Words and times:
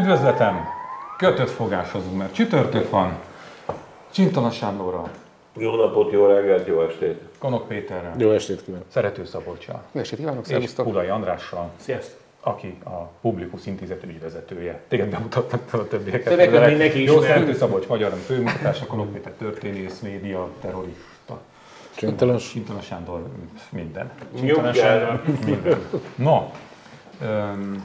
Üdvözletem! 0.00 0.68
Kötött 1.16 1.50
fogásozunk, 1.50 2.16
mert 2.16 2.34
csütörtök 2.34 2.90
van. 2.90 3.18
Csintala 4.10 4.50
Sándorral, 4.50 5.08
Jó 5.56 5.74
napot, 5.74 6.12
jó 6.12 6.26
reggelt, 6.26 6.66
jó 6.66 6.82
estét! 6.82 7.20
Konok 7.38 7.68
Péterrel, 7.68 8.14
Jó 8.18 8.30
estét 8.30 8.64
kívánok! 8.64 8.86
Szerető 8.88 9.24
Szabolcsal 9.24 9.82
Jó 9.92 10.00
estét 10.00 10.18
kívánok, 10.18 10.40
és 10.42 10.46
szervusztok! 10.46 10.86
Pulai 10.86 11.08
Andrással, 11.08 11.70
Sziasztok! 11.76 12.18
aki 12.40 12.78
a 12.84 13.10
Publikus 13.20 13.66
Intézet 13.66 14.04
ügyvezetője. 14.04 14.80
Téged 14.88 15.08
bemutattak 15.08 15.72
a 15.72 15.88
többieket. 15.88 16.50
De 16.50 16.66
mindenki 16.66 17.04
Jó. 17.04 17.20
Szerető 17.20 17.54
Szabolcs 17.54 17.86
magyar 17.86 18.12
főmunkatársa, 18.26 18.86
Konok 18.86 19.12
Péter 19.12 19.32
történész, 19.32 20.00
média, 20.00 20.48
terrorista. 20.60 21.40
Csintalos. 21.94 22.50
Csintala 22.50 22.80
Sándor 22.80 23.22
minden. 23.70 24.10
Nyugjál! 24.40 25.22
Minden. 25.44 25.78
No, 26.14 26.50
öm, 27.22 27.84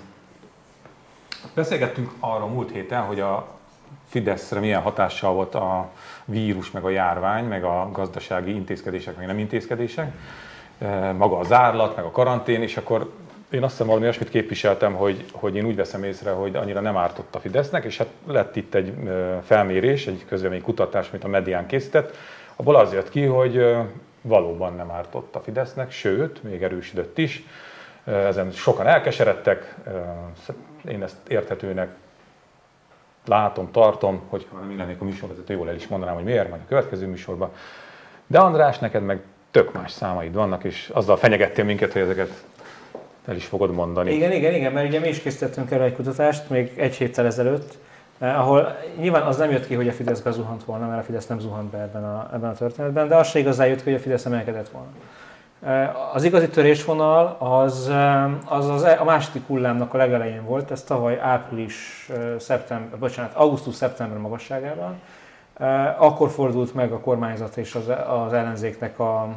beszélgettünk 1.53 2.11
arra 2.19 2.45
múlt 2.45 2.71
héten, 2.71 3.01
hogy 3.01 3.19
a 3.19 3.47
Fideszre 4.07 4.59
milyen 4.59 4.81
hatással 4.81 5.33
volt 5.33 5.55
a 5.55 5.89
vírus, 6.25 6.71
meg 6.71 6.83
a 6.83 6.89
járvány, 6.89 7.45
meg 7.45 7.63
a 7.63 7.89
gazdasági 7.91 8.53
intézkedések, 8.53 9.17
meg 9.17 9.25
nem 9.25 9.39
intézkedések, 9.39 10.13
E, 10.77 11.11
maga 11.11 11.37
a 11.37 11.43
zárlat, 11.43 11.95
meg 11.95 12.05
a 12.05 12.11
karantén, 12.11 12.61
és 12.61 12.77
akkor 12.77 13.11
én 13.49 13.63
azt 13.63 13.71
hiszem 13.71 13.87
valami 13.87 14.05
olyasmit 14.05 14.29
képviseltem, 14.29 14.93
hogy, 14.93 15.25
hogy 15.31 15.55
én 15.55 15.65
úgy 15.65 15.75
veszem 15.75 16.03
észre, 16.03 16.31
hogy 16.31 16.55
annyira 16.55 16.79
nem 16.79 16.97
ártott 16.97 17.35
a 17.35 17.39
Fidesznek, 17.39 17.83
és 17.83 17.97
hát 17.97 18.07
lett 18.27 18.55
itt 18.55 18.73
egy 18.73 18.93
ö, 19.05 19.35
felmérés, 19.43 20.07
egy 20.07 20.25
közvélemény 20.27 20.61
kutatás, 20.61 21.09
amit 21.09 21.23
a 21.23 21.27
medián 21.27 21.65
készített, 21.65 22.15
abból 22.55 22.75
az 22.75 22.93
jött 22.93 23.09
ki, 23.09 23.23
hogy 23.23 23.57
ö, 23.57 23.79
valóban 24.21 24.75
nem 24.75 24.91
ártott 24.91 25.35
a 25.35 25.39
Fidesznek, 25.39 25.91
sőt, 25.91 26.43
még 26.43 26.63
erősödött 26.63 27.17
is. 27.17 27.43
Ezen 28.03 28.51
sokan 28.51 28.87
elkeseredtek, 28.87 29.75
én 30.87 31.03
ezt 31.03 31.15
érthetőnek 31.27 31.89
látom, 33.25 33.71
tartom, 33.71 34.21
hogy 34.29 34.47
ha 34.51 34.59
nem 34.59 34.77
lennék 34.77 35.01
a 35.01 35.03
műsorvezető, 35.03 35.53
jól 35.53 35.69
el 35.69 35.75
is 35.75 35.87
mondanám, 35.87 36.15
hogy 36.15 36.23
miért, 36.23 36.49
majd 36.49 36.61
a 36.61 36.67
következő 36.67 37.07
műsorban. 37.07 37.49
De 38.27 38.39
András, 38.39 38.79
neked 38.79 39.03
meg 39.03 39.21
tök 39.51 39.73
más 39.73 39.91
számaid 39.91 40.33
vannak, 40.33 40.63
és 40.63 40.91
azzal 40.93 41.17
fenyegettél 41.17 41.65
minket, 41.65 41.93
hogy 41.93 42.01
ezeket 42.01 42.43
el 43.25 43.35
is 43.35 43.45
fogod 43.45 43.71
mondani. 43.71 44.13
Igen, 44.13 44.31
igen, 44.31 44.53
igen, 44.53 44.71
mert 44.71 44.87
ugye 44.87 44.99
mi 44.99 45.07
is 45.07 45.21
készítettünk 45.21 45.71
erre 45.71 45.83
egy 45.83 45.95
kutatást, 45.95 46.49
még 46.49 46.71
egy 46.75 46.95
héttel 46.95 47.25
ezelőtt, 47.25 47.77
eh, 48.19 48.39
ahol 48.39 48.77
nyilván 48.99 49.21
az 49.21 49.37
nem 49.37 49.51
jött 49.51 49.67
ki, 49.67 49.75
hogy 49.75 49.87
a 49.87 49.91
Fidesz 49.91 50.19
bezuhant 50.19 50.63
volna, 50.63 50.87
mert 50.87 51.01
a 51.01 51.03
Fidesz 51.03 51.27
nem 51.27 51.39
zuhant 51.39 51.69
be 51.69 51.77
ebben 51.77 52.03
a, 52.03 52.29
ebben 52.33 52.49
a 52.49 52.53
történetben, 52.53 53.07
de 53.07 53.15
az 53.15 53.27
se 53.27 53.39
igazán 53.39 53.67
jött 53.67 53.83
ki, 53.83 53.83
hogy 53.83 53.99
a 53.99 54.03
Fidesz 54.03 54.25
emelkedett 54.25 54.69
volna. 54.69 54.89
Az 56.13 56.23
igazi 56.23 56.49
törésvonal 56.49 57.35
az, 57.39 57.89
eh, 57.89 58.53
az, 58.53 58.69
az 58.69 58.83
a 58.83 59.03
második 59.03 59.47
hullámnak 59.47 59.93
a 59.93 59.97
legelején 59.97 60.45
volt, 60.45 60.71
ez 60.71 60.83
tavaly 60.83 61.19
április, 61.19 62.09
eh, 62.09 62.39
szeptember, 62.39 62.99
bocsánat, 62.99 63.33
augusztus-szeptember 63.33 64.17
magasságában. 64.17 65.01
Eh, 65.53 66.01
Akkor 66.01 66.29
fordult 66.29 66.73
meg 66.73 66.91
a 66.91 66.99
kormányzat 66.99 67.57
és 67.57 67.75
az, 67.75 67.89
az 68.07 68.33
ellenzéknek 68.33 68.99
a 68.99 69.35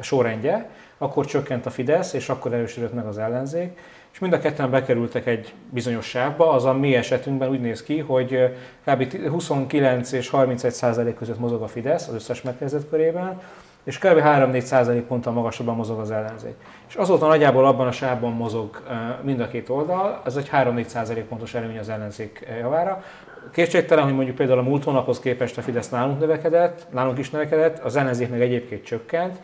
sorrendje, 0.00 0.68
akkor 0.98 1.26
csökkent 1.26 1.66
a 1.66 1.70
Fidesz, 1.70 2.12
és 2.12 2.28
akkor 2.28 2.52
erősödött 2.52 2.94
meg 2.94 3.06
az 3.06 3.18
ellenzék, 3.18 3.78
és 4.12 4.18
mind 4.18 4.32
a 4.32 4.38
ketten 4.38 4.70
bekerültek 4.70 5.26
egy 5.26 5.54
bizonyos 5.70 6.06
sávba, 6.06 6.50
az 6.50 6.64
a 6.64 6.72
mi 6.72 6.94
esetünkben 6.94 7.50
úgy 7.50 7.60
néz 7.60 7.82
ki, 7.82 7.98
hogy 7.98 8.56
kb. 8.84 9.28
29 9.28 10.12
és 10.12 10.28
31 10.28 10.72
százalék 10.72 11.14
között 11.14 11.38
mozog 11.38 11.62
a 11.62 11.68
Fidesz 11.68 12.08
az 12.08 12.14
összes 12.14 12.42
megkezdett 12.42 12.88
körében, 12.88 13.40
és 13.84 13.98
kb. 13.98 14.20
3-4 14.24 14.60
százalék 14.60 15.02
ponttal 15.02 15.32
magasabban 15.32 15.76
mozog 15.76 15.98
az 15.98 16.10
ellenzék. 16.10 16.54
És 16.88 16.94
azóta 16.94 17.26
nagyjából 17.26 17.66
abban 17.66 17.86
a 17.86 17.92
sávban 17.92 18.32
mozog 18.32 18.82
mind 19.22 19.40
a 19.40 19.48
két 19.48 19.68
oldal, 19.68 20.22
ez 20.24 20.36
egy 20.36 20.50
3-4 20.52 20.86
százalék 20.86 21.24
pontos 21.24 21.54
előny 21.54 21.78
az 21.78 21.88
ellenzék 21.88 22.46
javára. 22.60 23.02
Kétségtelen, 23.52 24.04
hogy 24.04 24.14
mondjuk 24.14 24.36
például 24.36 24.58
a 24.58 24.62
múlt 24.62 24.84
hónaphoz 24.84 25.20
képest 25.20 25.58
a 25.58 25.62
Fidesz 25.62 25.88
nálunk 25.88 26.18
növekedett, 26.18 26.86
nálunk 26.90 27.18
is 27.18 27.30
növekedett, 27.30 27.78
az 27.78 27.96
ellenzék 27.96 28.30
meg 28.30 28.40
egyébként 28.40 28.84
csökkent, 28.84 29.38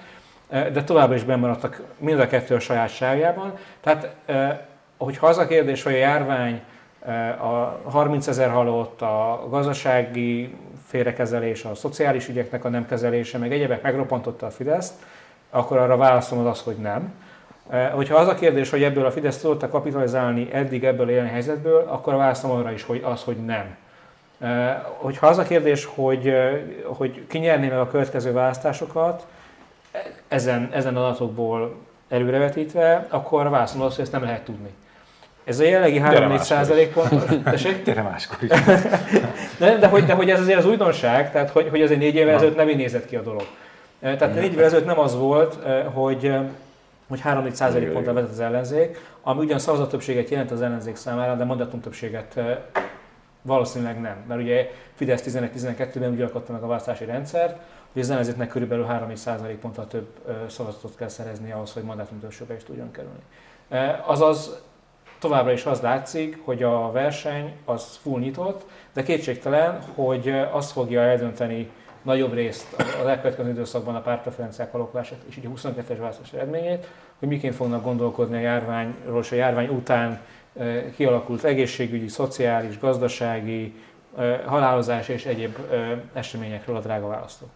de 0.49 0.85
továbbra 0.85 1.15
is 1.15 1.25
bemaradtak 1.25 1.83
mind 1.99 2.21
a 2.21 2.27
kettő 2.27 2.55
a 2.55 2.61
saját 2.61 2.89
sávjában. 2.89 3.53
Tehát, 3.81 4.15
eh, 4.27 4.59
hogyha 4.99 5.27
az 5.27 5.39
a 5.39 5.47
kérdés, 5.47 5.83
hogy 5.83 5.93
a 5.93 5.97
járvány, 5.97 6.61
a 7.41 7.91
30 7.91 8.27
ezer 8.27 8.51
halott, 8.51 9.03
a 9.03 9.47
gazdasági 9.51 10.57
félrekezelés, 10.89 11.65
a 11.65 11.75
szociális 11.75 12.29
ügyeknek 12.29 12.65
a 12.65 12.69
nem 12.69 12.87
kezelése, 12.87 13.39
meg 13.39 13.53
egyebek 13.53 13.83
megroppantotta 13.83 14.47
a 14.47 14.51
Fideszt, 14.51 14.95
akkor 15.51 15.77
arra 15.77 15.97
válaszom 15.97 16.47
az 16.47 16.61
hogy 16.61 16.77
nem. 16.77 17.13
Eh, 17.71 17.91
Hogyha 17.95 18.17
az 18.17 18.29
a 18.29 18.35
kérdés, 18.35 18.71
hogy 18.71 18.83
ebből 18.83 19.07
a 19.07 19.11
Fidesz 19.11 19.39
tudta 19.41 19.69
kapitalizálni 19.69 20.49
eddig 20.53 20.85
ebből 20.85 21.07
a 21.07 21.11
jelen 21.11 21.31
helyzetből, 21.31 21.87
akkor 21.89 22.13
a 22.13 22.17
válaszom 22.17 22.51
arra 22.51 22.73
is, 22.73 22.83
hogy 22.83 23.03
az, 23.05 23.23
hogy 23.23 23.37
nem. 23.37 23.77
Eh, 24.39 24.77
Hogyha 24.97 25.27
az 25.27 25.39
a 25.39 25.43
kérdés, 25.43 25.85
hogy, 25.85 26.29
eh, 26.29 26.61
hogy 26.85 27.27
ki 27.27 27.39
nyerné 27.39 27.69
meg 27.69 27.79
a 27.79 27.89
következő 27.89 28.33
választásokat, 28.33 29.27
ezen, 30.29 30.71
ezen 30.73 30.97
adatokból 30.97 31.75
előrevetítve, 32.09 33.07
akkor 33.09 33.51
válaszom 33.51 33.81
az, 33.81 33.95
hogy 33.95 34.05
ezt 34.05 34.13
nem 34.13 34.23
lehet 34.23 34.45
tudni. 34.45 34.71
Ez 35.49 35.61
a 35.61 35.65
jelenlegi 35.65 36.01
3-4 36.01 36.03
máskor 36.03 36.41
százalék 36.41 36.93
pontos. 36.93 37.23
Tessék? 37.45 37.85
Gyere 37.85 38.03
máskor 38.03 38.39
is. 38.41 38.49
De, 39.59 39.77
de, 39.77 39.87
hogy, 39.87 40.05
de 40.05 40.13
hogy 40.13 40.31
ez 40.31 40.41
azért 40.41 40.59
az 40.59 40.67
újdonság, 40.67 41.33
tehát 41.33 41.51
hogy, 41.51 41.69
hogy 41.69 41.83
azért 41.83 42.01
négy 42.01 42.15
évvel 42.15 42.35
ezelőtt 42.35 42.57
nem 42.57 42.69
így 42.69 42.77
nézett 42.77 43.07
ki 43.07 43.17
a 43.17 43.23
dolog. 43.23 43.47
Eh, 44.01 44.17
Tehát 44.17 44.35
négy 44.35 44.53
évvel 44.53 44.65
ezelőtt 44.65 44.87
nem 44.87 44.99
az 44.99 45.17
volt, 45.17 45.59
hogy, 45.93 46.35
hogy 47.09 47.21
3-4 47.25 47.53
százalék 47.53 47.93
ponttal 47.93 48.15
vezet 48.15 48.31
az 48.31 48.41
ellenzék, 48.41 49.01
ami 49.23 49.45
ugyan 49.45 49.59
szavazattöbbséget 49.59 50.29
jelent 50.29 50.51
az 50.51 50.63
ellenzék 50.63 50.97
számára, 50.97 51.35
de 51.35 51.45
mandátumtöbbséget 51.45 52.37
eh, 52.37 52.57
valószínűleg 53.43 54.01
nem. 54.01 54.17
Mert 54.27 54.41
ugye 54.41 54.71
Fidesz 54.95 55.23
11-12-ben 55.27 56.11
úgy 56.11 56.23
alkotta 56.23 56.53
meg 56.53 56.63
a 56.63 56.67
választási 56.67 57.05
rendszert, 57.05 57.57
hogy 57.93 58.03
az 58.03 58.11
ellenzéknek 58.11 58.49
körülbelül 58.49 58.87
3-4 58.91 59.15
százalék 59.15 59.57
ponttal 59.57 59.87
több 59.87 60.07
szavazatot 60.49 60.97
kell 60.97 61.09
szerezni 61.09 61.53
ahhoz, 61.53 61.73
hogy 61.73 61.83
mandátumtöbbségbe 61.83 62.55
is 62.55 62.63
tudjon 62.63 62.91
kerülni. 62.91 63.23
Azaz 64.07 64.63
továbbra 65.19 65.53
is 65.53 65.65
az 65.65 65.81
látszik, 65.81 66.39
hogy 66.45 66.63
a 66.63 66.91
verseny 66.91 67.53
az 67.65 67.99
full 68.03 68.21
nyitott, 68.21 68.65
de 68.93 69.03
kétségtelen, 69.03 69.81
hogy 69.95 70.29
azt 70.51 70.73
fogja 70.73 71.01
eldönteni 71.01 71.71
nagyobb 72.03 72.35
részt 72.35 72.67
az 73.01 73.07
elkövetkező 73.07 73.51
időszakban 73.51 73.95
a 73.95 74.01
pártpreferenciák 74.01 74.75
alakulását 74.75 75.19
és 75.29 75.37
így 75.37 75.47
a 75.47 75.49
22-es 75.49 75.97
választás 75.99 76.33
eredményét, 76.33 76.87
hogy 77.19 77.29
miként 77.29 77.55
fognak 77.55 77.85
gondolkodni 77.85 78.37
a 78.37 78.41
járványról 78.41 79.21
és 79.21 79.33
a 79.33 79.37
járvány 79.37 79.69
után 79.69 80.21
eh, 80.59 80.85
kialakult 80.97 81.45
egészségügyi, 81.45 82.09
szociális, 82.09 82.79
gazdasági, 82.79 83.75
eh, 84.19 84.41
halálozás 84.47 85.09
és 85.09 85.27
egyéb 85.27 85.57
eh, 85.71 85.99
eseményekről 86.13 86.77
a 86.77 86.81
drága 86.81 87.07
választók. 87.07 87.51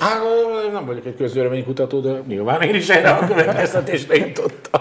Hát 0.00 0.22
nem 0.72 0.86
vagyok 0.86 1.04
egy 1.04 1.16
közvéleménykutató, 1.16 2.00
de 2.00 2.20
nyilván 2.26 2.62
én 2.62 2.74
is 2.74 2.88
erre 2.88 3.10
a 3.10 3.26
következtetésre 3.26 4.16
jutottam. 4.16 4.80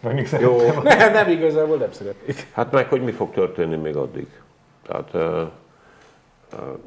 Vagy 0.00 0.14
még 0.14 0.28
Jó? 0.40 0.56
Nem, 0.82 1.12
nem 1.12 1.28
igazából 1.30 1.76
nem 1.76 1.92
szeretnék. 1.92 2.46
hát 2.52 2.72
meg 2.72 2.88
hogy 2.88 3.02
mi 3.02 3.10
fog 3.10 3.30
történni 3.30 3.76
még 3.76 3.96
addig. 3.96 4.26
Tehát 4.86 5.10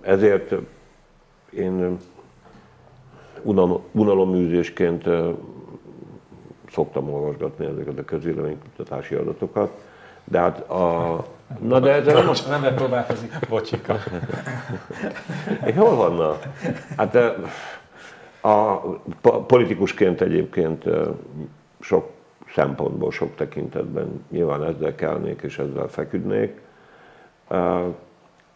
ezért 0.02 0.54
én 1.50 1.98
unalom- 3.42 3.84
unalomműzésként 3.92 5.06
ö, 5.06 5.32
szoktam 6.72 7.14
olvasgatni 7.14 7.66
ezeket 7.66 7.98
a 7.98 8.06
közvéleménykutatási 8.06 9.16
adatokat, 9.16 9.72
de 10.24 10.40
hát 10.40 10.70
a... 10.70 11.26
Na 11.62 11.80
de 11.80 11.92
ezzel 11.92 12.14
nem, 12.14 12.30
Az 12.30 12.50
ember 12.50 12.74
próbálkozik. 12.74 13.34
Bocsika. 13.50 13.96
Hol 15.76 15.96
vanna? 15.96 16.38
Hát 16.98 17.16
ö, 17.16 17.32
a 18.42 18.80
po- 19.22 19.46
politikusként 19.46 20.22
egyébként 20.22 20.86
ö, 20.86 21.10
sok 21.80 22.10
szempontból, 22.56 23.12
sok 23.12 23.36
tekintetben 23.36 24.26
nyilván 24.30 24.64
ezzel 24.64 24.96
kelnék 24.96 25.42
és 25.42 25.58
ezzel 25.60 25.88
feküdnék. 25.88 26.62
Ö, 27.48 27.88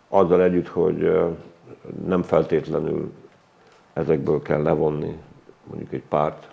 Azzal 0.10 0.42
együtt, 0.44 0.68
hogy 0.68 1.12
nem 2.06 2.24
feltétlenül 2.24 3.12
ezekből 3.94 4.42
kell 4.42 4.62
levonni 4.62 5.18
mondjuk 5.64 5.94
egy 5.94 6.04
párt 6.10 6.48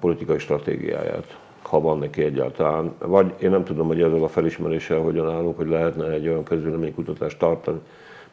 politikai 0.00 0.38
stratégiáját, 0.38 1.38
ha 1.66 1.80
van 1.80 1.98
neki 1.98 2.22
egyáltalán. 2.22 2.94
Vagy 2.98 3.34
én 3.40 3.50
nem 3.50 3.64
tudom, 3.64 3.86
hogy 3.86 4.02
ezzel 4.02 4.22
a 4.22 4.28
felismeréssel 4.28 4.98
hogyan 4.98 5.30
állunk, 5.30 5.56
hogy 5.56 5.68
lehetne 5.68 6.10
egy 6.10 6.28
olyan 6.28 6.44
közvéleménykutatást 6.44 7.38
tartani, 7.38 7.78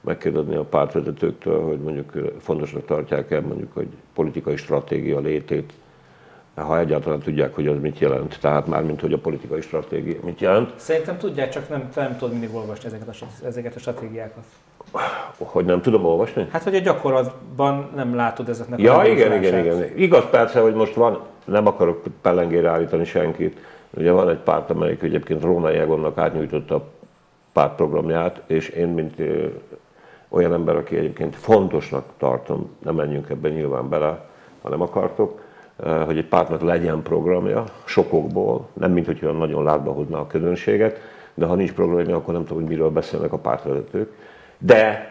megkérdezni 0.02 0.56
a 0.56 0.64
pártvezetőktől, 0.64 1.62
hogy 1.62 1.80
mondjuk 1.80 2.12
fontosnak 2.40 2.86
tartják-e 2.86 3.42
mondjuk, 3.42 3.74
hogy 3.74 3.88
politikai 4.14 4.56
stratégia 4.56 5.20
létét, 5.20 5.74
ha 6.56 6.80
egyáltalán 6.80 7.20
tudják, 7.20 7.56
hogy 7.56 7.68
az 7.68 7.80
mit 7.82 8.00
jelent. 8.00 8.40
Tehát 8.40 8.68
már, 8.68 8.84
mint 8.84 9.02
hogy 9.02 9.14
a 9.14 9.18
politikai 9.18 9.62
stratégia 9.62 10.20
mit 10.24 10.40
jelent. 10.40 10.74
Szerintem 10.76 11.18
tudják, 11.18 11.50
csak 11.50 11.70
nem, 11.70 11.90
nem 11.96 12.18
tudod 12.18 12.32
mindig 12.32 12.56
olvasni 12.56 12.86
ezeket 12.86 13.08
a, 13.08 13.46
ezeket 13.46 13.76
a 13.76 13.80
stratégiákat. 13.80 14.44
Hogy 15.38 15.66
nem 15.66 15.82
tudom 15.82 16.06
olvasni? 16.06 16.48
Hát, 16.52 16.64
hogy 16.64 16.76
a 16.76 16.80
gyakorlatban 16.80 17.90
nem 17.96 18.16
látod 18.16 18.50
ezeknek 18.50 18.80
Ja, 18.80 18.98
a 18.98 19.06
igen, 19.06 19.34
igen, 19.34 19.60
igen. 19.60 19.98
Igaz 19.98 20.24
persze, 20.30 20.60
hogy 20.60 20.74
most 20.74 20.94
van, 20.94 21.20
nem 21.46 21.68
akarok 21.68 22.04
pellengére 22.22 22.70
állítani 22.70 23.06
senkit, 23.06 23.60
Ugye 23.98 24.12
van 24.12 24.30
egy 24.30 24.38
párt, 24.38 24.70
amelyik 24.70 25.02
egyébként 25.02 25.44
Róna 25.44 25.72
Egonnak 25.72 26.18
átnyújtotta 26.18 26.76
a 26.76 26.84
pártprogramját, 27.52 28.42
és 28.46 28.70
én, 28.70 28.88
mint 28.88 29.20
ö, 29.20 29.46
olyan 30.30 30.54
ember, 30.54 30.76
aki 30.76 30.98
egyébként 30.98 31.36
fontosnak 31.36 32.06
tartom, 32.18 32.70
nem 32.84 32.96
menjünk 32.96 33.30
ebben 33.30 33.52
nyilván 33.52 33.90
bele, 33.90 34.26
ha 34.62 34.70
nem 34.70 34.82
akartok, 34.82 35.42
hogy 36.06 36.18
egy 36.18 36.28
pártnak 36.28 36.62
legyen 36.62 37.02
programja, 37.02 37.64
sokokból, 37.84 38.68
nem 38.74 38.92
mint 38.92 39.06
hogy 39.06 39.20
olyan 39.24 39.36
nagyon 39.36 39.64
látba 39.64 39.92
hozna 39.92 40.20
a 40.20 40.28
közönséget, 40.28 41.00
de 41.34 41.46
ha 41.46 41.56
nincs 41.56 41.74
programja, 41.74 42.16
akkor 42.16 42.34
nem 42.34 42.44
tudom, 42.44 42.62
hogy 42.62 42.72
miről 42.72 42.90
beszélnek 42.90 43.34
a 43.34 43.38
pártvezetők. 43.38 44.12
De 44.58 45.10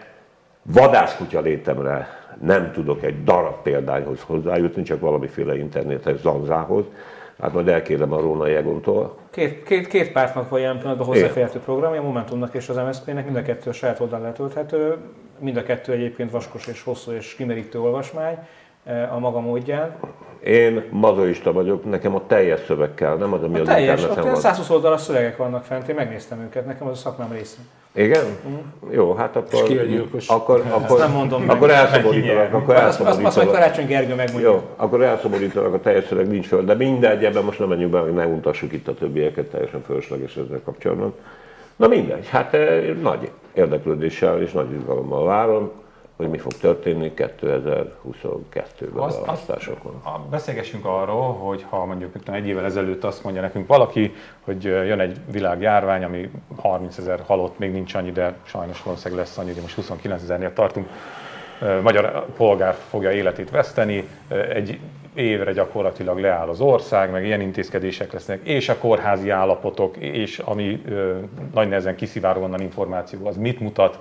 vadászkutya 0.62 1.40
létemre 1.40 2.08
nem 2.40 2.72
tudok 2.72 3.02
egy 3.02 3.24
darab 3.24 3.62
példányhoz 3.62 4.20
hozzájutni, 4.20 4.82
csak 4.82 5.00
valamiféle 5.00 5.58
internetes 5.58 6.20
zanzához. 6.20 6.84
Hát 7.40 7.52
majd 7.52 7.68
elkérem 7.68 8.12
a 8.12 8.20
Róna 8.20 8.46
Jegontól. 8.46 9.16
Két, 9.30 9.62
két, 9.62 9.86
két 9.86 10.12
pártnak 10.12 10.48
van 10.48 10.60
jelen 10.60 10.78
pillanatban 10.78 11.06
hozzáférhető 11.06 11.58
programja, 11.58 12.00
a 12.00 12.04
Momentumnak 12.04 12.54
és 12.54 12.68
az 12.68 12.76
MSZP-nek, 12.76 13.24
mind 13.24 13.36
a 13.36 13.42
kettő 13.42 13.70
a 13.70 13.72
saját 13.72 14.00
oldalán 14.00 14.24
letölthető, 14.24 14.96
mind 15.38 15.56
a 15.56 15.62
kettő 15.62 15.92
egyébként 15.92 16.30
vaskos 16.30 16.66
és 16.66 16.82
hosszú 16.82 17.10
és 17.10 17.34
kimerítő 17.34 17.80
olvasmány 17.80 18.38
a 18.84 19.18
maga 19.18 19.40
módján. 19.40 19.94
Én 20.44 20.84
mazoista 20.90 21.52
vagyok, 21.52 21.90
nekem 21.90 22.14
a 22.14 22.22
teljes 22.26 22.60
szöveg 22.66 22.94
kell, 22.94 23.16
nem 23.16 23.32
az, 23.32 23.42
ami 23.42 23.58
A 23.58 23.60
az 23.60 23.66
teljes, 23.66 24.00
interneten 24.00 24.32
van. 24.32 24.40
120 24.40 24.70
oldalas 24.70 25.00
szövegek 25.00 25.36
vannak 25.36 25.64
fent, 25.64 25.88
én 25.88 25.94
megnéztem 25.94 26.40
őket, 26.40 26.66
nekem 26.66 26.86
az 26.86 26.92
a 26.92 27.00
szakmám 27.00 27.32
része. 27.32 27.56
Igen? 27.94 28.24
Jó, 28.90 29.14
hát 29.14 29.36
akkor... 29.36 29.62
ki 29.62 29.78
a 29.78 29.82
gyilkos? 29.82 30.28
Akkor, 30.28 30.64
akkor, 30.70 30.98
nem 30.98 31.10
mondom 31.12 31.42
meg. 31.42 31.56
akkor 31.56 31.70
elszomorítanak, 31.70 32.52
akkor 32.52 32.74
Azt, 32.74 33.00
azt, 33.00 33.22
azt 33.24 33.36
majd. 33.36 33.50
Karácsony 33.50 33.86
Gergő 33.86 34.14
megmondja. 34.14 34.50
Jó, 34.50 34.62
akkor 34.76 35.02
elszomorítanak, 35.02 35.74
a 35.74 35.80
teljes 35.80 36.04
szöveg 36.04 36.28
nincs 36.28 36.46
föl, 36.46 36.64
de 36.64 36.74
mindegy, 36.74 37.24
ebben 37.24 37.44
most 37.44 37.58
nem 37.58 37.68
menjünk 37.68 37.92
be, 37.92 37.98
hogy 37.98 38.12
ne 38.12 38.26
untassuk 38.26 38.72
itt 38.72 38.88
a 38.88 38.94
többieket, 38.94 39.46
teljesen 39.46 39.82
fölösleges 39.82 40.36
ezzel 40.36 40.60
kapcsolatban. 40.64 41.14
Na 41.76 41.88
mindegy, 41.88 42.28
hát 42.28 42.54
eh, 42.54 42.94
nagy 43.02 43.30
érdeklődéssel 43.54 44.42
és 44.42 44.52
nagy 44.52 44.72
izgalommal 44.72 45.24
várom, 45.24 45.70
hogy 46.22 46.30
mi 46.30 46.38
fog 46.38 46.52
történni 46.52 47.12
2022-ben 47.16 49.02
Azt- 49.02 49.16
a 49.16 49.20
azt- 49.20 49.26
választásokon. 49.26 50.00
A- 50.04 50.18
Beszélgessünk 50.30 50.84
arról, 50.84 51.32
hogy 51.32 51.64
ha 51.68 51.84
mondjuk 51.84 52.14
egy 52.32 52.46
évvel 52.46 52.64
ezelőtt 52.64 53.04
azt 53.04 53.24
mondja 53.24 53.40
nekünk 53.42 53.66
valaki, 53.66 54.12
hogy 54.40 54.64
jön 54.64 55.00
egy 55.00 55.16
világjárvány, 55.32 56.04
ami 56.04 56.30
30 56.56 56.98
ezer 56.98 57.20
halott, 57.26 57.58
még 57.58 57.72
nincs 57.72 57.94
annyi, 57.94 58.10
de 58.12 58.34
sajnos 58.42 58.82
valószínűleg 58.82 59.24
lesz 59.24 59.38
annyi, 59.38 59.52
de 59.52 59.60
most 59.60 59.74
29 59.74 60.22
ezernél 60.22 60.52
tartunk. 60.52 60.88
Magyar 61.82 62.26
polgár 62.36 62.74
fogja 62.88 63.10
életét 63.12 63.50
veszteni, 63.50 64.08
egy 64.52 64.78
évre 65.14 65.52
gyakorlatilag 65.52 66.18
leáll 66.18 66.48
az 66.48 66.60
ország, 66.60 67.10
meg 67.10 67.24
ilyen 67.24 67.40
intézkedések 67.40 68.12
lesznek, 68.12 68.40
és 68.42 68.68
a 68.68 68.78
kórházi 68.78 69.30
állapotok, 69.30 69.96
és 69.96 70.38
ami 70.38 70.82
ö, 70.88 71.18
nagy 71.54 71.68
nehezen 71.68 71.96
kiszivárog 71.96 72.42
onnan 72.42 72.60
információ, 72.60 73.26
az 73.26 73.36
mit 73.36 73.60
mutat, 73.60 73.98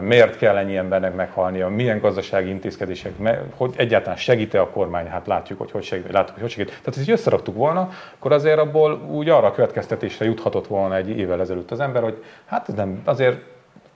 miért 0.00 0.36
kell 0.36 0.56
ennyi 0.56 0.76
embernek 0.76 1.14
meghalnia, 1.14 1.68
milyen 1.68 2.00
gazdasági 2.00 2.48
intézkedések, 2.48 3.12
hogy 3.56 3.74
egyáltalán 3.76 4.16
segít-e 4.16 4.60
a 4.60 4.68
kormány, 4.68 5.06
hát 5.06 5.26
látjuk, 5.26 5.58
hogy 5.58 5.70
hogy 5.70 5.82
segít, 5.82 6.12
látjuk, 6.12 6.32
hogy 6.32 6.40
hogy 6.40 6.50
segít. 6.50 6.68
Tehát, 6.68 6.94
hogy 6.94 7.10
összeraktuk 7.10 7.54
volna, 7.54 7.90
akkor 8.14 8.32
azért 8.32 8.58
abból 8.58 9.00
úgy 9.10 9.28
arra 9.28 9.46
a 9.46 9.52
következtetésre 9.52 10.24
juthatott 10.24 10.66
volna 10.66 10.96
egy 10.96 11.08
évvel 11.08 11.40
ezelőtt 11.40 11.70
az 11.70 11.80
ember, 11.80 12.02
hogy 12.02 12.24
hát 12.44 12.68
ez 12.68 12.74
nem, 12.74 13.02
azért 13.04 13.38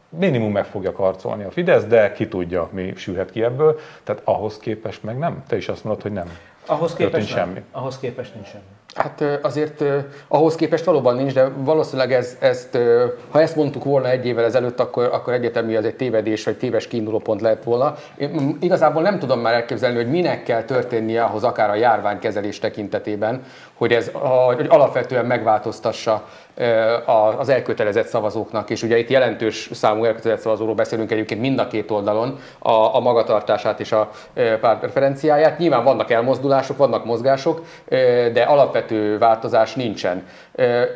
minimum 0.09 0.53
meg 0.53 0.65
fogja 0.65 0.93
karcolni 0.93 1.45
a 1.45 1.51
Fidesz, 1.51 1.85
de 1.85 2.13
ki 2.13 2.29
tudja, 2.29 2.69
mi 2.73 2.93
sülhet 2.97 3.31
ki 3.31 3.43
ebből. 3.43 3.79
Tehát 4.05 4.23
ahhoz 4.25 4.59
képest 4.59 5.03
meg 5.03 5.19
nem. 5.19 5.43
Te 5.49 5.57
is 5.57 5.69
azt 5.69 5.85
mondod, 5.85 6.03
hogy 6.03 6.13
nem. 6.13 6.39
Ahhoz 6.67 6.95
képest 6.95 7.35
nem. 7.35 7.39
semmi. 7.39 7.63
Ahhoz 7.71 7.99
képest 7.99 8.35
nincs 8.35 8.47
semmi. 8.47 8.65
Hát 8.95 9.25
azért 9.43 9.85
ahhoz 10.29 10.55
képest 10.55 10.85
valóban 10.85 11.17
nincs, 11.17 11.33
de 11.33 11.49
valószínűleg 11.57 12.13
ez, 12.13 12.37
ezt, 12.41 12.79
ha 13.31 13.41
ezt 13.41 13.57
mondtuk 13.57 13.85
volna 13.85 14.09
egy 14.09 14.27
évvel 14.27 14.45
ezelőtt, 14.45 14.81
akkor, 14.81 15.05
akkor 15.13 15.33
egyetemű 15.33 15.77
az 15.77 15.85
egy 15.85 15.97
tévedés, 15.97 16.45
vagy 16.45 16.57
téves 16.57 16.87
kiindulópont 16.87 17.41
lett 17.41 17.63
volna. 17.63 17.95
Én 18.17 18.57
igazából 18.61 19.03
nem 19.03 19.19
tudom 19.19 19.41
már 19.41 19.55
elképzelni, 19.55 19.97
hogy 19.97 20.11
minek 20.11 20.43
kell 20.43 20.63
történnie 20.63 21.23
ahhoz 21.23 21.45
akár 21.45 21.71
a 21.71 21.75
járványkezelés 21.75 22.59
tekintetében, 22.59 23.43
hogy 23.81 23.93
ez 23.93 24.11
hogy 24.57 24.67
alapvetően 24.69 25.27
megváltoztassa 25.27 26.25
az 27.39 27.49
elkötelezett 27.49 28.07
szavazóknak, 28.07 28.71
és 28.71 28.83
ugye 28.83 28.99
itt 28.99 29.09
jelentős 29.09 29.71
számú 29.73 30.05
elkötelezett 30.05 30.43
szavazóról 30.43 30.75
beszélünk 30.75 31.11
egyébként 31.11 31.41
mind 31.41 31.59
a 31.59 31.67
két 31.67 31.91
oldalon, 31.91 32.39
a, 32.59 32.73
a 32.73 33.01
magatartását 33.01 33.81
és 33.81 33.93
a 33.93 34.11
ö, 34.35 34.59
pártpreferenciáját. 34.59 35.59
Nyilván 35.59 35.85
vannak 35.85 36.11
elmozdulások, 36.11 36.77
vannak 36.77 37.05
mozgások, 37.05 37.65
de 38.33 38.43
alapvető 38.43 39.19
változás 39.19 39.75
nincsen. 39.75 40.27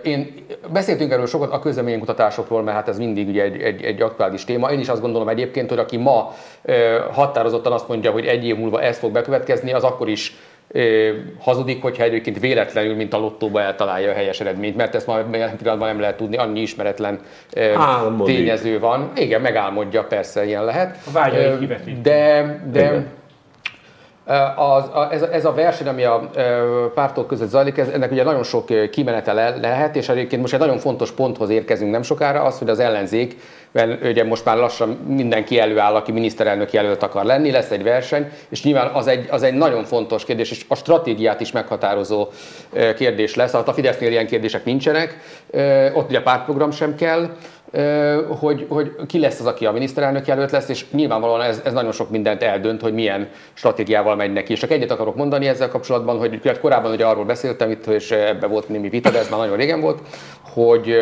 Én 0.02 0.46
beszéltünk 0.72 1.12
erről 1.12 1.26
sokat 1.26 1.52
a 1.52 1.58
közleménykutatásokról, 1.58 2.62
mert 2.62 2.76
hát 2.76 2.88
ez 2.88 2.98
mindig 2.98 3.28
ugye 3.28 3.42
egy, 3.42 3.62
egy, 3.62 3.82
egy 3.82 4.02
aktuális 4.02 4.44
téma. 4.44 4.70
Én 4.70 4.78
is 4.78 4.88
azt 4.88 5.00
gondolom 5.00 5.28
egyébként, 5.28 5.68
hogy 5.68 5.78
aki 5.78 5.96
ma 5.96 6.34
határozottan 7.12 7.72
azt 7.72 7.88
mondja, 7.88 8.10
hogy 8.10 8.26
egy 8.26 8.44
év 8.44 8.56
múlva 8.56 8.82
ez 8.82 8.98
fog 8.98 9.12
bekövetkezni, 9.12 9.72
az 9.72 9.84
akkor 9.84 10.08
is 10.08 10.36
hazudik, 11.38 11.82
hogyha 11.82 12.02
egyébként 12.02 12.40
véletlenül, 12.40 12.94
mint 12.94 13.12
a 13.12 13.18
lottóba 13.18 13.60
eltalálja 13.60 14.10
a 14.10 14.14
helyes 14.14 14.40
eredményt, 14.40 14.76
mert 14.76 14.94
ezt 14.94 15.06
ma 15.06 15.18
jelen 15.32 15.56
pillanatban 15.56 15.88
nem 15.88 16.00
lehet 16.00 16.16
tudni, 16.16 16.36
annyi 16.36 16.60
ismeretlen 16.60 17.20
Álmodik. 17.76 18.36
tényező 18.36 18.78
van. 18.78 19.10
Igen, 19.16 19.40
megálmodja, 19.40 20.04
persze, 20.04 20.44
ilyen 20.44 20.64
lehet. 20.64 20.98
A 21.54 21.58
kivetíti. 21.58 22.00
De, 22.00 22.60
de 22.72 22.80
Igen. 22.80 23.08
az, 24.56 24.84
a, 24.92 25.08
ez, 25.10 25.22
a, 25.22 25.32
ez 25.32 25.44
a 25.44 25.52
verseny, 25.52 25.88
ami 25.88 26.04
a 26.04 26.30
pártok 26.94 27.26
között 27.26 27.48
zajlik, 27.48 27.78
ez, 27.78 27.88
ennek 27.88 28.10
ugye 28.10 28.24
nagyon 28.24 28.42
sok 28.42 28.70
ö, 28.70 28.88
kimenete 28.88 29.32
le, 29.32 29.56
lehet, 29.56 29.96
és 29.96 30.08
egyébként 30.08 30.40
most 30.40 30.54
egy 30.54 30.60
nagyon 30.60 30.78
fontos 30.78 31.12
ponthoz 31.12 31.50
érkezünk 31.50 31.90
nem 31.90 32.02
sokára, 32.02 32.42
az, 32.42 32.58
hogy 32.58 32.68
az 32.68 32.78
ellenzék, 32.78 33.36
ugye 34.02 34.24
most 34.24 34.44
már 34.44 34.56
lassan 34.56 34.88
mindenki 34.88 35.58
előáll, 35.58 35.94
aki 35.94 36.12
miniszterelnök 36.12 36.72
jelölt 36.72 37.02
akar 37.02 37.24
lenni, 37.24 37.50
lesz 37.50 37.70
egy 37.70 37.82
verseny, 37.82 38.28
és 38.48 38.62
nyilván 38.62 38.86
az 38.94 39.06
egy, 39.06 39.26
az 39.30 39.42
egy 39.42 39.54
nagyon 39.54 39.84
fontos 39.84 40.24
kérdés, 40.24 40.50
és 40.50 40.64
a 40.68 40.74
stratégiát 40.74 41.40
is 41.40 41.52
meghatározó 41.52 42.28
kérdés 42.96 43.34
lesz. 43.34 43.52
Hát 43.52 43.68
a 43.68 43.72
Fidesznél 43.72 44.10
ilyen 44.10 44.26
kérdések 44.26 44.64
nincsenek, 44.64 45.18
ott 45.94 46.08
ugye 46.08 46.22
pártprogram 46.22 46.70
sem 46.70 46.94
kell, 46.94 47.36
hogy, 48.38 48.66
hogy 48.68 48.92
ki 49.06 49.18
lesz 49.18 49.40
az, 49.40 49.46
aki 49.46 49.66
a 49.66 49.72
miniszterelnök 49.72 50.26
jelölt 50.26 50.50
lesz, 50.50 50.68
és 50.68 50.84
nyilvánvalóan 50.90 51.40
ez, 51.40 51.60
ez 51.64 51.72
nagyon 51.72 51.92
sok 51.92 52.10
mindent 52.10 52.42
eldönt, 52.42 52.80
hogy 52.80 52.94
milyen 52.94 53.28
stratégiával 53.52 54.16
megy 54.16 54.32
neki. 54.32 54.52
És 54.52 54.58
csak 54.58 54.70
egyet 54.70 54.90
akarok 54.90 55.16
mondani 55.16 55.46
ezzel 55.46 55.68
kapcsolatban, 55.68 56.18
hogy 56.18 56.58
korábban 56.60 56.92
ugye 56.92 57.06
arról 57.06 57.24
beszéltem 57.24 57.70
itt, 57.70 57.86
és 57.86 58.10
ebbe 58.10 58.46
volt 58.46 58.68
némi 58.68 58.88
vita, 58.88 59.10
de 59.10 59.18
ez 59.18 59.28
már 59.28 59.38
nagyon 59.38 59.56
régen 59.56 59.80
volt, 59.80 59.98
hogy, 60.42 60.94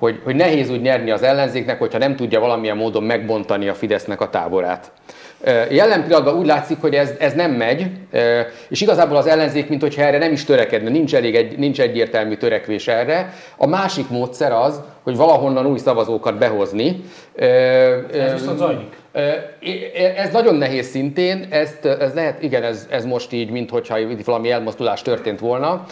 hogy, 0.00 0.20
hogy 0.24 0.34
nehéz 0.34 0.70
úgy 0.70 0.80
nyerni 0.80 1.10
az 1.10 1.22
ellenzéknek, 1.22 1.78
hogyha 1.78 1.98
nem 1.98 2.16
tudja 2.16 2.40
valamilyen 2.40 2.76
módon 2.76 3.02
megbontani 3.02 3.68
a 3.68 3.74
Fidesznek 3.74 4.20
a 4.20 4.30
táborát. 4.30 4.92
Jelen 5.70 6.02
pillanatban 6.02 6.38
úgy 6.38 6.46
látszik, 6.46 6.80
hogy 6.80 6.94
ez, 6.94 7.12
ez 7.18 7.32
nem 7.32 7.50
megy, 7.50 7.86
és 8.68 8.80
igazából 8.80 9.16
az 9.16 9.26
ellenzék, 9.26 9.68
mint 9.68 9.80
hogyha 9.80 10.02
erre 10.02 10.18
nem 10.18 10.32
is 10.32 10.44
törekedne, 10.44 10.90
nincs, 10.90 11.14
elég 11.14 11.34
egy, 11.34 11.58
nincs 11.58 11.80
egyértelmű 11.80 12.34
törekvés 12.34 12.88
erre. 12.88 13.34
A 13.56 13.66
másik 13.66 14.08
módszer 14.08 14.52
az, 14.52 14.80
hogy 15.02 15.16
valahonnan 15.16 15.66
új 15.66 15.78
szavazókat 15.78 16.38
behozni. 16.38 17.04
Ez 18.12 18.32
viszont 18.32 18.58
zajlik. 18.58 18.99
Ez 20.16 20.32
nagyon 20.32 20.54
nehéz 20.54 20.86
szintén, 20.86 21.46
ezt, 21.50 21.84
ez 21.84 22.14
lehet, 22.14 22.42
igen, 22.42 22.62
ez, 22.62 22.86
ez 22.90 23.04
most 23.04 23.32
így, 23.32 23.50
mintha 23.50 23.98
itt 23.98 24.24
valami 24.24 24.50
elmozdulás 24.50 25.02
történt 25.02 25.40
volna, 25.40 25.84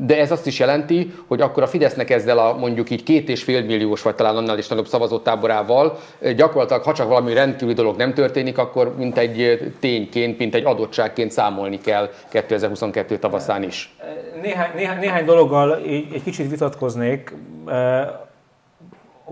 de 0.00 0.18
ez 0.18 0.30
azt 0.30 0.46
is 0.46 0.58
jelenti, 0.58 1.12
hogy 1.26 1.40
akkor 1.40 1.62
a 1.62 1.66
Fidesznek 1.66 2.10
ezzel 2.10 2.38
a 2.38 2.56
mondjuk 2.56 2.90
így 2.90 3.02
két 3.02 3.28
és 3.28 3.42
fél 3.42 3.64
milliós, 3.64 4.02
vagy 4.02 4.14
talán 4.14 4.36
annál 4.36 4.58
is 4.58 4.68
nagyobb 4.68 4.86
szavazótáborával 4.86 5.98
gyakorlatilag, 6.36 6.82
ha 6.82 6.92
csak 6.92 7.08
valami 7.08 7.34
rendkívüli 7.34 7.74
dolog 7.74 7.96
nem 7.96 8.14
történik, 8.14 8.58
akkor 8.58 8.94
mint 8.96 9.18
egy 9.18 9.58
tényként, 9.80 10.38
mint 10.38 10.54
egy 10.54 10.64
adottságként 10.64 11.30
számolni 11.30 11.78
kell 11.78 12.10
2022 12.28 13.18
tavaszán 13.18 13.62
is. 13.62 13.94
Néhány, 14.42 14.70
néhány, 14.74 14.98
néhány 14.98 15.24
dologgal 15.24 15.76
egy 16.12 16.22
kicsit 16.24 16.50
vitatkoznék. 16.50 17.32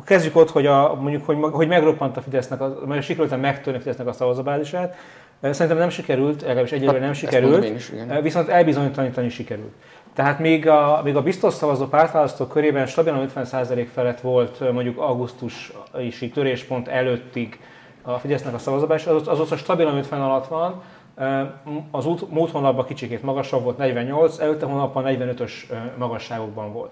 Kezdjük 0.05 0.37
ott, 0.37 0.51
hogy, 0.51 0.67
a, 0.67 0.95
mondjuk, 0.95 1.27
hogy, 1.27 1.37
hogy 1.41 1.69
megroppant 1.69 2.17
a 2.17 2.21
Fidesznek, 2.21 2.61
a, 2.61 2.79
mert 2.87 3.03
sikerült 3.03 3.41
megtörni 3.41 3.79
a 3.79 3.83
Fidesznek 3.83 4.07
a 4.07 4.13
szavazóbázisát. 4.13 4.97
Eh, 5.41 5.53
Szerintem 5.53 5.81
nem 5.81 5.91
sikerült, 5.91 6.43
legalábbis 6.43 6.73
egyelőre 6.73 6.99
nem 6.99 7.11
ezt 7.11 7.19
sikerült, 7.19 7.65
is, 7.65 7.93
viszont 8.23 8.49
elbizonytalanítani 8.49 9.29
sikerült. 9.29 9.73
Tehát 10.15 10.39
még 10.39 10.69
a, 10.69 11.01
még 11.05 11.17
a 11.17 11.23
biztos 11.23 11.55
szavazó 11.55 11.87
pártválasztók 11.87 12.49
körében 12.49 12.87
stabilan 12.87 13.31
50% 13.35 13.87
felett 13.93 14.21
volt 14.21 14.73
mondjuk 14.73 14.99
augusztusi 14.99 16.31
töréspont 16.35 16.89
előttig 16.89 17.59
a 18.03 18.19
Fidesznek 18.19 18.55
a 18.55 18.59
szavazóbázis, 18.59 19.07
az, 19.07 19.29
azóta 19.29 19.57
stabilan 19.57 19.97
50 19.97 20.21
alatt 20.21 20.47
van, 20.47 20.83
az 21.91 22.07
út, 22.07 22.31
múlt 22.31 22.51
hónapban 22.51 22.85
kicsikét 22.85 23.23
magasabb 23.23 23.63
volt, 23.63 23.79
48, 23.79 24.39
előtte 24.39 24.67
hónapban 24.67 25.05
45-ös 25.07 25.53
eh, 25.71 25.79
magasságokban 25.97 26.73
volt. 26.73 26.91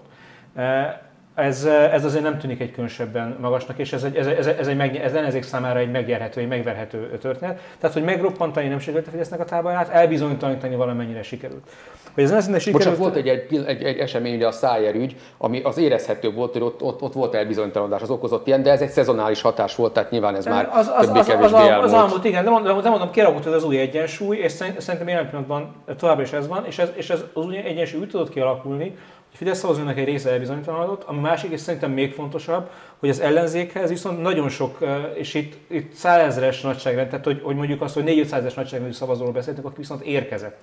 Ez, 1.35 1.65
ez 1.65 2.05
azért 2.05 2.23
nem 2.23 2.37
tűnik 2.37 2.59
egy 2.59 2.71
különösebben 2.71 3.37
magasnak, 3.41 3.77
és 3.77 3.93
ez 3.93 4.03
egy, 4.03 4.15
ez, 4.15 4.27
ez, 4.27 4.47
ez, 4.47 4.67
egy 4.67 4.75
meg, 4.75 4.95
ez 4.95 5.13
ellenzék 5.13 5.43
számára 5.43 5.79
egy 5.79 5.91
megnyerhető, 5.91 6.41
egy 6.41 6.47
megverhető 6.47 7.17
történet. 7.21 7.59
Tehát, 7.79 7.95
hogy 7.95 8.05
megroppantani 8.05 8.67
nem 8.67 8.79
sikerült 8.79 9.07
a 9.07 9.09
Fidesznek 9.09 9.39
a 9.39 9.45
táborát, 9.45 9.89
elbizonytalanítani 9.89 10.75
valamennyire 10.75 11.23
sikerült. 11.23 11.69
Hogy 12.13 12.23
ez 12.23 12.29
nem 12.29 12.41
sikerült... 12.41 12.71
Bocsánat, 12.71 12.97
volt 12.97 13.15
egy, 13.15 13.27
egy, 13.27 13.63
egy, 13.67 13.83
egy 13.83 13.97
esemény, 13.97 14.35
ugye 14.35 14.47
a 14.47 14.51
Szájer 14.51 14.95
ügy, 14.95 15.15
ami 15.37 15.61
az 15.61 15.77
érezhető 15.77 16.31
volt, 16.31 16.53
hogy 16.53 16.61
ott, 16.61 16.81
ott, 16.81 17.01
ott 17.01 17.13
volt 17.13 17.33
elbizonytalanodás, 17.33 18.01
az 18.01 18.09
okozott 18.09 18.47
ilyen, 18.47 18.63
de 18.63 18.71
ez 18.71 18.81
egy 18.81 18.89
szezonális 18.89 19.41
hatás 19.41 19.75
volt, 19.75 19.93
tehát 19.93 20.11
nyilván 20.11 20.35
ez 20.35 20.45
már 20.45 20.69
az, 20.71 20.91
az, 20.97 21.09
az, 21.09 21.29
az, 21.39 21.53
az, 21.81 21.93
elmúlt, 21.93 22.25
igen, 22.25 22.43
de 22.43 22.49
mondom, 22.49 22.81
de 22.81 22.89
mondom 22.89 23.09
ez 23.45 23.53
az 23.53 23.63
új 23.63 23.77
egyensúly, 23.77 24.37
és 24.37 24.51
szerintem 24.51 25.07
jelen 25.07 25.29
pillanatban 25.29 25.75
továbbra 25.97 26.23
is 26.23 26.31
ez 26.31 26.47
van, 26.47 26.65
és 26.65 26.77
ez, 26.77 26.89
és 26.93 27.09
ez 27.09 27.23
az 27.33 27.45
új 27.45 27.57
egyensúly 27.57 27.99
úgy 28.01 28.09
tudott 28.09 28.29
kialakulni, 28.29 28.95
a 29.33 29.37
Fidesz 29.37 29.57
szavazónak 29.57 29.97
egy 29.97 30.05
része 30.05 30.31
elbizonytalanodott, 30.31 31.03
a 31.03 31.13
másik, 31.13 31.51
és 31.51 31.59
szerintem 31.59 31.91
még 31.91 32.13
fontosabb, 32.13 32.69
hogy 32.99 33.09
az 33.09 33.19
ellenzékhez 33.19 33.89
viszont 33.89 34.21
nagyon 34.21 34.49
sok, 34.49 34.77
és 35.13 35.33
itt, 35.33 35.57
itt 35.67 35.93
százezres 35.93 36.61
nagyságrend, 36.61 37.09
tehát 37.09 37.25
hogy, 37.25 37.41
hogy 37.43 37.55
mondjuk 37.55 37.81
azt, 37.81 37.93
hogy 37.93 38.03
400-es 38.07 38.55
nagyságrendű 38.55 38.93
szavazóról 38.93 39.33
beszéltünk, 39.33 39.65
aki 39.65 39.77
viszont 39.77 40.01
érkezett. 40.01 40.57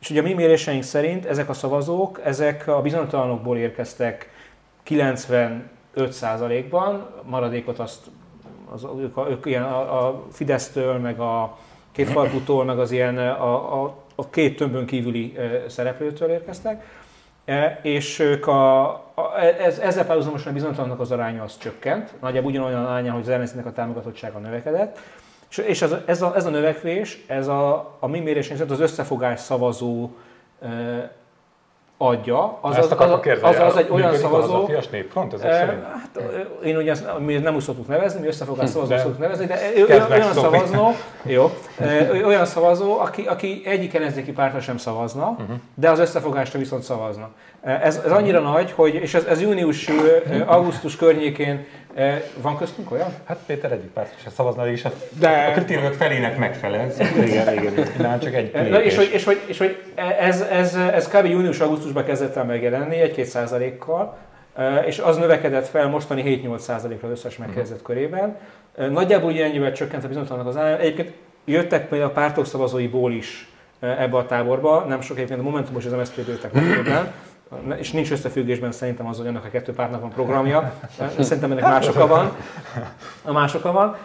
És 0.00 0.10
ugye 0.10 0.20
a 0.20 0.22
mi 0.22 0.32
méréseink 0.32 0.82
szerint 0.82 1.26
ezek 1.26 1.48
a 1.48 1.52
szavazók, 1.52 2.20
ezek 2.24 2.68
a 2.68 2.82
bizonytalanokból 2.82 3.56
érkeztek 3.56 4.30
95%-ban, 4.88 7.10
maradékot 7.24 7.78
azt 7.78 8.10
az, 8.72 8.86
ők, 8.98 9.16
a, 9.16 9.30
ők 9.30 9.46
ilyen 9.46 9.62
a, 9.62 10.06
a 10.06 10.22
Fidesztől, 10.32 10.98
meg 10.98 11.20
a 11.20 11.58
kétfarkútól, 11.92 12.64
meg 12.64 12.78
az 12.78 12.90
ilyen 12.90 13.18
a, 13.18 13.82
a, 13.82 13.94
a 14.14 14.30
két 14.30 14.56
tömbön 14.56 14.86
kívüli 14.86 15.36
szereplőtől 15.68 16.30
érkeztek 16.30 16.84
és 17.82 18.18
ők 18.18 18.46
a, 18.46 18.88
a, 19.14 19.40
ez, 19.60 19.78
ezzel 19.78 20.06
párhuzamosan 20.06 20.50
a 20.50 20.54
bizonytalannak 20.54 21.00
az 21.00 21.10
aránya 21.10 21.42
az 21.42 21.58
csökkent, 21.58 22.20
nagyjából 22.20 22.50
ugyanolyan 22.50 22.84
aránya, 22.84 23.12
hogy 23.12 23.20
az 23.20 23.28
ellenzéknek 23.28 23.66
a 23.66 23.72
támogatottsága 23.72 24.38
növekedett, 24.38 24.98
és, 25.50 25.58
és 25.58 25.82
ez, 25.82 25.94
ez, 26.06 26.22
a, 26.22 26.32
ez 26.36 26.46
a 26.46 26.50
növekvés, 26.50 27.24
ez 27.26 27.48
a, 27.48 27.96
a 28.00 28.06
mi 28.06 28.20
mérésünk 28.20 28.58
szerint 28.58 28.76
az 28.76 28.80
összefogás 28.80 29.40
szavazó 29.40 30.10
e, 30.62 30.68
adja, 32.02 32.58
az, 32.60 32.76
az, 32.76 32.94
az, 32.98 33.10
az, 33.42 33.56
az, 33.58 33.76
egy 33.76 33.88
olyan 33.90 34.14
szavazó... 34.14 34.64
Az 34.64 34.86
a 34.86 34.88
népfront, 34.90 35.32
ezek 35.32 35.50
e, 35.50 35.54
hát, 35.92 36.22
én 36.64 36.76
ugye 36.76 36.94
mi 37.18 37.36
nem 37.36 37.54
úgy 37.54 37.60
szoktuk 37.60 37.88
nevezni, 37.88 38.20
mi 38.20 38.26
összefogás 38.26 38.64
hm, 38.64 38.72
szavazó 38.72 38.96
szoktuk 38.96 39.18
nevezni, 39.18 39.46
de 39.46 39.58
olyan 40.10 40.32
szavazó, 40.32 40.90
jó, 41.34 41.50
olyan 42.24 42.46
szavazó, 42.46 42.98
aki, 42.98 43.22
aki 43.22 43.62
egyik 43.64 43.94
ellenzéki 43.94 44.32
pártra 44.32 44.60
sem 44.60 44.76
szavazna, 44.76 45.28
uh-huh. 45.28 45.56
de 45.74 45.90
az 45.90 45.98
összefogásra 45.98 46.58
viszont 46.58 46.82
szavazna. 46.82 47.30
Ez, 47.62 48.00
ez 48.04 48.12
annyira 48.12 48.40
nagy, 48.40 48.72
hogy, 48.72 48.94
és 48.94 49.14
ez, 49.14 49.24
ez 49.24 49.40
június, 49.40 49.88
augusztus 50.46 50.96
környékén 50.96 51.66
van 52.42 52.56
köztünk 52.56 52.90
olyan? 52.92 53.14
Hát 53.24 53.38
Péter 53.46 53.72
egyik 53.72 53.90
pár 53.90 54.08
se 54.22 54.30
szavazna, 54.30 54.70
és 54.70 54.84
a, 54.84 54.92
De... 55.18 55.28
a 55.28 55.52
kritériumok 55.52 55.92
felének 55.92 56.38
megfelel. 56.38 56.90
igen, 57.24 57.52
igen. 57.52 57.72
igen. 57.98 58.18
csak 58.18 58.34
egy 58.34 58.70
Na, 58.70 58.82
és, 58.82 58.96
hogy, 58.96 59.10
és, 59.12 59.24
hogy, 59.24 59.40
és 59.46 59.58
hogy 59.58 59.82
ez, 60.18 60.40
ez, 60.40 60.74
ez 60.74 61.08
kb. 61.08 61.26
június-augusztusban 61.26 62.04
kezdett 62.04 62.36
el 62.36 62.44
megjelenni, 62.44 62.96
egy-két 62.96 63.24
százalékkal, 63.24 64.16
és 64.86 64.98
az 64.98 65.16
növekedett 65.16 65.68
fel 65.68 65.88
mostani 65.88 66.40
7-8 66.44 66.58
százalékra 66.58 67.08
az 67.08 67.18
összes 67.18 67.36
megkezdett 67.36 67.82
körében. 67.82 68.36
Nagyjából 68.90 69.32
ennyivel 69.38 69.72
csökkent 69.72 70.04
a 70.04 70.08
bizonytalannak 70.08 70.48
az 70.48 70.56
állam. 70.56 70.80
Egyébként 70.80 71.12
jöttek 71.44 71.88
például 71.88 72.10
a 72.10 72.14
pártok 72.14 72.46
szavazóiból 72.46 73.12
is 73.12 73.48
ebbe 73.80 74.16
a 74.16 74.26
táborba, 74.26 74.84
nem 74.88 75.00
sok 75.00 75.16
egyébként 75.16 75.40
a 75.40 75.42
Momentumos 75.42 75.84
az 75.84 75.92
MSZP 75.92 76.16
jöttek 76.28 76.52
és 77.78 77.90
nincs 77.92 78.10
összefüggésben 78.10 78.72
szerintem 78.72 79.06
az, 79.06 79.16
hogy 79.16 79.26
annak 79.26 79.44
a 79.44 79.48
kettő 79.48 79.72
pártnak 79.72 80.00
van 80.00 80.10
programja, 80.10 80.72
szerintem 81.18 81.50
ennek 81.50 81.64
más 81.64 81.88
oka 81.88 82.06
van, 82.06 82.32
a 83.24 83.32
más 83.32 83.54
oka 83.54 83.72
van, 83.72 83.96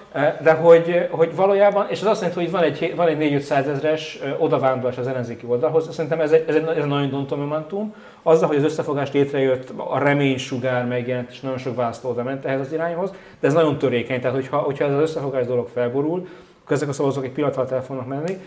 de 0.42 0.54
hogy, 0.54 1.08
hogy 1.10 1.36
valójában, 1.36 1.86
és 1.90 2.02
az 2.02 2.08
azt 2.08 2.22
jelenti, 2.22 2.44
hogy 2.44 2.52
van 2.52 2.64
egy, 2.64 2.94
van 2.96 3.08
egy 3.08 3.44
4-500 3.50 3.52
ezres 3.68 4.20
odavándorlás 4.38 4.98
az 4.98 5.08
ellenzéki 5.08 5.46
oldalhoz, 5.46 5.94
szerintem 5.94 6.20
ez 6.20 6.32
egy, 6.32 6.44
ez 6.48 6.56
egy, 6.56 6.68
ez 6.68 6.84
egy 6.84 6.86
nagyon 6.86 7.10
döntő 7.10 7.36
momentum, 7.36 7.94
azzal, 8.24 8.48
hogy 8.48 8.58
az 8.58 8.64
összefogás 8.64 9.12
létrejött, 9.12 9.70
a 9.78 10.00
reménysugár 10.00 10.86
megjelent, 10.86 11.30
és 11.30 11.40
nagyon 11.40 11.58
sok 11.58 11.76
választó 11.76 12.10
oda 12.10 12.24
ment 12.24 12.46
ehhez 12.46 12.60
az 12.60 12.74
irányhoz, 12.74 13.14
de 13.40 13.48
ez 13.48 13.54
nagyon 13.54 13.78
törékeny, 13.78 14.20
tehát 14.20 14.36
hogyha, 14.36 14.58
hogyha 14.58 14.86
ez 14.86 14.94
az 14.94 15.02
összefogás 15.02 15.46
dolog 15.46 15.68
felborul, 15.74 16.28
akkor 16.64 16.76
ezek 16.76 16.90
a 16.90 16.94
szavazók 16.94 17.24
egy 17.24 17.32
pillanat 17.32 17.58
alatt 17.58 17.72
el 17.72 17.84
fognak 17.84 18.08
menni. 18.08 18.38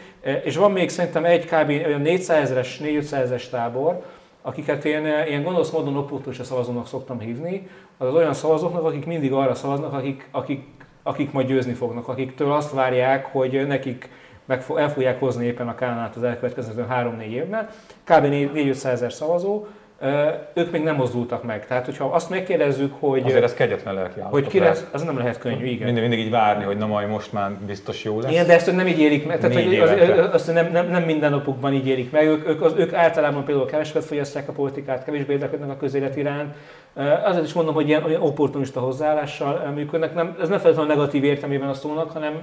És 0.44 0.56
van 0.56 0.72
még 0.72 0.88
szerintem 0.88 1.24
egy 1.24 1.44
kb. 1.44 1.68
olyan 1.68 2.00
400 2.00 2.42
ezeres, 2.42 2.78
400 2.78 3.22
ezeres 3.22 3.48
tábor, 3.48 4.02
akiket 4.48 4.84
én 4.84 5.06
eh, 5.06 5.28
ilyen 5.28 5.42
gonosz 5.42 5.70
módon 5.70 5.96
opportunista 5.96 6.44
szavazónak 6.44 6.86
szoktam 6.86 7.20
hívni, 7.20 7.68
az, 7.98 8.14
olyan 8.14 8.34
szavazóknak, 8.34 8.84
akik 8.84 9.06
mindig 9.06 9.32
arra 9.32 9.54
szavaznak, 9.54 9.92
akik, 9.92 10.28
akik, 10.30 10.64
akik 11.02 11.32
majd 11.32 11.46
győzni 11.46 11.72
fognak, 11.72 12.08
akiktől 12.08 12.52
azt 12.52 12.72
várják, 12.72 13.26
hogy 13.32 13.66
nekik 13.66 14.08
meg 14.44 14.64
el 14.76 14.90
fogják 14.90 15.20
hozni 15.20 15.44
éppen 15.44 15.68
a 15.68 15.74
Kánát 15.74 16.16
az 16.16 16.22
elkövetkező 16.22 16.86
3-4 16.90 17.20
évben. 17.22 17.68
Kb. 18.04 18.24
4-500 18.24 18.84
ezer 18.84 19.12
szavazó, 19.12 19.66
ők 20.54 20.70
még 20.70 20.82
nem 20.82 20.96
mozdultak 20.96 21.44
meg. 21.44 21.66
Tehát, 21.66 21.84
hogyha 21.84 22.04
azt 22.04 22.30
megkérdezzük, 22.30 22.94
hogy... 22.98 23.22
Azért 23.24 23.44
ez 23.44 23.54
kegyetlen 23.54 23.94
lelki 23.94 24.20
Hogy 24.20 24.46
ki 24.46 24.58
lesz, 24.58 24.84
az 24.92 25.02
nem 25.02 25.18
lehet 25.18 25.38
könnyű, 25.38 25.64
igen. 25.64 25.84
Mindig, 25.84 26.02
mindig 26.02 26.18
így 26.18 26.30
várni, 26.30 26.64
hogy 26.64 26.76
na 26.76 26.86
majd 26.86 27.08
most 27.08 27.32
már 27.32 27.50
biztos 27.50 28.04
jó 28.04 28.20
lesz. 28.20 28.30
Igen, 28.30 28.46
de 28.46 28.52
ezt 28.52 28.72
nem 28.72 28.86
így 28.86 29.00
élik 29.00 29.26
meg. 29.26 29.38
Tehát, 29.38 29.54
hogy 29.54 29.78
az, 29.78 29.90
azt 30.32 30.52
nem, 30.52 30.70
nem, 30.72 30.88
nem 30.88 31.02
minden 31.02 31.30
napukban 31.30 31.72
így 31.72 31.86
élik 31.86 32.10
meg. 32.10 32.26
Ők, 32.26 32.48
ők, 32.48 32.62
az, 32.62 32.72
ők 32.76 32.92
általában 32.92 33.44
például 33.44 33.66
kevesebbet 33.66 34.04
fogyasztják 34.04 34.48
a 34.48 34.52
politikát, 34.52 35.04
kevésbé 35.04 35.32
érdeklődnek 35.32 35.70
a 35.70 35.76
közélet 35.76 36.16
iránt. 36.16 36.54
Azért 37.24 37.44
is 37.44 37.52
mondom, 37.52 37.74
hogy 37.74 37.88
ilyen, 37.88 38.04
olyan 38.04 38.22
opportunista 38.22 38.80
hozzáállással 38.80 39.72
működnek. 39.74 40.14
Nem, 40.14 40.36
ez 40.40 40.48
nem 40.48 40.58
feltétlenül 40.58 40.94
negatív 40.94 41.24
értelmében 41.24 41.68
a 41.68 41.74
szónak, 41.74 42.10
hanem 42.10 42.42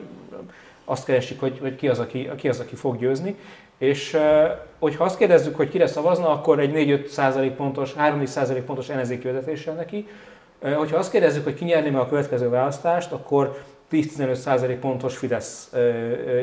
azt 0.86 1.06
keresik, 1.06 1.40
hogy, 1.40 1.58
hogy 1.62 1.76
ki, 1.76 1.88
az, 1.88 2.00
aki, 2.00 2.30
ki 2.36 2.50
az, 2.50 2.60
aki 2.60 2.76
fog 2.76 2.98
győzni. 2.98 3.36
És 3.78 4.18
hogyha 4.80 5.04
azt 5.04 5.18
kérdezzük, 5.18 5.56
hogy 5.56 5.70
kire 5.70 5.88
szavazna, 5.88 6.30
akkor 6.30 6.60
egy 6.60 6.72
4-5 7.16 7.52
pontos, 7.58 7.94
3-4 8.00 8.62
pontos 8.66 8.90
ellenzéki 8.90 9.28
vezetéssel 9.28 9.74
neki. 9.74 10.08
Hogyha 10.76 10.98
azt 10.98 11.12
kérdezzük, 11.12 11.44
hogy 11.44 11.54
ki 11.54 11.66
nyerni 11.66 11.90
meg 11.90 12.02
a 12.02 12.08
következő 12.08 12.50
választást, 12.50 13.12
akkor 13.12 13.58
10-15 13.92 14.78
pontos 14.80 15.18
Fidesz 15.18 15.74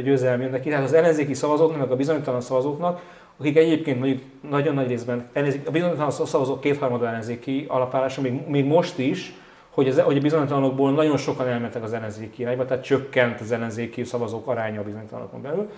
győzelem 0.05 0.41
jön 0.41 0.51
neki. 0.51 0.69
Tehát 0.69 0.85
az 0.85 0.93
ellenzéki 0.93 1.35
szavazóknak, 1.35 1.79
meg 1.79 1.91
a 1.91 1.97
bizonytalan 1.97 2.41
szavazóknak, 2.41 3.01
akik 3.39 3.57
egyébként 3.57 3.99
mondjuk 3.99 4.23
nagyon 4.51 4.75
nagy 4.75 4.89
részben, 4.89 5.29
a 5.65 5.71
bizonytalan 5.71 6.11
szavazók 6.11 6.61
kétharmada 6.61 7.07
ellenzéki 7.07 7.65
alapállása, 7.69 8.21
még, 8.21 8.47
még 8.49 8.65
most 8.65 8.99
is, 8.99 9.35
hogy, 9.71 9.89
az, 9.89 10.01
hogy 10.01 10.17
a 10.17 10.21
bizonytalanokból 10.21 10.93
nagyon 10.93 11.17
sokan 11.17 11.49
elmentek 11.49 11.83
az 11.83 11.93
ellenzéki 11.93 12.43
irányba, 12.43 12.65
tehát 12.65 12.85
csökkent 12.85 13.41
az 13.41 13.53
ellenzéki 13.53 14.05
szavazók 14.05 14.47
aránya 14.47 14.81
a 14.81 14.85
bizonytalanokon 14.85 15.43
belül. 15.43 15.71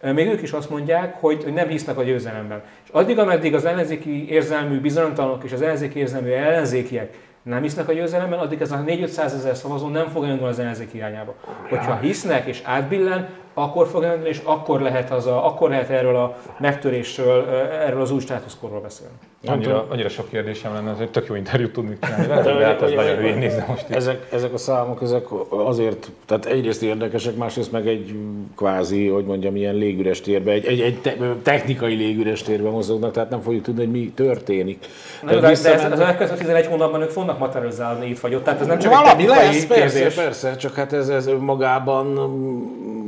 Még 0.00 0.26
ők 0.26 0.42
is 0.42 0.52
azt 0.52 0.70
mondják, 0.70 1.20
hogy, 1.20 1.52
nem 1.54 1.68
hisznek 1.68 1.98
a 1.98 2.02
győzelemben. 2.02 2.62
És 2.84 2.90
addig, 2.90 3.18
ameddig 3.18 3.54
az 3.54 3.64
ellenzéki 3.64 4.30
érzelmű 4.30 4.80
bizonytalanok 4.80 5.44
és 5.44 5.52
az 5.52 5.62
ellenzéki 5.62 5.98
érzelmű 5.98 6.30
ellenzékiek 6.30 7.14
nem 7.48 7.62
hisznek 7.62 7.88
a 7.88 7.92
győzelemben, 7.92 8.38
addig 8.38 8.60
ez 8.60 8.72
a 8.72 8.84
4-500 8.86 9.18
ezer 9.18 9.56
szavazó 9.56 9.88
nem 9.88 10.08
fog 10.08 10.24
elindulni 10.24 10.52
az 10.52 10.58
ellenzék 10.58 10.94
irányába. 10.94 11.34
Hogyha 11.68 11.96
hisznek 11.96 12.46
és 12.46 12.60
átbillen, 12.64 13.28
akkor 13.58 13.86
fog 13.86 14.02
elindulni, 14.02 14.28
és 14.28 14.40
akkor 14.44 14.80
lehet, 14.80 15.10
az 15.10 15.26
a, 15.26 15.46
akkor 15.46 15.70
lehet 15.70 15.90
erről 15.90 16.16
a 16.16 16.36
megtörésről, 16.58 17.48
erről 17.86 18.00
az 18.00 18.10
új 18.10 18.20
státuszkorról 18.20 18.80
beszélni. 18.80 19.14
Annyira, 19.46 19.86
annyira 19.90 20.08
sok 20.08 20.28
kérdésem 20.28 20.72
lenne, 20.72 20.90
ez 20.90 20.98
egy 21.00 21.10
tök 21.10 21.26
jó 21.28 21.34
interjút 21.34 21.72
tudni 21.72 21.96
csinálni 22.00 22.26
de, 22.26 22.42
de 22.42 22.64
hát 22.66 22.82
ez 22.82 22.90
nagyon 22.90 23.16
hülyén 23.16 23.38
nézze 23.38 23.64
most. 23.68 23.90
Ezek, 23.90 24.28
ezek 24.32 24.52
a 24.52 24.58
számok, 24.58 25.02
ezek 25.02 25.26
azért, 25.48 26.10
tehát 26.26 26.46
egyrészt 26.46 26.82
érdekesek, 26.82 27.36
másrészt 27.36 27.72
meg 27.72 27.86
egy 27.86 28.14
kvázi, 28.56 29.08
hogy 29.08 29.24
mondjam, 29.24 29.56
ilyen 29.56 29.74
légüres 29.74 30.20
térbe, 30.20 30.50
egy, 30.50 30.66
egy, 30.66 30.80
egy 30.80 31.00
te, 31.00 31.16
technikai 31.42 31.94
légüres 31.94 32.42
térbe 32.42 32.70
mozognak, 32.70 33.12
tehát 33.12 33.30
nem 33.30 33.40
fogjuk 33.40 33.62
tudni, 33.62 33.80
hogy 33.80 33.90
mi 33.90 34.12
történik. 34.14 34.86
Na, 35.22 35.30
de, 35.30 35.40
de 35.40 35.48
ez, 35.48 35.64
az 35.64 36.00
elkövetkező 36.00 36.36
11 36.36 36.66
hónapban 36.66 37.02
ők 37.02 37.10
fognak 37.10 37.38
materializálni 37.38 38.08
itt 38.08 38.20
vagy 38.20 38.34
ott, 38.34 38.44
tehát 38.44 38.60
ez 38.60 38.66
nem 38.66 38.78
csak 38.78 38.92
Valami 38.92 39.22
egy 39.22 39.28
lesz, 39.28 39.66
persze, 39.66 40.22
persze, 40.22 40.56
csak 40.56 40.74
hát 40.74 40.92
ez, 40.92 41.08
ez 41.08 41.30
magában 41.38 42.06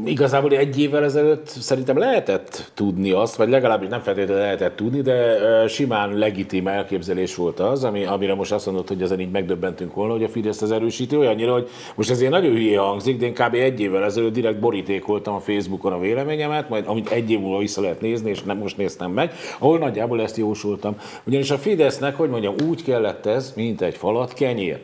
igazából 0.04 0.50
egy 0.52 0.80
évvel 0.80 1.04
ezelőtt 1.04 1.46
szerintem 1.46 1.98
lehetett 1.98 2.70
tudni 2.74 3.10
azt, 3.10 3.36
vagy 3.36 3.48
legalábbis 3.48 3.88
nem 3.88 4.00
feltétlenül 4.00 4.42
lehetett 4.42 4.76
tudni, 4.76 5.00
de 5.00 5.36
simán 5.68 6.18
legitim 6.18 6.66
elképzelés 6.66 7.34
volt 7.34 7.60
az, 7.60 7.84
ami, 7.84 8.04
amire 8.04 8.34
most 8.34 8.52
azt 8.52 8.66
mondod, 8.66 8.88
hogy 8.88 9.02
ezen 9.02 9.20
így 9.20 9.30
megdöbbentünk 9.30 9.94
volna, 9.94 10.12
hogy 10.12 10.24
a 10.24 10.28
Fidesz 10.28 10.62
az 10.62 10.70
erősíti 10.70 11.16
olyannyira, 11.16 11.52
hogy 11.52 11.68
most 11.94 12.10
ez 12.10 12.20
ilyen 12.20 12.32
nagyon 12.32 12.52
hülye 12.52 12.78
hangzik, 12.78 13.18
de 13.18 13.26
én 13.26 13.34
kb. 13.34 13.54
egy 13.54 13.80
évvel 13.80 14.04
ezelőtt 14.04 14.32
direkt 14.32 14.60
borítékoltam 14.60 15.34
a 15.34 15.40
Facebookon 15.40 15.92
a 15.92 15.98
véleményemet, 15.98 16.68
majd 16.68 16.84
amit 16.86 17.10
egy 17.10 17.30
év 17.30 17.40
múlva 17.40 17.58
vissza 17.58 17.80
lehet 17.80 18.00
nézni, 18.00 18.30
és 18.30 18.42
nem 18.42 18.58
most 18.58 18.76
néztem 18.76 19.10
meg, 19.10 19.32
ahol 19.58 19.78
nagyjából 19.78 20.22
ezt 20.22 20.36
jósoltam. 20.36 20.96
Ugyanis 21.24 21.50
a 21.50 21.58
Fidesznek, 21.58 22.16
hogy 22.16 22.28
mondjam, 22.28 22.54
úgy 22.68 22.84
kellett 22.84 23.26
ez, 23.26 23.52
mint 23.56 23.82
egy 23.82 23.96
falat 23.96 24.32
kenyér. 24.32 24.78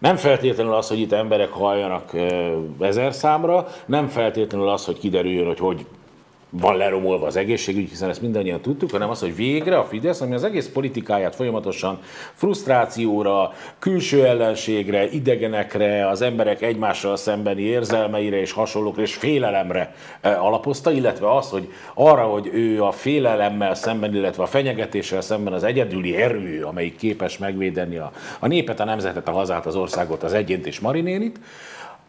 Nem 0.00 0.16
feltétlenül 0.16 0.72
az, 0.72 0.88
hogy 0.88 0.98
itt 0.98 1.12
emberek 1.12 1.50
halljanak 1.50 2.10
ezer 2.80 3.14
számra, 3.14 3.66
nem 3.86 4.08
feltétlenül 4.08 4.68
az, 4.68 4.84
hogy 4.84 4.98
kiderüljön, 4.98 5.46
hogy 5.46 5.58
hogy 5.58 5.86
van 6.50 6.76
leromolva 6.76 7.26
az 7.26 7.36
egészségügy, 7.36 7.88
hiszen 7.88 8.08
ezt 8.08 8.20
mindannyian 8.20 8.60
tudtuk, 8.60 8.90
hanem 8.90 9.10
az, 9.10 9.20
hogy 9.20 9.36
végre 9.36 9.78
a 9.78 9.84
Fidesz, 9.84 10.20
ami 10.20 10.34
az 10.34 10.44
egész 10.44 10.68
politikáját 10.68 11.34
folyamatosan 11.34 11.98
frusztrációra, 12.34 13.52
külső 13.78 14.24
ellenségre, 14.24 15.10
idegenekre, 15.10 16.08
az 16.08 16.22
emberek 16.22 16.62
egymással 16.62 17.16
szembeni 17.16 17.62
érzelmeire 17.62 18.40
és 18.40 18.52
hasonlókra 18.52 19.02
és 19.02 19.14
félelemre 19.14 19.94
eh, 20.20 20.44
alapozta, 20.44 20.90
illetve 20.90 21.36
az, 21.36 21.50
hogy 21.50 21.72
arra, 21.94 22.22
hogy 22.22 22.50
ő 22.52 22.82
a 22.82 22.92
félelemmel 22.92 23.74
szemben, 23.74 24.14
illetve 24.14 24.42
a 24.42 24.46
fenyegetéssel 24.46 25.20
szemben 25.20 25.52
az 25.52 25.64
egyedüli 25.64 26.16
erő, 26.16 26.64
amelyik 26.64 26.96
képes 26.96 27.38
megvédeni 27.38 27.96
a, 27.96 28.12
a 28.38 28.46
népet, 28.46 28.80
a 28.80 28.84
nemzetet, 28.84 29.28
a 29.28 29.32
hazát, 29.32 29.66
az 29.66 29.76
országot, 29.76 30.22
az 30.22 30.32
egyént 30.32 30.66
és 30.66 30.80
Marinénit, 30.80 31.40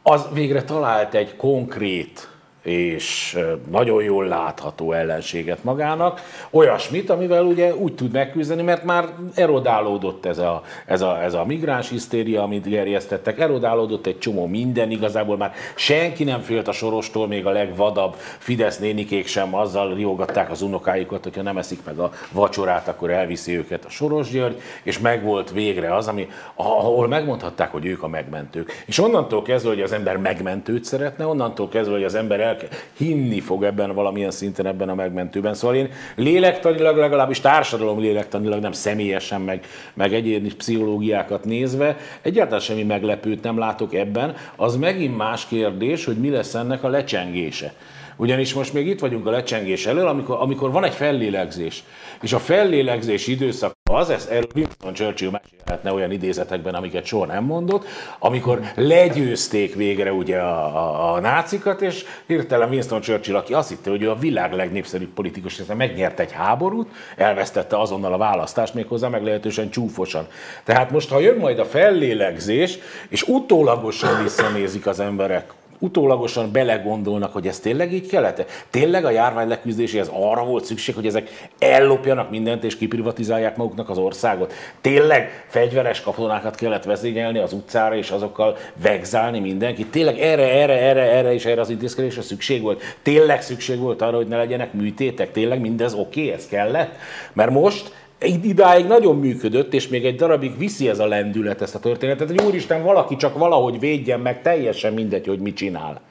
az 0.03 0.27
végre 0.33 0.63
talált 0.63 1.13
egy 1.13 1.35
konkrét 1.35 2.29
és 2.63 3.37
nagyon 3.71 4.03
jól 4.03 4.25
látható 4.25 4.91
ellenséget 4.91 5.63
magának, 5.63 6.21
olyasmit, 6.51 7.09
amivel 7.09 7.43
ugye 7.43 7.75
úgy 7.75 7.95
tud 7.95 8.11
megküzdeni, 8.11 8.61
mert 8.61 8.83
már 8.83 9.05
erodálódott 9.35 10.25
ez 10.25 10.37
a, 10.37 10.63
ez 10.85 11.01
a, 11.01 11.23
ez 11.23 11.33
a 11.33 11.45
migráns 11.45 11.89
hisztéria, 11.89 12.43
amit 12.43 12.67
gerjesztettek, 12.67 13.39
erodálódott 13.39 14.05
egy 14.05 14.19
csomó 14.19 14.45
minden, 14.45 14.91
igazából 14.91 15.37
már 15.37 15.53
senki 15.75 16.23
nem 16.23 16.41
félt 16.41 16.67
a 16.67 16.71
sorostól, 16.71 17.27
még 17.27 17.45
a 17.45 17.51
legvadabb 17.51 18.15
Fidesz 18.37 18.79
nénikék 18.79 19.27
sem 19.27 19.55
azzal 19.55 19.93
riogatták 19.93 20.51
az 20.51 20.61
unokájukat, 20.61 21.23
hogyha 21.23 21.41
nem 21.41 21.57
eszik 21.57 21.79
meg 21.85 21.99
a 21.99 22.11
vacsorát, 22.31 22.87
akkor 22.87 23.09
elviszi 23.09 23.57
őket 23.57 23.85
a 23.85 23.89
Soros 23.89 24.29
György, 24.29 24.61
és 24.83 24.99
megvolt 24.99 25.51
végre 25.51 25.95
az, 25.95 26.07
ami, 26.07 26.27
ahol 26.55 27.07
megmondhatták, 27.07 27.71
hogy 27.71 27.85
ők 27.85 28.03
a 28.03 28.07
megmentők. 28.07 28.83
És 28.85 28.99
onnantól 28.99 29.41
kezdve, 29.41 29.69
hogy 29.69 29.81
az 29.81 29.91
ember 29.91 30.17
megmentőt 30.17 30.83
szeretne, 30.83 31.25
onnantól 31.25 31.69
kezdve, 31.69 31.93
hogy 31.93 32.03
az 32.03 32.15
ember 32.15 32.39
el, 32.39 32.50
hinni 32.97 33.39
fog 33.39 33.63
ebben 33.63 33.93
valamilyen 33.93 34.31
szinten 34.31 34.65
ebben 34.65 34.89
a 34.89 34.95
megmentőben. 34.95 35.53
Szóval 35.53 35.75
én 35.75 35.89
lélektanilag, 36.15 36.97
legalábbis 36.97 37.39
társadalom 37.39 37.99
lélektanilag, 37.99 38.61
nem 38.61 38.71
személyesen, 38.71 39.41
meg, 39.41 39.65
meg 39.93 40.13
egyéni 40.13 40.53
pszichológiákat 40.55 41.45
nézve, 41.45 41.97
egyáltalán 42.21 42.59
semmi 42.59 42.83
meglepőt 42.83 43.43
nem 43.43 43.57
látok 43.57 43.93
ebben. 43.93 44.35
Az 44.55 44.75
megint 44.75 45.17
más 45.17 45.47
kérdés, 45.47 46.05
hogy 46.05 46.17
mi 46.17 46.29
lesz 46.29 46.53
ennek 46.53 46.83
a 46.83 46.89
lecsengése. 46.89 47.73
Ugyanis 48.17 48.53
most 48.53 48.73
még 48.73 48.87
itt 48.87 48.99
vagyunk 48.99 49.27
a 49.27 49.31
lecsengés 49.31 49.85
elől, 49.85 50.07
amikor, 50.07 50.37
amikor 50.39 50.71
van 50.71 50.83
egy 50.83 50.93
fellélegzés. 50.93 51.83
És 52.21 52.33
a 52.33 52.39
fellélegzés 52.39 53.27
időszak 53.27 53.80
az, 53.95 54.09
ez 54.09 54.27
erről 54.29 54.49
Winston 54.55 54.93
Churchill 54.93 55.29
mesélhetne 55.29 55.93
olyan 55.93 56.11
idézetekben, 56.11 56.73
amiket 56.73 57.05
soha 57.05 57.25
nem 57.25 57.43
mondott, 57.43 57.85
amikor 58.19 58.61
legyőzték 58.75 59.75
végre 59.75 60.13
ugye 60.13 60.37
a, 60.37 60.65
a, 60.75 61.13
a 61.13 61.19
nácikat, 61.19 61.81
és 61.81 62.05
hirtelen 62.25 62.69
Winston 62.69 63.01
Churchill, 63.01 63.35
aki 63.35 63.53
azt 63.53 63.69
hitte, 63.69 63.89
hogy 63.89 64.01
ő 64.01 64.09
a 64.09 64.15
világ 64.15 64.53
legnépszerűbb 64.53 65.13
politikus, 65.13 65.57
hiszen 65.57 65.77
megnyert 65.77 66.19
egy 66.19 66.31
háborút, 66.31 66.89
elvesztette 67.17 67.79
azonnal 67.79 68.13
a 68.13 68.17
választást 68.17 68.73
méghozzá 68.73 69.07
meglehetősen 69.07 69.69
csúfosan. 69.69 70.27
Tehát 70.63 70.91
most, 70.91 71.09
ha 71.09 71.19
jön 71.19 71.37
majd 71.37 71.59
a 71.59 71.65
fellélegzés, 71.65 72.77
és 73.09 73.23
utólagosan 73.23 74.23
visszanézik 74.23 74.87
az 74.87 74.99
emberek 74.99 75.53
utólagosan 75.81 76.51
belegondolnak, 76.51 77.33
hogy 77.33 77.47
ez 77.47 77.59
tényleg 77.59 77.93
így 77.93 78.07
kellett? 78.07 78.65
Tényleg 78.69 79.05
a 79.05 79.09
járvány 79.09 79.47
leküzdéséhez 79.47 80.09
arra 80.13 80.45
volt 80.45 80.65
szükség, 80.65 80.95
hogy 80.95 81.05
ezek 81.05 81.49
ellopjanak 81.59 82.29
mindent 82.29 82.63
és 82.63 82.77
kiprivatizálják 82.77 83.57
maguknak 83.57 83.89
az 83.89 83.97
országot? 83.97 84.53
Tényleg 84.81 85.45
fegyveres 85.47 86.01
katonákat 86.01 86.55
kellett 86.55 86.83
vezényelni 86.83 87.39
az 87.39 87.53
utcára 87.53 87.95
és 87.95 88.11
azokkal 88.11 88.57
vegzálni 88.81 89.39
mindenkit? 89.39 89.91
Tényleg 89.91 90.19
erre, 90.19 90.51
erre, 90.51 90.79
erre, 90.79 91.01
erre 91.01 91.33
és 91.33 91.45
erre 91.45 91.61
az 91.61 91.69
intézkedésre 91.69 92.21
szükség 92.21 92.61
volt? 92.61 92.81
Tényleg 93.01 93.41
szükség 93.41 93.79
volt 93.79 94.01
arra, 94.01 94.15
hogy 94.15 94.27
ne 94.27 94.37
legyenek 94.37 94.73
műtétek? 94.73 95.31
Tényleg 95.31 95.59
mindez 95.59 95.93
oké, 95.93 96.21
okay, 96.21 96.33
ez 96.33 96.47
kellett? 96.47 96.95
Mert 97.33 97.51
most 97.51 97.93
idáig 98.21 98.85
nagyon 98.85 99.19
működött, 99.19 99.73
és 99.73 99.87
még 99.87 100.05
egy 100.05 100.15
darabig 100.15 100.57
viszi 100.57 100.89
ez 100.89 100.99
a 100.99 101.07
lendület 101.07 101.61
ezt 101.61 101.75
a 101.75 101.79
történetet, 101.79 102.29
hogy 102.29 102.41
úristen, 102.41 102.83
valaki 102.83 103.15
csak 103.15 103.37
valahogy 103.37 103.79
védjen 103.79 104.19
meg, 104.19 104.41
teljesen 104.41 104.93
mindegy, 104.93 105.27
hogy 105.27 105.39
mit 105.39 105.55
csinál. 105.55 106.01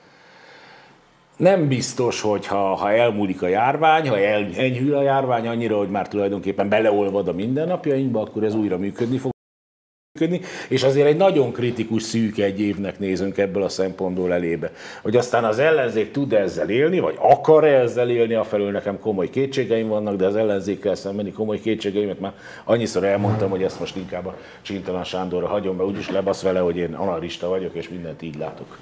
Nem 1.36 1.68
biztos, 1.68 2.20
hogy 2.20 2.46
ha, 2.46 2.74
ha 2.74 2.92
elmúlik 2.92 3.42
a 3.42 3.48
járvány, 3.48 4.08
ha 4.08 4.18
el, 4.18 4.48
enyhül 4.56 4.94
a 4.94 5.02
járvány 5.02 5.46
annyira, 5.46 5.76
hogy 5.76 5.90
már 5.90 6.08
tulajdonképpen 6.08 6.68
beleolvad 6.68 7.28
a 7.28 7.32
mindennapjainkba, 7.32 8.20
akkor 8.20 8.44
ez 8.44 8.54
újra 8.54 8.78
működni 8.78 9.18
fog 9.18 9.32
működni, 10.20 10.40
és 10.68 10.82
azért 10.82 11.06
egy 11.06 11.16
nagyon 11.16 11.52
kritikus 11.52 12.02
szűk 12.02 12.38
egy 12.38 12.60
évnek 12.60 12.98
nézünk 12.98 13.38
ebből 13.38 13.62
a 13.62 13.68
szempontból 13.68 14.32
elébe. 14.32 14.70
Hogy 15.02 15.16
aztán 15.16 15.44
az 15.44 15.58
ellenzék 15.58 16.10
tud 16.10 16.32
ezzel 16.32 16.68
élni, 16.68 16.98
vagy 16.98 17.14
akar 17.18 17.64
-e 17.64 17.80
ezzel 17.80 18.10
élni, 18.10 18.34
afelől 18.34 18.70
nekem 18.70 18.98
komoly 18.98 19.30
kétségeim 19.30 19.88
vannak, 19.88 20.16
de 20.16 20.26
az 20.26 20.36
ellenzékkel 20.36 20.94
szembeni 20.94 21.32
komoly 21.32 21.60
kétségeimet 21.60 22.20
már 22.20 22.32
annyiszor 22.64 23.04
elmondtam, 23.04 23.50
hogy 23.50 23.62
ezt 23.62 23.80
most 23.80 23.96
inkább 23.96 24.26
a 24.26 24.36
Csintalan 24.62 25.04
Sándorra 25.04 25.46
hagyom, 25.46 25.76
mert 25.76 25.88
úgyis 25.88 26.10
lebasz 26.10 26.42
vele, 26.42 26.60
hogy 26.60 26.76
én 26.76 26.94
analista 26.94 27.48
vagyok, 27.48 27.74
és 27.74 27.88
mindent 27.88 28.22
így 28.22 28.36
látok. 28.36 28.78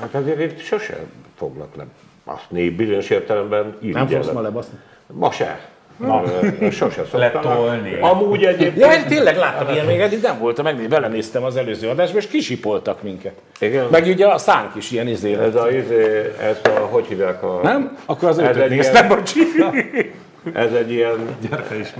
Hát 0.00 0.14
azért 0.14 0.40
itt 0.40 0.60
sose 0.60 1.04
foglak 1.36 1.76
le 1.76 1.86
baszni, 2.24 2.70
bizonyos 2.70 3.10
értelemben 3.10 3.76
Nem 3.80 4.06
fogsz 4.06 4.30
ma 4.30 4.40
lebaszni? 4.40 4.78
Ma 5.06 5.30
se. 5.30 5.68
Na, 6.00 6.22
sose. 6.70 7.02
Letolni. 7.12 7.98
Amúgy 8.00 8.44
egyébként... 8.44 8.78
Ja, 8.92 8.92
én 8.92 9.06
tényleg 9.08 9.36
láttam 9.36 9.68
ilyen 9.74 9.86
még 9.86 10.00
eddig, 10.00 10.20
nem 10.22 10.38
voltam, 10.38 10.64
meg 10.64 10.88
belenéztem 10.88 11.44
az 11.44 11.56
előző 11.56 11.88
adásba, 11.88 12.18
és 12.18 12.26
kisipoltak 12.26 13.02
minket. 13.02 13.32
Igen. 13.60 13.86
Meg 13.90 14.06
ugye 14.06 14.26
a 14.26 14.38
szánk 14.38 14.74
is 14.74 14.90
ilyen 14.90 15.08
izé. 15.08 15.34
Ez 15.34 15.54
a, 15.54 15.70
izé, 15.70 16.32
ez 16.40 16.60
a, 16.64 16.78
hogy 16.78 17.06
hívják 17.06 17.42
a... 17.42 17.60
Nem? 17.62 17.98
Akkor 18.06 18.28
az 18.28 18.38
Ez 18.38 18.48
ötöt 18.48 18.62
egy 18.62 18.70
néztem, 18.70 19.04
ilyen- 19.06 19.18
bocsi. 19.18 19.40
Ez 20.54 20.72
egy 20.72 20.92
ilyen... 20.92 21.36
Ez, 21.70 21.92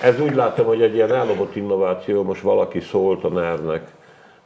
ez 0.00 0.20
úgy 0.20 0.34
látom, 0.34 0.66
hogy 0.66 0.82
egy 0.82 0.94
ilyen 0.94 1.14
ellopott 1.14 1.56
innováció, 1.56 2.22
most 2.22 2.40
valaki 2.40 2.80
szólt 2.80 3.24
a 3.24 3.28
NER-nek, 3.28 3.82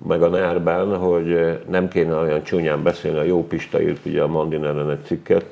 meg 0.07 0.23
a 0.23 0.29
NER-ben, 0.29 0.97
hogy 0.97 1.59
nem 1.69 1.89
kéne 1.89 2.15
olyan 2.15 2.43
csúnyán 2.43 2.83
beszélni, 2.83 3.19
a 3.19 3.23
jó 3.23 3.47
Pista 3.47 3.83
írt 3.83 4.07
ugye 4.07 4.23
a 4.23 4.27
Mandin 4.27 4.65
ellen 4.65 4.91
egy 4.91 5.05
cikket, 5.05 5.45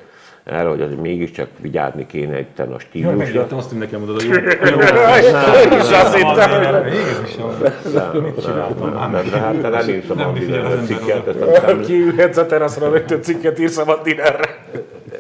erre, 0.47 0.69
hogy 0.69 0.81
azért 0.81 1.01
mégiscsak 1.01 1.49
vigyázni 1.61 2.07
kéne 2.07 2.35
egy 2.35 2.47
ten 2.47 2.73
a 2.73 2.79
stílusra. 2.79 3.17
megértem, 3.17 3.59
azt, 3.59 3.69
hogy 3.69 3.79
nekem 3.79 4.01
mondod 4.01 4.21
a 4.21 4.25
jó. 4.25 4.31
is 5.79 5.91
azt 5.91 6.15
hittem, 6.17 6.51
hogy. 6.51 6.73
Nem, 9.11 9.31
hát 9.31 9.61
te 9.61 9.69
nem 9.69 9.89
írsz 9.89 10.11
a 10.11 10.15
Nem 10.15 10.25
Mandin 10.25 10.47
viszi 10.47 10.53
el 10.53 10.67
az 10.67 10.73
ellen 10.73 10.79
ember 10.79 10.87
cikket, 10.87 11.87
kiülhetsz 11.87 12.37
a 12.37 12.47
teraszra, 12.47 12.91
rögtön 12.91 13.23
cikket 13.23 13.59
írsz 13.59 13.79
a 13.79 13.85
Martinerre. 13.85 14.65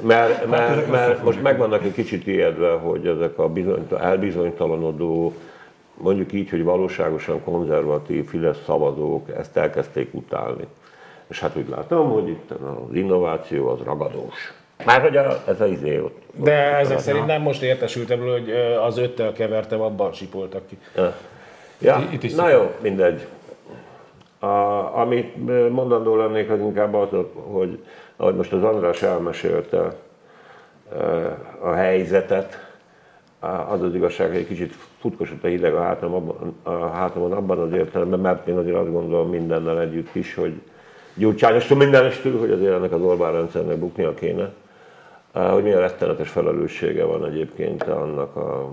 Mert, 0.01 0.51
mert, 0.51 0.91
mert 0.91 1.25
most 1.25 1.43
meg 1.43 1.59
vannak 1.59 1.85
egy 1.85 1.93
kicsit 1.93 2.27
ijedve, 2.27 2.71
hogy 2.71 3.07
ezek 3.07 3.39
a 3.39 3.49
bizony, 3.49 3.87
elbizonytalanodó, 4.01 5.35
mondjuk 5.95 6.33
így, 6.33 6.51
hogy 6.51 6.65
valóságosan 6.65 7.45
konzervatív 7.45 8.29
Fidesz 8.29 8.59
szavazók 8.65 9.29
ezt 9.39 9.57
elkezdték 9.57 10.15
utálni. 10.15 10.65
És 11.29 11.41
hát 11.41 11.57
úgy 11.57 11.69
látom, 11.69 12.11
hogy 12.11 12.29
itt 12.29 12.51
az 12.51 12.95
innováció 12.95 13.69
az 13.69 13.79
ragadós. 13.85 14.56
Már 14.85 15.01
hogy 15.01 15.17
a, 15.17 15.43
ez 15.47 15.61
az 15.61 15.71
izé 15.71 15.99
ott. 15.99 16.23
De 16.35 16.77
ezek 16.77 16.99
szerint 16.99 17.27
nem 17.27 17.43
most 17.43 17.63
értesültem, 17.63 18.19
hogy 18.19 18.51
az 18.87 18.99
öttel 18.99 19.33
kevertem, 19.33 19.81
abban 19.81 20.13
sipoltak 20.13 20.63
ki. 20.69 20.79
Ja, 21.79 22.09
Itt 22.13 22.23
is 22.23 22.35
na 22.35 22.49
jó, 22.49 22.75
mindegy. 22.83 23.27
A, 24.39 24.47
amit 24.99 25.37
mondandó 25.71 26.17
lennék, 26.17 26.51
az 26.51 26.59
inkább 26.59 26.95
az, 26.95 27.09
hogy 27.33 27.79
ahogy 28.17 28.35
most 28.35 28.53
az 28.53 28.63
András 28.63 29.03
elmesélte 29.03 29.95
a 31.61 31.71
helyzetet, 31.71 32.67
az 33.69 33.83
az 33.83 33.95
igazság, 33.95 34.29
hogy 34.29 34.37
egy 34.37 34.47
kicsit 34.47 34.75
futkosott 35.01 35.45
a 35.45 35.47
hideg 35.47 35.75
a, 35.75 35.83
hátam, 35.83 36.15
abban, 36.15 36.57
a 36.63 36.87
hátamon 36.87 37.33
abban 37.33 37.59
az 37.59 37.73
értelemben, 37.73 38.21
mert 38.21 38.49
én 38.49 38.57
azért 38.57 38.77
azt 38.77 38.93
gondolom 38.93 39.29
mindennel 39.31 39.81
együtt 39.81 40.15
is, 40.15 40.35
hogy 40.35 40.53
gyurcsányostól 41.15 41.77
mindenestől, 41.77 42.39
hogy 42.39 42.51
azért 42.51 42.75
ennek 42.75 42.93
az 42.93 43.01
Orbán 43.01 43.33
rendszernek 43.33 43.77
buknia 43.77 44.15
kéne. 44.15 44.53
Hogy 45.37 45.63
milyen 45.63 45.81
rettenetes 45.81 46.29
felelőssége 46.29 47.05
van 47.05 47.25
egyébként 47.25 47.83
annak 47.83 48.37
a, 48.37 48.69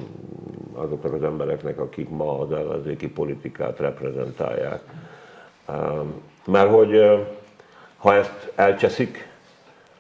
azoknak 0.74 1.14
az 1.14 1.24
embereknek, 1.24 1.80
akik 1.80 2.10
ma 2.10 2.40
az 2.40 2.52
ellenzéki 2.52 3.10
politikát 3.10 3.80
reprezentálják. 3.80 4.82
Mert 6.46 6.70
hogy 6.70 7.20
ha 7.98 8.14
ezt 8.14 8.52
elcseszik, 8.56 9.28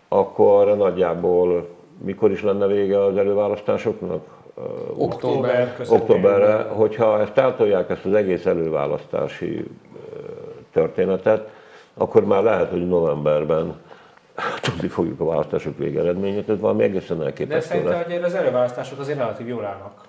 akkor 0.07 0.77
nagyjából 0.77 1.67
mikor 2.03 2.31
is 2.31 2.41
lenne 2.43 2.67
vége 2.67 3.03
az 3.03 3.17
előválasztásoknak? 3.17 4.25
Október. 4.97 5.75
októberre, 5.89 6.61
hogyha 6.61 7.21
ezt 7.21 7.37
eltolják, 7.37 7.89
ezt 7.89 8.05
az 8.05 8.13
egész 8.13 8.45
előválasztási 8.45 9.65
történetet, 10.71 11.49
akkor 11.93 12.25
már 12.25 12.43
lehet, 12.43 12.69
hogy 12.69 12.87
novemberben 12.87 13.81
tudni 14.61 14.87
fogjuk 14.87 15.19
a 15.19 15.25
választások 15.25 15.77
végeredményét, 15.77 16.49
ez 16.49 16.59
valami 16.59 16.83
egészen 16.83 17.17
De 17.17 17.25
elképesztő 17.25 17.67
szerintem, 17.67 17.93
lesz. 17.93 18.05
hogy 18.05 18.23
az 18.23 18.33
előválasztások 18.33 18.99
azért 18.99 19.17
relatív 19.17 19.47
jól 19.47 19.65
állnak. 19.65 20.01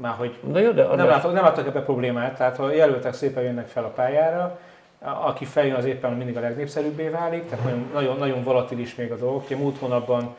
Már 0.00 0.14
hogy 0.16 0.38
Na 0.52 0.58
jó, 0.58 0.70
de, 0.70 0.86
nem 0.86 0.96
de 0.96 1.04
látok, 1.04 1.32
nem 1.32 1.44
látok 1.44 1.66
ebbe 1.66 1.82
problémát, 1.82 2.36
tehát 2.36 2.56
ha 2.56 2.72
jelöltek 2.72 3.14
szépen 3.14 3.42
jönnek 3.42 3.66
fel 3.66 3.84
a 3.84 3.88
pályára, 3.88 4.58
aki 5.00 5.44
feljön, 5.44 5.76
az 5.76 5.84
éppen 5.84 6.12
mindig 6.12 6.36
a 6.36 6.40
legnépszerűbbé 6.40 7.08
válik, 7.08 7.48
tehát 7.48 7.64
nagyon, 7.64 7.90
nagyon, 7.92 8.16
nagyon 8.16 8.42
volatilis 8.42 8.94
még 8.94 9.12
a 9.12 9.16
dolog. 9.16 9.42
Ugye 9.44 9.56
múlt 9.56 9.78
hónapban 9.78 10.34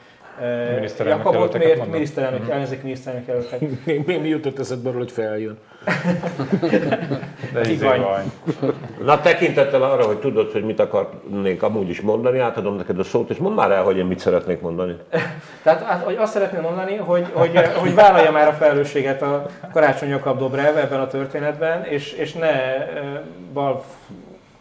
Miniszterelnök 0.75 1.25
Jakabot 1.25 1.57
miért 1.57 1.91
miniszterelnök, 1.91 2.41
Mhm. 2.41 2.51
ellenzéki 2.51 2.81
miniszterelnök 2.83 3.27
jelöltek. 3.27 3.59
Mi, 3.85 4.03
mi, 4.05 4.17
mi 4.17 4.27
jutott 4.27 4.59
eszedbe 4.59 4.89
arról, 4.89 5.01
hogy 5.01 5.11
feljön? 5.11 5.57
De 7.53 7.61
Így 7.61 7.69
izé. 7.69 7.87
Na 9.03 9.21
tekintettel 9.21 9.83
arra, 9.83 10.03
hogy 10.05 10.17
tudod, 10.19 10.51
hogy 10.51 10.63
mit 10.63 10.79
akarnék 10.79 11.63
amúgy 11.63 11.89
is 11.89 12.01
mondani, 12.01 12.39
átadom 12.39 12.75
neked 12.75 12.99
a 12.99 13.03
szót, 13.03 13.29
és 13.29 13.37
mondd 13.37 13.55
már 13.55 13.71
el, 13.71 13.83
hogy 13.83 13.97
én 13.97 14.05
mit 14.05 14.19
szeretnék 14.19 14.61
mondani. 14.61 14.95
Tehát 15.63 15.83
hát, 15.83 16.03
hogy 16.03 16.15
azt 16.15 16.31
szeretném 16.33 16.61
mondani, 16.61 16.95
hogy, 16.95 17.25
hogy, 17.33 17.57
hogy 17.75 17.93
vállalja 17.93 18.31
már 18.31 18.47
a 18.47 18.53
felelősséget 18.53 19.21
a 19.21 19.45
Karácsony 19.73 20.09
Jakab 20.09 20.37
Dobrev 20.37 20.77
ebben 20.77 20.99
a 20.99 21.07
történetben, 21.07 21.83
és, 21.83 22.11
és 22.13 22.33
ne 22.33 22.49
eh, 22.49 23.03
bal 23.53 23.83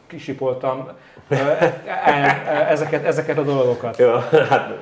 kisipoltam 0.07 0.89
eh, 0.89 0.95
ezeket, 2.69 3.05
ezeket 3.05 3.39
a 3.39 3.43
dolgokat. 3.43 3.97
Ja, 3.99 4.29
hát 4.49 4.73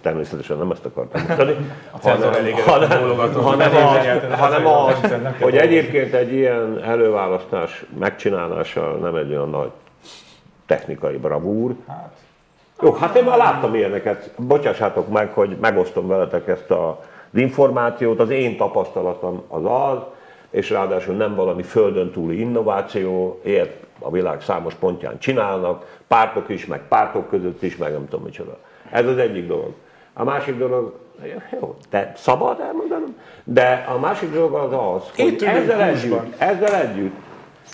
természetesen 0.00 0.56
nem 0.56 0.70
ezt 0.70 0.84
akartam 0.84 1.22
mondani, 1.28 1.56
hanem, 2.02 2.32
hanem, 2.66 3.32
hanem, 3.42 3.72
Nem 3.72 3.86
az, 3.86 4.38
hanem 4.38 4.62
nem 4.62 4.72
az, 4.72 4.94
hogy 5.40 5.56
egyébként 5.56 6.14
egy 6.14 6.32
ilyen 6.32 6.82
előválasztás 6.84 7.84
megcsinálása 7.98 8.96
nem 8.96 9.14
egy 9.14 9.30
olyan 9.30 9.50
nagy 9.50 9.70
technikai 10.66 11.16
bravúr. 11.16 11.74
Hát, 11.86 12.16
Jó, 12.82 12.92
hát 12.92 13.16
én 13.16 13.24
már 13.24 13.36
láttam 13.36 13.74
ilyeneket. 13.74 14.30
Bocsássátok 14.36 15.08
meg, 15.08 15.32
hogy 15.32 15.56
megosztom 15.60 16.06
veletek 16.06 16.48
ezt 16.48 16.70
a, 16.70 16.88
az 17.32 17.38
információt. 17.38 18.20
Az 18.20 18.30
én 18.30 18.56
tapasztalatom 18.56 19.42
az 19.48 19.64
az, 19.64 19.98
és 20.50 20.70
ráadásul 20.70 21.14
nem 21.14 21.34
valami 21.34 21.62
földön 21.62 22.10
túli 22.10 22.40
innováció, 22.40 23.40
ilyet 23.44 23.86
a 23.98 24.10
világ 24.10 24.40
számos 24.40 24.74
pontján 24.74 25.18
csinálnak, 25.18 25.98
pártok 26.08 26.48
is, 26.48 26.66
meg 26.66 26.80
pártok 26.88 27.28
között 27.28 27.62
is, 27.62 27.76
meg 27.76 27.92
nem 27.92 28.08
tudom 28.08 28.24
micsoda. 28.24 28.58
Ez 28.90 29.06
az 29.06 29.18
egyik 29.18 29.46
dolog. 29.46 29.72
A 30.12 30.24
másik 30.24 30.58
dolog, 30.58 30.98
jó, 31.60 31.76
de 31.90 32.12
szabad 32.16 32.60
elmondanom, 32.60 33.16
de 33.44 33.86
a 33.88 33.98
másik 33.98 34.32
dolog 34.32 34.54
az 34.54 34.72
az, 34.72 35.10
hogy 35.16 35.26
Itt 35.26 35.42
ezzel 35.42 35.82
együtt, 35.82 36.38
ezzel 36.38 36.74
együtt, 36.74 37.16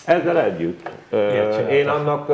ezzel 0.04 0.38
együtt, 0.38 0.88
én 1.70 1.88
annak 1.88 2.28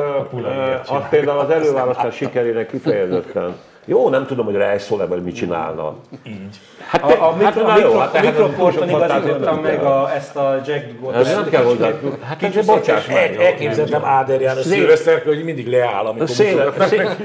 azt 0.87 1.09
például 1.09 1.39
az 1.39 1.49
előválasztás 1.49 2.15
sikerének 2.15 2.67
kifejezetten. 2.67 3.55
Jó, 3.85 4.09
nem 4.09 4.25
tudom, 4.25 4.45
hogy 4.45 4.55
rejszol-e, 4.55 5.05
vagy 5.05 5.23
mit 5.23 5.35
csinálna. 5.35 5.95
így. 6.27 6.59
Hát, 6.87 7.03
A, 7.03 7.29
a, 7.29 7.35
mikro, 7.35 7.65
a, 7.65 7.73
mikro, 7.73 7.97
hát 7.97 8.15
a 8.15 8.21
mikroporton 8.21 8.89
igazítottam 8.89 9.59
meg 9.59 9.83
a, 9.83 10.13
ezt 10.15 10.35
a 10.35 10.61
Jack 10.65 10.87
Duggot. 10.91 11.15
Ez 11.15 11.35
nem 11.35 11.49
kell 11.49 11.63
hozzá. 11.63 11.89
Hát 12.23 12.43
ez 12.43 12.65
bocsáss 12.65 13.07
meg. 13.07 13.35
El, 13.35 13.41
elképzeltem 13.45 14.05
Áder 14.05 14.41
János 14.41 14.63
Szél- 14.63 14.73
szilveszter, 14.73 15.23
hogy 15.25 15.43
mindig 15.43 15.67
leáll, 15.67 16.05
amikor 16.05 16.29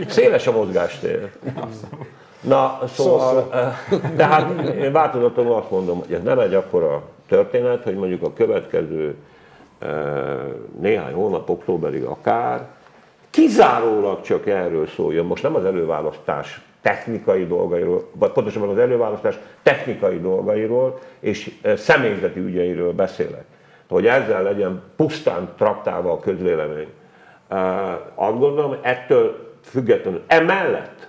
széles 0.08 0.46
a 0.46 0.52
mozgástér. 0.52 1.30
Na, 2.40 2.78
szóval, 2.94 3.48
eh, 3.52 3.98
de 4.16 4.24
hát 4.26 4.68
én 4.68 4.92
változatlanul 4.92 5.54
azt 5.54 5.70
mondom, 5.70 5.98
hogy 5.98 6.12
ez 6.12 6.22
nem 6.22 6.38
egy 6.38 6.54
akkora 6.54 7.02
történet, 7.28 7.82
hogy 7.82 7.94
mondjuk 7.94 8.22
a 8.22 8.32
következő 8.32 9.14
eh, 9.78 9.88
néhány 10.80 11.12
hónap, 11.12 11.48
októberig 11.50 12.04
akár, 12.04 12.66
kizárólag 13.36 14.20
csak 14.20 14.46
erről 14.46 14.86
szóljon. 14.86 15.26
Most 15.26 15.42
nem 15.42 15.54
az 15.54 15.64
előválasztás 15.64 16.60
technikai 16.80 17.46
dolgairól, 17.46 18.10
vagy 18.12 18.30
pontosabban 18.30 18.68
az 18.68 18.78
előválasztás 18.78 19.38
technikai 19.62 20.20
dolgairól 20.20 20.98
és 21.20 21.58
eh, 21.62 21.76
személyzeti 21.76 22.40
ügyeiről 22.40 22.92
beszélek. 22.92 23.44
Hogy 23.88 24.06
ezzel 24.06 24.42
legyen 24.42 24.82
pusztán 24.96 25.52
traktálva 25.56 26.12
a 26.12 26.18
közvélemény. 26.18 26.88
Eh, 27.48 27.94
Azt 28.14 28.38
gondolom, 28.38 28.76
ettől 28.82 29.54
függetlenül 29.62 30.22
emellett 30.26 31.08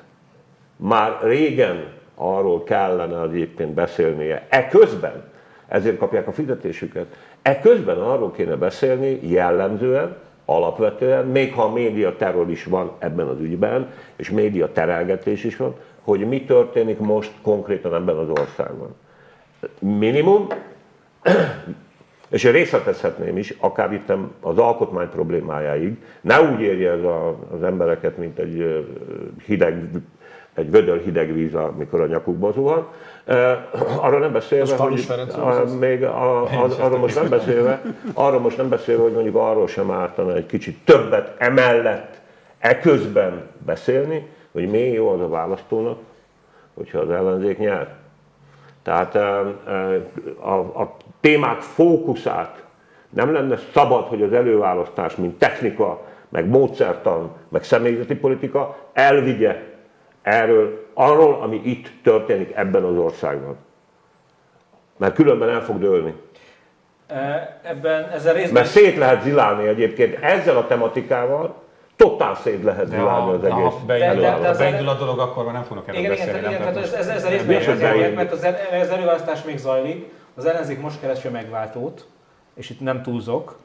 már 0.76 1.20
régen 1.22 1.86
arról 2.16 2.64
kellene 2.64 3.22
egyébként 3.22 3.74
beszélnie. 3.74 4.46
E 4.50 4.68
közben, 4.68 5.24
ezért 5.68 5.98
kapják 5.98 6.28
a 6.28 6.32
fizetésüket, 6.32 7.06
e 7.42 7.60
közben 7.60 7.98
arról 7.98 8.32
kéne 8.32 8.56
beszélni 8.56 9.20
jellemzően, 9.30 10.16
alapvetően, 10.50 11.26
még 11.26 11.54
ha 11.54 11.64
a 11.64 11.72
média 11.72 12.16
terror 12.16 12.50
is 12.50 12.64
van 12.64 12.92
ebben 13.00 13.28
az 13.28 13.40
ügyben, 13.40 13.92
és 14.16 14.30
média 14.30 14.72
terelgetés 14.72 15.44
is 15.44 15.56
van, 15.56 15.76
hogy 16.02 16.28
mi 16.28 16.44
történik 16.44 17.00
most 17.00 17.32
konkrétan 17.42 17.96
ebben 17.96 18.16
az 18.16 18.30
országban. 18.30 18.96
Minimum, 19.80 20.48
és 22.30 22.44
én 22.44 22.52
részletezhetném 22.52 23.38
is, 23.38 23.54
akár 23.60 23.94
itt 23.94 24.14
az 24.42 24.58
alkotmány 24.58 25.10
problémájáig, 25.10 25.98
ne 26.22 26.42
úgy 26.42 26.62
érje 26.62 26.92
ez 26.92 27.04
az 27.54 27.64
embereket, 27.64 28.18
mint 28.18 28.40
egy 28.40 28.86
hideg, 29.46 29.90
egy 30.58 30.72
vödör 30.72 31.02
hideg 31.02 31.34
víz, 31.34 31.54
amikor 31.54 32.02
a 32.02 32.08
nyakukba 32.08 32.52
zuhan. 32.52 32.88
Uh, 33.28 33.36
arról 34.06 34.20
nem 34.20 34.32
beszélve, 34.32 34.76
hogy 34.76 35.08
még 35.80 36.04
a, 36.04 36.44
a, 36.44 36.68
arról 36.80 37.00
most 37.00 37.16
nem 37.16 37.30
beszélve, 37.30 37.82
arról 38.14 38.40
most 38.40 38.58
nem 38.58 38.70
beszélve, 38.70 39.02
hogy 39.02 39.14
mondjuk 39.14 39.36
arról 39.36 39.68
sem 39.68 39.92
ártana 39.92 40.36
egy 40.36 40.46
kicsit 40.46 40.78
többet 40.86 41.36
emellett, 41.38 42.22
e 42.60 42.80
közben 42.80 43.42
beszélni, 43.66 44.28
hogy 44.52 44.70
mi 44.70 44.80
jó 44.80 45.10
az 45.10 45.22
a 45.22 45.28
választónak, 45.28 45.98
hogyha 46.74 47.00
az 47.00 47.10
ellenzék 47.10 47.58
nyer. 47.58 47.96
Tehát 48.84 49.16
eh, 49.16 49.40
eh, 49.68 50.02
a, 50.40 50.82
a 50.82 50.96
témák 51.20 51.62
fókuszát 51.62 52.64
nem 53.10 53.34
lenne 53.34 53.58
szabad, 53.74 54.08
hogy 54.08 54.22
az 54.22 54.34
előválasztás, 54.34 55.16
mint 55.16 55.38
technika, 55.38 56.06
meg 56.30 56.48
módszertan, 56.48 57.32
meg 57.50 57.64
személyzeti 57.64 58.16
politika 58.16 58.78
elvigye 58.94 59.76
erről, 60.28 60.86
arról, 60.94 61.42
ami 61.42 61.62
itt 61.64 61.88
történik 62.04 62.56
ebben 62.56 62.84
az 62.84 62.98
országban. 62.98 63.58
Mert 64.98 65.14
különben 65.14 65.50
el 65.50 65.62
fog 65.62 65.80
dőlni. 65.80 66.14
Eh, 67.08 67.48
Ebben 67.64 68.10
ezzel 68.10 68.34
részben 68.34 68.54
Mert 68.54 68.68
szét 68.68 68.98
lehet 68.98 69.22
zilálni 69.24 69.68
egyébként 69.68 70.24
ezzel 70.24 70.58
a 70.58 70.68
tematikával, 70.68 71.56
totál 71.96 72.36
szét 72.36 72.64
lehet 72.64 72.88
zilálni 72.88 73.32
az 73.32 73.42
de 73.42 73.50
ha 73.50 73.60
egész 73.60 73.74
beindul, 73.86 74.22
De- 74.22 74.38
de- 74.40 74.52
de 74.52 74.58
beindul 74.58 74.88
a 74.88 74.94
dolog, 74.94 75.20
akkor 75.20 75.44
már 75.44 75.54
nem 75.54 75.64
fognak 75.64 75.88
erről 75.88 76.00
Igen, 76.00 76.12
igen, 76.14 76.26
beszélni. 76.26 76.48
igen, 76.48 76.60
tehát 76.60 76.78
ez, 76.78 76.94
ez, 76.94 77.08
ez 77.08 77.46
Mi 77.46 77.56
részben 77.56 78.12
mert 78.14 78.32
az, 78.32 78.48
az 78.82 78.90
előválasztás 78.90 79.44
még 79.44 79.58
zajlik, 79.58 80.10
az 80.36 80.46
ellenzék 80.46 80.82
most 80.82 81.00
keresi 81.00 81.28
a 81.28 81.32
megváltót, 81.32 82.06
és 82.56 82.70
itt 82.70 82.80
nem 82.80 83.02
túlzok, 83.02 83.56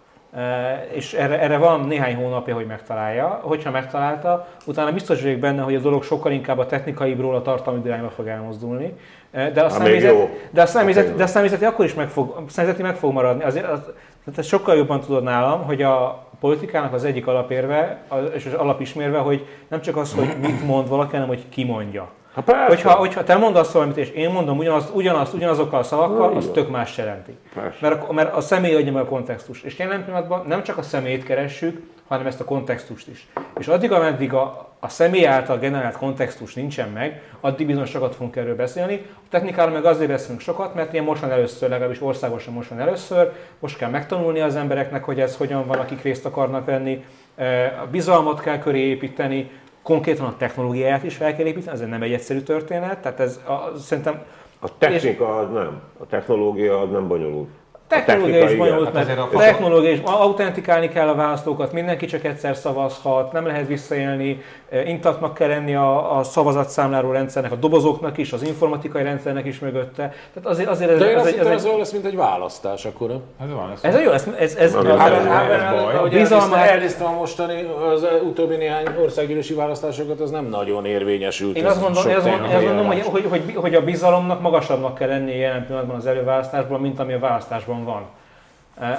és 0.93 1.13
erre, 1.13 1.41
erre 1.41 1.57
van 1.57 1.81
néhány 1.81 2.15
hónapja, 2.15 2.55
hogy 2.55 2.67
megtalálja. 2.67 3.41
Hogyha 3.43 3.71
megtalálta, 3.71 4.49
utána 4.67 4.93
biztos 4.93 5.23
vagyok 5.23 5.39
benne, 5.39 5.63
hogy 5.63 5.75
a 5.75 5.81
dolog 5.81 6.03
sokkal 6.03 6.33
inkább 6.33 6.59
a 6.59 6.67
technikaibról 6.67 7.35
a 7.35 7.43
tartalmi 7.43 7.81
irányba 7.85 8.11
fog 8.11 8.27
elmozdulni. 8.27 8.95
De 9.31 9.63
a, 9.63 9.69
személyzet, 9.69 10.15
de 10.51 10.63
a, 10.63 10.67
személyzet, 10.67 11.17
de 11.17 11.23
a 11.23 11.27
személyzeti 11.27 11.65
akkor 11.65 11.85
is 11.85 11.95
meg 11.95 12.09
fog, 12.09 12.45
személyzeti 12.49 12.83
meg 12.83 12.97
fog 12.97 13.13
maradni. 13.13 13.45
Azért, 13.45 13.67
az, 13.67 13.81
tehát 14.25 14.39
ezt 14.39 14.49
sokkal 14.49 14.77
jobban 14.77 15.01
tudod 15.01 15.23
nálam, 15.23 15.65
hogy 15.65 15.83
a 15.83 16.27
politikának 16.41 16.93
az 16.93 17.05
egyik 17.05 17.27
alapérve, 17.27 18.03
és 18.35 18.47
az 18.47 18.55
alapismérve, 18.55 19.19
hogy 19.19 19.47
nem 19.69 19.81
csak 19.81 19.97
az, 19.97 20.15
hogy 20.15 20.37
mit 20.41 20.67
mond 20.67 20.89
valaki, 20.89 21.13
hanem 21.13 21.29
hogy 21.29 21.49
ki 21.49 21.65
mondja. 21.65 22.09
Hát 22.35 22.45
persze. 22.45 22.67
Hogyha, 22.67 22.91
hogyha 22.91 23.25
te 23.25 23.37
mondasz 23.37 23.73
valamit, 23.73 23.97
és 23.97 24.11
én 24.11 24.31
mondom 24.31 24.59
ugyanazt, 24.59 24.95
ugyanazt 24.95 25.33
ugyanazokkal 25.35 25.79
a 25.79 25.83
szavakkal, 25.83 26.37
az 26.37 26.51
tök 26.53 26.71
más 26.71 26.97
jelenti. 26.97 27.37
Persze. 27.55 27.79
Mert 27.81 28.09
a, 28.09 28.13
mert 28.13 28.35
a 28.35 28.41
személy 28.41 28.75
adja 28.75 28.93
meg 28.93 29.03
a 29.03 29.07
kontextust. 29.07 29.65
És 29.65 29.79
jelen 29.79 30.05
pillanatban 30.05 30.45
nem 30.47 30.63
csak 30.63 30.79
a 30.79 30.83
személyt 30.83 31.25
keressük, 31.25 31.83
hanem 32.09 32.27
ezt 32.27 32.41
a 32.41 32.45
kontextust 32.45 33.09
is. 33.09 33.27
És 33.59 33.69
addig, 33.69 33.93
ameddig 33.93 34.33
a, 34.33 34.73
a 34.81 34.89
személy 34.89 35.27
által 35.27 35.59
generált 35.59 35.97
kontextus 35.97 36.55
nincsen 36.55 36.89
meg, 36.89 37.23
addig 37.41 37.67
bizony 37.67 37.85
sokat 37.85 38.15
fogunk 38.15 38.37
erről 38.37 38.57
beszélni. 38.57 39.07
A 39.15 39.29
technikáról 39.31 39.73
meg 39.73 39.85
azért 39.85 40.11
beszélünk 40.11 40.41
sokat, 40.41 40.75
mert 40.75 40.93
ilyen 40.93 41.05
most 41.05 41.21
van 41.21 41.31
először, 41.31 41.69
legalábbis 41.69 42.03
országosan 42.03 42.55
most 42.55 42.69
van 42.69 42.81
először. 42.81 43.33
Most 43.59 43.77
kell 43.77 43.91
megtanulni 43.91 44.41
az 44.41 44.57
embereknek, 44.57 45.05
hogy 45.05 45.21
ez 45.21 45.37
hogyan 45.37 45.67
van, 45.67 45.79
akik 45.79 46.03
részt 46.03 46.27
akarnak 46.27 46.65
venni. 46.65 47.05
E, 47.37 47.65
A 47.83 47.87
bizalmat 47.91 48.41
kell 48.41 48.59
köré 48.59 48.81
építeni, 48.81 49.51
konkrétan 49.83 50.27
a 50.27 50.37
technológiáját 50.37 51.05
is 51.05 51.17
fel 51.17 51.37
kell 51.37 51.47
építeni, 51.47 51.81
ez 51.81 51.89
nem 51.89 52.03
egy 52.03 52.13
egyszerű 52.13 52.41
történet, 52.41 52.99
tehát 52.99 53.21
ez 53.21 53.41
a, 53.47 53.79
szerintem 53.79 54.23
A 54.61 54.79
technika 54.79 55.37
az 55.37 55.51
nem, 55.51 55.81
a 55.99 56.07
technológia 56.07 56.81
az 56.81 56.91
nem 56.91 57.09
bonyolult. 57.09 57.49
A 57.93 58.05
Technológia 58.05 58.45
is 58.51 58.57
bonyolult, 58.57 58.85
Hát 58.85 59.07
mert 59.07 59.19
foto- 59.21 59.39
technológia 59.41 59.91
is, 59.91 60.01
autentikálni 60.05 60.89
kell 60.89 61.09
a 61.09 61.15
választókat, 61.15 61.73
mindenki 61.73 62.07
csak 62.07 62.25
egyszer 62.25 62.57
szavazhat, 62.57 63.33
nem 63.33 63.47
lehet 63.47 63.67
visszaélni, 63.67 64.43
intaktnak 64.87 65.35
kell 65.35 65.49
lenni 65.49 65.75
a, 65.75 66.19
a 66.19 66.23
szavazatszámláló 66.23 67.13
rendszernek, 67.13 67.53
a 67.53 67.55
dobozoknak 67.55 68.19
is, 68.19 68.33
az 68.33 68.43
informatikai 68.43 69.03
rendszernek 69.03 69.47
is 69.47 69.59
mögötte. 69.59 70.13
Tehát 70.35 70.49
azért, 70.49 70.69
azért 70.69 70.91
ez, 70.91 70.99
De 70.99 71.11
én 71.11 71.17
ez, 71.17 71.21
azt 71.21 71.33
egy, 71.33 71.39
ez, 71.39 71.47
ez 71.47 71.65
olyan 71.65 71.79
lesz, 71.79 71.93
mint 71.93 72.05
egy 72.05 72.17
választás 72.17 72.85
akkor. 72.85 73.11
Ez 73.11 73.53
van, 73.53 73.73
ez, 73.83 74.01
jó, 74.05 74.11
ez, 74.11 74.27
ez, 74.39 74.55
ez, 74.55 74.55
ez, 74.57 74.75
ez, 74.75 74.75
ez 74.75 74.75
baj. 75.83 75.95
Ahogy 75.95 76.11
Bizalmát- 76.11 76.69
elnéztem, 76.69 77.07
a 77.07 77.13
mostani, 77.13 77.67
az 77.95 78.07
utóbbi 78.25 78.57
néhány 78.57 78.87
országgyűlési 79.03 79.55
választásokat, 79.55 80.21
az 80.21 80.31
nem 80.31 80.47
nagyon 80.47 80.85
érvényesült. 80.85 81.57
Én 81.57 81.67
azt 81.67 81.95
sok 81.95 82.11
én 82.11 82.17
azt 82.17 82.27
gondolom 82.65 82.87
hogy, 82.87 83.03
hogy, 83.05 83.27
hogy, 83.29 83.55
hogy, 83.55 83.75
a 83.75 83.83
bizalomnak 83.83 84.41
magasabbnak 84.41 84.95
kell 84.95 85.09
lennie 85.09 85.37
jelen 85.37 85.67
pillanatban 85.67 85.97
az 85.97 86.07
előválasztásban, 86.07 86.81
mint 86.81 87.01
ami 87.01 87.13
a 87.13 87.19
választásban 87.19 87.82
van. 87.85 88.07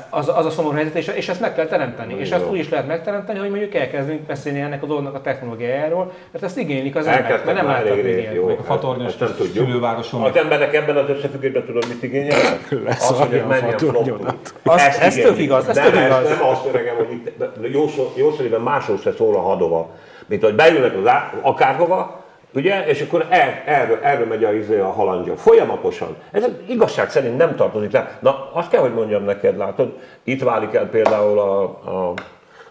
Az, 0.10 0.32
az 0.36 0.46
a 0.46 0.50
szomorú 0.50 0.76
helyzet, 0.76 0.96
és, 0.96 1.08
és 1.08 1.30
ezt 1.30 1.40
meg 1.40 1.56
kell 1.56 1.66
teremteni. 1.66 2.16
És 2.20 2.30
ezt 2.30 2.50
úgy 2.50 2.58
is 2.58 2.70
lehet 2.70 2.88
megteremteni, 2.88 3.40
hogy 3.40 3.50
mondjuk 3.50 3.76
elkezdünk 3.76 4.22
beszélni 4.22 4.60
ennek 4.60 4.84
a 4.84 4.86
dolognak 4.86 5.16
a 5.16 5.22
technológiájáról, 5.22 6.12
mert 6.32 6.44
ezt 6.44 6.58
igénylik 6.58 6.96
az 6.96 7.08
emberek, 7.08 7.46
mert 7.46 7.58
nem 7.58 7.68
láttak 7.68 7.96
még 7.96 8.18
ilyet. 8.18 8.34
jó. 8.34 8.48
A 8.68 8.96
nem 8.96 9.36
tudjuk. 9.38 9.66
szülővároson. 9.66 10.22
Az 10.22 10.36
emberek 10.36 10.74
ebben 10.74 10.98
az 10.98 11.10
összefüggésben 11.10 11.66
tudod, 11.66 11.88
mit 11.88 12.04
igényel? 12.04 12.38
Az, 12.88 13.10
hogy 13.10 13.38
a 13.38 13.48
menjen 13.48 13.78
flottul. 13.78 14.20
Ez 14.64 15.16
igénylik. 15.16 15.24
tök 15.24 15.40
igaz, 15.40 15.68
ez 15.68 15.76
tök 15.76 16.06
igaz. 16.06 16.30
Nem 16.30 16.48
azt 16.48 16.66
öregem, 16.66 16.96
hogy 16.96 17.12
itt 17.12 17.32
jó, 17.72 17.86
jó 18.16 18.32
szerében 18.32 18.62
másról 18.62 18.98
se 18.98 19.12
szól 19.12 19.36
a 19.36 19.42
hadova, 19.42 19.90
mint 20.26 20.44
hogy 20.44 20.56
beülnek 20.56 20.94
az 20.96 21.12
akárhova, 21.42 22.23
Ugye? 22.56 22.86
És 22.86 23.02
akkor 23.02 23.28
el, 23.30 23.64
erről, 23.66 24.00
erről 24.02 24.28
megy 24.28 24.44
a, 24.44 24.54
izé 24.54 24.80
a 24.80 24.92
halandja. 24.92 25.36
Folyamatosan. 25.36 26.16
Ez 26.32 26.46
igazság 26.68 27.10
szerint 27.10 27.38
nem 27.38 27.56
tartozik 27.56 27.92
le. 27.92 28.18
Na, 28.22 28.50
azt 28.54 28.70
kell, 28.70 28.82
hogy 28.82 28.94
mondjam 28.94 29.24
neked, 29.24 29.58
látod, 29.58 30.00
itt 30.24 30.44
válik 30.44 30.74
el 30.74 30.90
például 30.90 31.40
a, 31.40 31.62
a, 31.64 32.14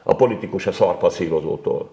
a 0.03 0.15
politikus 0.15 0.67
a 0.67 0.73
szarpaszírozótól. 0.73 1.89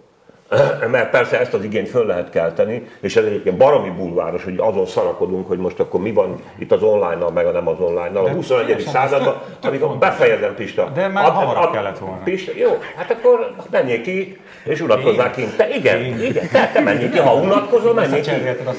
Mert 0.92 1.10
persze 1.10 1.40
ezt 1.40 1.54
az 1.54 1.64
igényt 1.64 1.90
föl 1.90 2.06
lehet 2.06 2.30
kelteni, 2.30 2.88
és 3.02 3.16
ez 3.16 3.24
egyébként 3.26 3.58
baromi 3.58 3.90
bulváros, 3.90 4.44
hogy 4.44 4.56
azon 4.58 4.86
szarakodunk, 4.86 5.48
hogy 5.48 5.58
most 5.58 5.80
akkor 5.80 6.02
mi 6.02 6.12
van 6.12 6.42
itt 6.58 6.72
az 6.72 6.84
online-nal, 6.84 7.32
meg 7.32 7.46
a 7.46 7.52
nem 7.52 7.68
az 7.68 7.80
online-nal. 7.80 8.26
A 8.26 8.30
21. 8.30 8.66
teljesen, 8.66 8.92
században, 8.92 9.42
fontos. 9.62 9.98
befejezem 9.98 10.56
Pista. 10.56 10.92
De 10.94 11.08
már 11.08 11.32
hamarabb 11.32 11.72
kellett 11.72 11.98
volna. 11.98 12.22
Pista, 12.24 12.52
jó, 12.56 12.78
hát 12.96 13.12
akkor 13.12 13.54
menjél 13.72 14.02
ki, 14.02 14.40
és 14.64 14.82
unatkozzál 14.82 15.32
kint. 15.32 15.58
Te 15.58 15.70
igen, 15.70 16.06
igen, 16.06 16.48
te, 16.52 16.70
te 16.74 16.80
menjél 16.80 17.12
ki, 17.12 17.18
ha 17.18 17.34
unatkozol, 17.34 17.94
menjél 17.94 18.22
ki. 18.22 18.30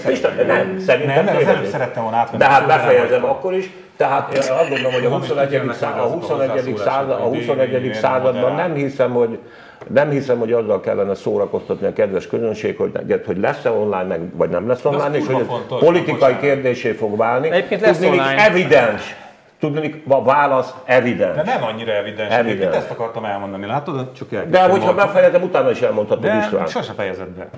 Pista, 0.06 0.28
nem, 0.46 0.78
szerintem 0.78 1.24
Nem, 1.24 1.36
előbb 1.36 1.66
szerettem 1.66 2.02
volna 2.02 2.18
átvenni. 2.18 2.42
De 2.42 2.48
hát 2.48 2.66
befejezem 2.66 3.20
nem 3.20 3.30
akkor 3.30 3.54
is. 3.54 3.70
Tehát 3.96 4.34
én 4.34 4.40
azt 4.40 4.68
gondolom, 4.68 4.92
hogy 4.92 5.04
a 5.04 5.08
Valamit 5.08 5.28
21. 5.28 5.48
kérnek 5.48 5.74
szá- 5.74 5.98
a 5.98 6.02
azok 6.04 6.16
a 6.16 6.20
21. 6.20 6.76
század, 6.76 7.10
a 7.10 7.14
hozzászólások, 7.14 7.28
hogy 7.28 7.38
21. 7.38 7.70
végig 7.70 7.94
században 7.94 8.54
nem 8.54 8.74
hiszem, 8.74 9.12
hogy 9.12 9.38
nem 9.88 10.10
hiszem, 10.10 10.38
hogy 10.38 10.52
azzal 10.52 10.80
kellene 10.80 11.14
szórakoztatni 11.14 11.86
a 11.86 11.92
kedves 11.92 12.26
közönség, 12.26 12.76
hogy, 12.76 13.22
hogy 13.26 13.38
lesz-e 13.38 13.70
online, 13.70 14.04
meg, 14.04 14.36
vagy 14.36 14.48
nem 14.48 14.68
lesz 14.68 14.84
online, 14.84 15.16
és 15.16 15.26
hogy 15.26 15.40
ez 15.40 15.46
fontos, 15.46 15.80
politikai 15.80 16.36
kérdésé 16.36 16.92
fog 16.92 17.16
válni. 17.16 17.50
Egyébként 17.50 17.80
lesz 17.80 17.90
Tudniillik 17.98 18.20
online. 18.20 18.44
evidens. 18.44 19.16
Tudni, 19.60 20.02
a 20.08 20.22
válasz 20.22 20.74
evidens. 20.84 21.36
De 21.36 21.42
nem 21.42 21.62
annyira 21.62 21.92
evidens. 21.92 22.34
Evidens. 22.34 22.76
Ezt 22.76 22.90
akartam 22.90 23.24
elmondani, 23.24 23.66
látod? 23.66 24.12
Csak 24.12 24.44
De 24.44 24.68
hogyha 24.68 24.94
befejezem, 24.94 25.42
utána 25.42 25.70
is 25.70 25.80
elmondhatod 25.80 26.24
De 26.24 26.36
István. 26.36 26.66
sose 26.66 26.92
fejezed 26.92 27.28
be. 27.28 27.48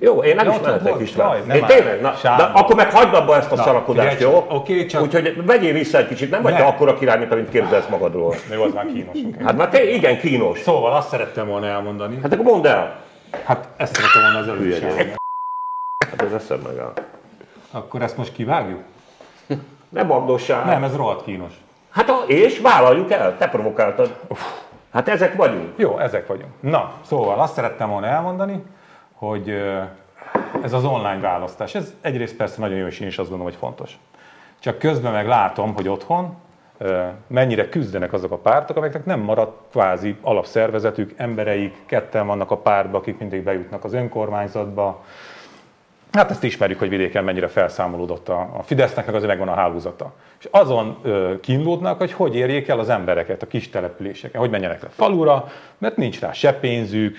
Jó, 0.00 0.22
én 0.22 0.34
nem 0.36 0.46
Ja, 0.46 0.52
is 0.52 0.58
mehetek 0.60 1.00
István. 1.00 1.28
jaj, 1.46 1.56
Én 1.56 1.64
tényleg, 1.66 2.00
na, 2.00 2.12
Sándor. 2.14 2.46
de 2.46 2.58
akkor 2.58 2.76
meg 2.76 2.92
hagyd 2.92 3.14
abba 3.14 3.36
ezt 3.36 3.52
a 3.52 3.56
Na, 3.56 3.62
szarakodást, 3.62 4.16
figyelj 4.16 4.32
jó? 4.34 4.46
oké, 4.48 4.86
csak- 4.86 5.02
Úgyhogy 5.02 5.44
vegyél 5.46 5.72
vissza 5.72 5.98
egy 5.98 6.08
kicsit, 6.08 6.30
nem 6.30 6.42
vagy 6.42 6.52
te 6.54 6.58
Ne. 6.58 6.66
akkora 6.66 6.94
király, 6.94 7.18
mint 7.18 7.32
amit 7.32 7.48
képzelsz 7.50 7.86
magadról. 7.88 8.34
De 8.48 8.54
jó, 8.54 8.62
az 8.62 8.72
már 8.72 8.86
kínos. 8.86 9.18
Hát 9.44 9.56
már 9.56 9.68
te 9.68 9.90
igen 9.90 10.18
kínos. 10.18 10.58
Szóval 10.60 10.92
azt 10.92 11.08
szerettem 11.08 11.46
volna 11.46 11.66
elmondani. 11.66 12.18
Hát 12.22 12.32
akkor 12.32 12.44
mondd 12.44 12.66
el. 12.66 12.96
Hát 13.44 13.68
ezt 13.76 13.94
szerettem 13.94 14.22
volna 14.22 14.38
az 14.38 14.48
előbb. 14.48 15.14
Hát 16.10 16.22
ez 16.22 16.32
eszem 16.32 16.58
meg 16.66 16.78
áll. 16.78 16.92
Akkor 17.70 18.02
ezt 18.02 18.16
most 18.16 18.32
kivágjuk? 18.32 18.80
Ne 19.88 20.04
bagdossál. 20.04 20.64
Nem, 20.64 20.84
ez 20.84 20.96
rohadt 20.96 21.24
kínos. 21.24 21.52
Hát 21.90 22.08
a, 22.08 22.22
és 22.26 22.58
vállaljuk 22.60 23.10
el, 23.12 23.36
te 23.38 23.48
provokáltad. 23.48 24.14
Hát 24.92 25.08
ezek 25.08 25.36
vagyunk. 25.36 25.72
Jó, 25.76 25.98
ezek 25.98 26.26
vagyunk. 26.26 26.50
Na, 26.60 26.92
szóval 27.06 27.40
azt 27.40 27.54
szerettem 27.54 27.88
volna 27.90 28.06
elmondani, 28.06 28.62
hogy 29.20 29.48
ez 30.62 30.72
az 30.72 30.84
online 30.84 31.20
választás, 31.20 31.74
ez 31.74 31.94
egyrészt 32.00 32.36
persze 32.36 32.60
nagyon 32.60 32.76
jó, 32.76 32.86
és 32.86 33.00
én 33.00 33.06
is 33.08 33.18
azt 33.18 33.28
gondolom, 33.28 33.52
hogy 33.52 33.62
fontos. 33.62 33.98
Csak 34.58 34.78
közben 34.78 35.12
meg 35.12 35.26
látom, 35.26 35.74
hogy 35.74 35.88
otthon 35.88 36.36
mennyire 37.26 37.68
küzdenek 37.68 38.12
azok 38.12 38.32
a 38.32 38.38
pártok, 38.38 38.76
amelyeknek 38.76 39.04
nem 39.04 39.20
maradt 39.20 39.70
kvázi 39.70 40.16
alapszervezetük, 40.20 41.12
embereik, 41.16 41.74
ketten 41.86 42.26
vannak 42.26 42.50
a 42.50 42.56
pártba, 42.56 42.98
akik 42.98 43.18
mindig 43.18 43.42
bejutnak 43.42 43.84
az 43.84 43.92
önkormányzatba. 43.92 45.04
Hát 46.12 46.30
ezt 46.30 46.44
ismerjük, 46.44 46.78
hogy 46.78 46.88
vidéken 46.88 47.24
mennyire 47.24 47.48
felszámolódott 47.48 48.28
a, 48.28 48.50
a 48.58 48.62
Fidesznek, 48.62 49.06
meg 49.06 49.14
azért 49.14 49.30
megvan 49.30 49.48
a 49.48 49.54
hálózata. 49.54 50.12
És 50.38 50.48
azon 50.50 50.98
ö, 51.02 51.34
kínlódnak, 51.40 51.98
hogy 51.98 52.12
hogy 52.12 52.36
érjék 52.36 52.68
el 52.68 52.78
az 52.78 52.88
embereket 52.88 53.42
a 53.42 53.46
kis 53.46 53.68
településeken, 53.68 54.40
hogy 54.40 54.50
menjenek 54.50 54.82
le 54.82 54.88
falura, 54.88 55.48
mert 55.78 55.96
nincs 55.96 56.20
rá 56.20 56.32
se 56.32 56.54
pénzük, 56.54 57.16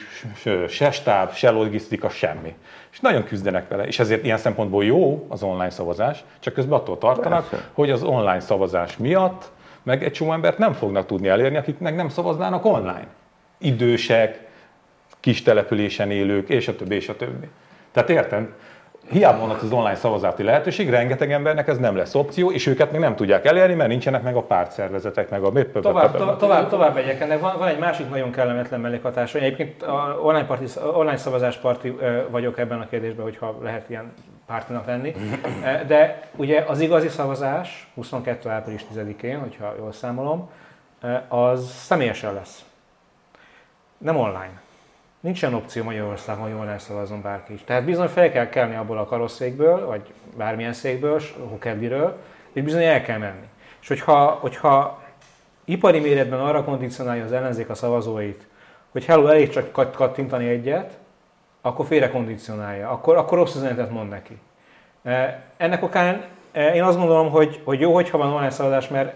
se, 0.67 0.91
stáb, 0.91 1.33
se 1.33 1.49
logisztika, 1.49 2.09
semmi. 2.09 2.55
És 2.91 2.99
nagyon 2.99 3.23
küzdenek 3.23 3.67
vele, 3.67 3.87
és 3.87 3.99
ezért 3.99 4.23
ilyen 4.23 4.37
szempontból 4.37 4.83
jó 4.83 5.25
az 5.29 5.43
online 5.43 5.69
szavazás, 5.69 6.23
csak 6.39 6.53
közben 6.53 6.79
attól 6.79 6.97
tartanak, 6.97 7.49
Persze. 7.49 7.65
hogy 7.73 7.91
az 7.91 8.03
online 8.03 8.39
szavazás 8.39 8.97
miatt 8.97 9.51
meg 9.83 10.03
egy 10.03 10.11
csomó 10.11 10.33
embert 10.33 10.57
nem 10.57 10.73
fognak 10.73 11.05
tudni 11.05 11.27
elérni, 11.27 11.57
akik 11.57 11.79
meg 11.79 11.95
nem 11.95 12.09
szavaznának 12.09 12.65
online. 12.65 13.07
Idősek, 13.57 14.39
kis 15.19 15.41
településen 15.41 16.11
élők, 16.11 16.49
és 16.49 16.67
a 16.67 16.75
többi, 16.75 16.95
és 16.95 17.09
a 17.09 17.15
többi. 17.15 17.47
Tehát 17.91 18.09
értem, 18.09 18.53
hiába 19.11 19.39
van 19.39 19.49
az 19.49 19.71
online 19.71 19.95
szavazati 19.95 20.43
lehetőség, 20.43 20.89
rengeteg 20.89 21.31
embernek 21.31 21.67
ez 21.67 21.77
nem 21.77 21.95
lesz 21.95 22.15
opció, 22.15 22.51
és 22.51 22.67
őket 22.67 22.91
még 22.91 22.99
nem 22.99 23.15
tudják 23.15 23.45
elérni, 23.45 23.73
mert 23.73 23.89
nincsenek 23.89 24.23
meg 24.23 24.35
a 24.35 24.41
pártszervezetek, 24.41 25.29
meg 25.29 25.43
a 25.43 25.51
Tovább, 25.81 26.17
to, 26.17 26.35
tovább, 26.35 26.69
tovább 26.69 26.93
megyek. 26.93 27.21
Ennek 27.21 27.39
van, 27.39 27.57
van 27.57 27.67
egy 27.67 27.79
másik 27.79 28.09
nagyon 28.09 28.31
kellemetlen 28.31 28.79
mellékhatása. 28.79 29.37
Én 29.37 29.43
Egyébként 29.43 29.85
online, 30.21 30.45
parti, 30.45 30.65
online 30.93 31.17
szavazáspárti 31.17 31.97
vagyok 32.29 32.59
ebben 32.59 32.79
a 32.79 32.87
kérdésben, 32.89 33.23
hogyha 33.23 33.57
lehet 33.61 33.89
ilyen 33.89 34.13
pártinak 34.45 34.85
lenni. 34.85 35.13
De 35.87 36.29
ugye 36.35 36.63
az 36.67 36.79
igazi 36.79 37.07
szavazás 37.07 37.91
22. 37.93 38.49
április 38.49 38.85
10-én, 38.95 39.39
hogyha 39.39 39.73
jól 39.77 39.91
számolom, 39.91 40.49
az 41.27 41.71
személyesen 41.71 42.33
lesz. 42.33 42.65
Nem 43.97 44.17
online. 44.17 44.61
Nincsen 45.21 45.53
opció 45.53 45.83
Magyarországon, 45.83 46.43
hogy 46.43 46.59
online 46.59 46.77
szavazzon 46.77 47.21
bárki 47.21 47.53
is. 47.53 47.63
Tehát 47.63 47.85
bizony 47.85 48.07
fel 48.07 48.31
kell 48.31 48.49
kelni 48.49 48.75
abból 48.75 48.97
a 48.97 49.05
karosszékből, 49.05 49.85
vagy 49.85 50.13
bármilyen 50.37 50.73
székből, 50.73 51.21
hokedliről, 51.49 52.17
és 52.53 52.63
bizony 52.63 52.83
el 52.83 53.01
kell 53.01 53.17
menni. 53.17 53.47
És 53.81 53.87
hogyha, 53.87 54.25
hogyha 54.25 55.01
ipari 55.65 55.99
méretben 55.99 56.39
arra 56.39 56.63
kondicionálja 56.63 57.23
az 57.23 57.31
ellenzék 57.31 57.69
a 57.69 57.73
szavazóit, 57.73 58.47
hogy 58.91 59.05
hello, 59.05 59.27
elég 59.27 59.49
csak 59.49 59.71
kat- 59.71 59.95
kattintani 59.95 60.47
egyet, 60.47 60.97
akkor 61.61 61.85
félre 61.85 62.09
kondicionálja, 62.09 62.89
akkor, 62.89 63.17
akkor 63.17 63.37
rossz 63.37 63.55
üzenetet 63.55 63.91
mond 63.91 64.09
neki. 64.09 64.37
Eh, 65.03 65.35
Ennek 65.57 65.83
okán 65.83 66.25
eh, 66.51 66.75
én 66.75 66.83
azt 66.83 66.97
gondolom, 66.97 67.29
hogy, 67.29 67.61
hogy 67.63 67.79
jó, 67.79 67.93
hogyha 67.93 68.17
van 68.17 68.27
online 68.27 68.49
szavazás, 68.49 68.87
mert 68.87 69.13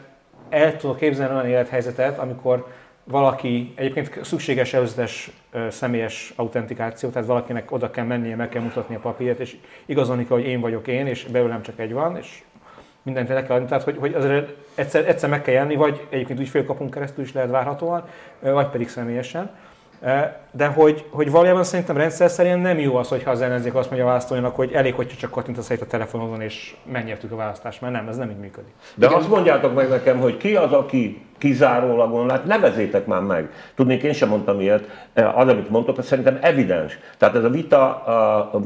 el 0.49 0.77
tudok 0.77 0.97
képzelni 0.97 1.33
olyan 1.33 1.47
élethelyzetet, 1.47 2.19
amikor 2.19 2.67
valaki, 3.07 3.73
egyébként 3.75 4.25
szükséges 4.25 4.73
előzetes 4.73 5.31
személyes 5.69 6.33
autentikáció, 6.35 7.09
tehát 7.09 7.27
valakinek 7.27 7.71
oda 7.71 7.91
kell 7.91 8.05
mennie, 8.05 8.35
meg 8.35 8.49
kell 8.49 8.61
mutatni 8.61 8.95
a 8.95 8.99
papírt, 8.99 9.39
és 9.39 9.57
igazolni 9.85 10.27
kell, 10.27 10.37
hogy 10.37 10.47
én 10.47 10.59
vagyok 10.59 10.87
én, 10.87 11.07
és 11.07 11.25
belőlem 11.31 11.61
csak 11.61 11.79
egy 11.79 11.93
van, 11.93 12.17
és 12.17 12.43
mindent 13.01 13.27
le 13.27 13.43
kell 13.43 13.55
adni. 13.55 13.67
Tehát, 13.67 13.83
hogy, 13.83 13.97
hogy 13.99 14.13
azért 14.13 14.53
egyszer, 14.75 15.09
egyszer 15.09 15.29
meg 15.29 15.41
kell 15.41 15.53
jelenni, 15.53 15.75
vagy 15.75 16.07
egyébként 16.09 16.39
ügyfélkapunk 16.39 16.91
keresztül 16.91 17.23
is 17.23 17.33
lehet 17.33 17.49
várhatóan, 17.49 18.03
vagy 18.39 18.67
pedig 18.67 18.89
személyesen. 18.89 19.49
De 20.51 20.65
hogy, 20.65 21.05
hogy 21.09 21.31
valójában 21.31 21.63
szerintem 21.63 21.97
rendszer 21.97 22.29
szerint 22.29 22.61
nem 22.61 22.79
jó 22.79 22.95
az, 22.95 23.07
hogyha 23.07 23.31
az 23.31 23.41
ellenzék 23.41 23.75
azt 23.75 23.89
mondja 23.89 24.05
a 24.05 24.09
választóinak, 24.09 24.55
hogy 24.55 24.71
elég, 24.73 24.93
hogyha 24.93 25.17
csak 25.17 25.31
kattintasz 25.31 25.69
egy 25.69 25.81
a 25.81 25.85
telefonodon, 25.85 26.41
és 26.41 26.75
megnyertük 26.91 27.31
a 27.31 27.35
választást, 27.35 27.81
mert 27.81 27.93
nem, 27.93 28.07
ez 28.07 28.17
nem 28.17 28.29
így 28.29 28.37
működik. 28.37 28.73
De 28.95 29.07
azt 29.07 29.29
mondjátok 29.29 29.75
meg 29.75 29.89
nekem, 29.89 30.19
hogy 30.19 30.37
ki 30.37 30.55
az, 30.55 30.71
aki 30.71 31.25
kizárólag 31.37 32.13
online, 32.13 32.41
nevezétek 32.45 33.05
már 33.05 33.21
meg. 33.21 33.49
Tudnék, 33.75 34.03
én 34.03 34.13
sem 34.13 34.29
mondtam 34.29 34.59
ilyet, 34.59 35.09
az, 35.13 35.47
amit 35.47 35.69
mondtok, 35.69 35.97
az 35.97 36.05
szerintem 36.05 36.37
evidens. 36.41 36.99
Tehát 37.17 37.35
ez 37.35 37.43
a 37.43 37.49
vita, 37.49 38.03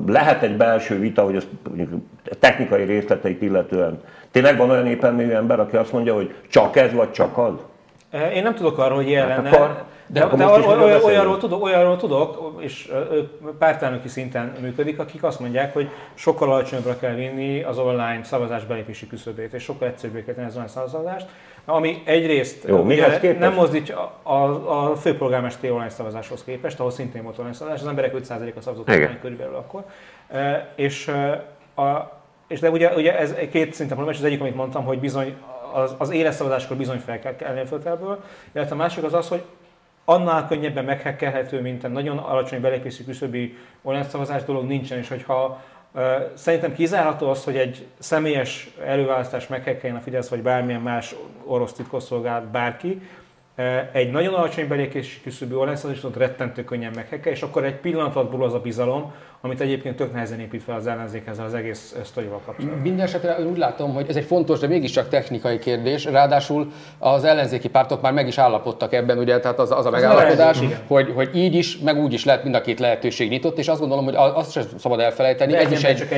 lehet 0.08 0.44
egy 0.44 0.58
belső 0.58 1.00
vita, 1.00 1.24
hogy 1.24 1.36
az 1.36 1.48
mondjuk 1.68 2.04
technikai 2.39 2.84
részleteit 2.84 3.42
illetően. 3.42 4.02
Tényleg 4.32 4.58
van 4.58 4.70
olyan 4.70 4.88
épelmélyű 4.88 5.32
ember, 5.32 5.60
aki 5.60 5.76
azt 5.76 5.92
mondja, 5.92 6.13
hogy 6.13 6.36
csak 6.50 6.76
ez 6.76 6.94
vagy 6.94 7.12
csak 7.12 7.38
az? 7.38 7.54
Én 8.34 8.43
nem 8.43 8.56
tudok 8.56 8.78
arról, 8.78 8.95
hogy 8.95 9.08
ilyen 9.08 9.28
Hát 9.28 9.36
lenne, 9.38 9.50
akkor- 9.58 9.84
de, 10.08 10.19
de, 10.19 10.45
most 10.45 10.58
is 10.58 10.65
oly- 10.65 10.67
miről 10.67 10.84
oly- 10.84 10.91
beszélünk? 10.91 11.06
olyanról, 11.06 11.38
tudok, 11.38 11.63
olyanról 11.63 11.98
tudok, 11.98 12.54
és 12.58 12.91
pártelnöki 13.60 14.08
szinten 14.08 14.54
működik, 14.62 15.00
akik 15.00 15.24
azt 15.24 15.39
mondják, 15.39 15.74
hogy 15.74 15.89
sokkal 16.13 16.52
alacsonyabbra 16.52 16.98
kell 16.98 17.13
vinni 17.13 17.63
az 17.63 17.78
online 17.78 18.19
szavazás 18.24 18.65
belépési 18.65 19.08
küszöbét, 19.08 19.54
és 19.54 19.63
sokkal 19.63 19.88
egyszerűbbé 19.88 20.24
kell 20.24 20.34
tenni 20.34 20.48
az 20.48 20.54
online 20.56 20.69
szavazást, 20.72 21.26
ami 21.65 22.02
egyrészt 22.06 22.63
Jó, 22.67 22.78
ugye 22.80 23.36
nem 23.39 23.54
mozdítja 23.54 24.12
a, 24.24 24.34
a, 24.34 24.91
a 24.91 24.95
főpolgármesteri 24.95 25.72
online 25.74 25.89
szavazáshoz 25.89 26.43
képest, 26.43 26.80
ahol 26.80 26.91
szintén 26.91 27.24
volt 27.24 27.38
online 27.38 27.56
szavazás, 27.56 27.82
az 27.82 27.88
emberek 27.88 28.13
5%-a 28.17 28.62
szavazott 28.62 28.89
online 28.89 29.19
körülbelül 29.22 29.56
akkor. 29.56 29.84
És 30.76 31.08
a, 31.76 32.12
és 32.48 32.60
de 32.60 32.69
ugye, 32.69 32.93
ugye 32.95 33.19
ez 33.19 33.36
két 33.52 33.74
szinten 33.74 33.98
problémás, 33.98 34.17
az 34.17 34.24
egyik, 34.24 34.41
amit 34.41 34.56
mondtam, 34.56 34.84
hogy 34.84 35.00
bizony 35.00 35.36
az, 35.73 35.95
az 35.97 36.10
éles 36.10 36.36
szavazáskor 36.36 36.77
bizony 36.77 36.99
fel 36.99 37.19
kell 37.19 37.36
kelni 37.36 37.60
a 37.60 37.65
földfelből, 37.65 38.23
illetve 38.51 38.75
a 38.75 38.77
másik 38.77 39.03
az 39.03 39.13
az, 39.13 39.27
hogy 39.27 39.43
annál 40.05 40.47
könnyebben 40.47 40.86
meghekkelhető, 40.86 41.62
mint 41.62 41.84
a 41.84 41.88
nagyon 41.88 42.17
alacsony 42.17 42.62
belépési 42.62 43.03
küszöbi 43.03 43.58
online 43.82 44.10
szavazás 44.10 44.43
dolog 44.43 44.65
nincsen, 44.65 44.97
és 44.97 45.08
hogyha 45.08 45.62
Szerintem 46.34 46.73
kizárható 46.73 47.29
az, 47.29 47.43
hogy 47.43 47.58
egy 47.58 47.86
személyes 47.99 48.69
előválasztás 48.86 49.47
meghekkeljen 49.47 49.97
a 49.97 50.01
Fidesz, 50.01 50.29
vagy 50.29 50.41
bármilyen 50.41 50.82
más 50.82 51.15
orosz 51.45 51.73
titkosszolgálat, 51.73 52.47
bárki, 52.47 53.01
egy 53.91 54.12
nagyon 54.12 54.34
alacsony 54.34 54.67
belépési 54.67 55.21
küszöbű 55.21 55.55
online 55.55 55.79
rettentő 56.15 56.63
könnyen 56.63 56.91
meghekkel, 56.95 57.32
és 57.32 57.41
akkor 57.41 57.63
egy 57.63 57.75
pillanat 57.75 58.15
alatt 58.15 58.41
az 58.41 58.53
a 58.53 58.60
bizalom, 58.60 59.13
amit 59.41 59.62
egyébként 59.62 59.95
tök 59.95 60.13
nehezen 60.13 60.39
épít 60.39 60.63
fel 60.63 60.75
az 60.75 60.88
ellenzék 60.88 61.28
ezzel 61.28 61.45
az 61.45 61.54
egész 61.54 61.95
sztorival 62.04 62.41
kapcsolatban. 62.45 62.80
Minden 62.80 63.06
esetre 63.06 63.39
úgy 63.52 63.58
látom, 63.58 63.93
hogy 63.93 64.06
ez 64.10 64.15
egy 64.15 64.23
fontos, 64.23 64.60
de 64.60 64.67
mégiscsak 64.67 65.10
technikai 65.10 65.60
kérdés. 65.60 66.06
Ráadásul 66.06 66.71
az 66.97 67.23
ellenzéki 67.23 67.69
pártok 67.69 68.02
már 68.02 68.13
meg 68.13 68.28
is 68.28 68.38
állapodtak 68.38 68.93
ebben, 68.93 69.17
ugye, 69.17 69.39
tehát 69.39 69.60
az, 69.60 69.71
az 69.71 69.86
a 69.86 69.89
megállapodás, 69.89 70.60
hogy, 70.88 71.12
hogy 71.15 71.30
így 71.34 71.56
is, 71.56 71.78
meg 71.78 71.97
úgy 71.97 72.13
is 72.13 72.25
lehet 72.25 72.43
mind 72.43 72.56
a 72.56 72.62
két 72.62 72.80
lehetőség 72.80 73.30
nyitott, 73.30 73.58
és 73.58 73.67
azt 73.67 73.80
gondolom, 73.80 74.06
hogy 74.06 74.15
azt 74.15 74.52
sem 74.52 74.63
szabad 74.78 74.99
elfelejteni. 74.99 75.56
ez, 75.56 75.71
is 75.71 75.84
egy, 75.84 75.97
csak 75.97 76.12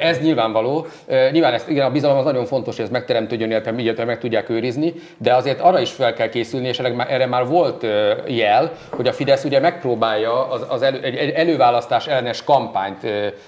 ez 0.00 0.20
nyilvánvaló. 0.20 0.86
Nyilván 1.30 1.52
ez, 1.52 1.64
igen, 1.68 1.86
a 1.86 1.90
bizalom 1.90 2.16
az 2.16 2.24
nagyon 2.24 2.44
fontos, 2.44 2.76
hogy 2.76 2.84
ez 2.84 2.90
megteremtődjön, 2.90 3.50
illetve 3.76 4.04
meg 4.04 4.18
tudják 4.18 4.48
őrizni, 4.48 4.94
de 5.18 5.34
azért 5.34 5.60
arra 5.60 5.80
is 5.80 5.90
fel 5.90 6.14
kell 6.14 6.28
készülni, 6.28 6.68
és 6.68 6.78
erre 6.78 7.26
már 7.26 7.46
volt 7.46 7.86
jel, 8.26 8.72
hogy 8.90 9.08
a 9.08 9.12
Fidesz 9.12 9.44
ugye 9.44 9.60
megpróbálja 9.60 10.48
az, 10.48 10.66
az 10.68 10.82
elő, 10.82 11.00
egy 11.02 11.30
előválasztás 11.30 12.06
ellenes 12.06 12.44
kamp 12.44 12.65
kampányt 12.66 13.06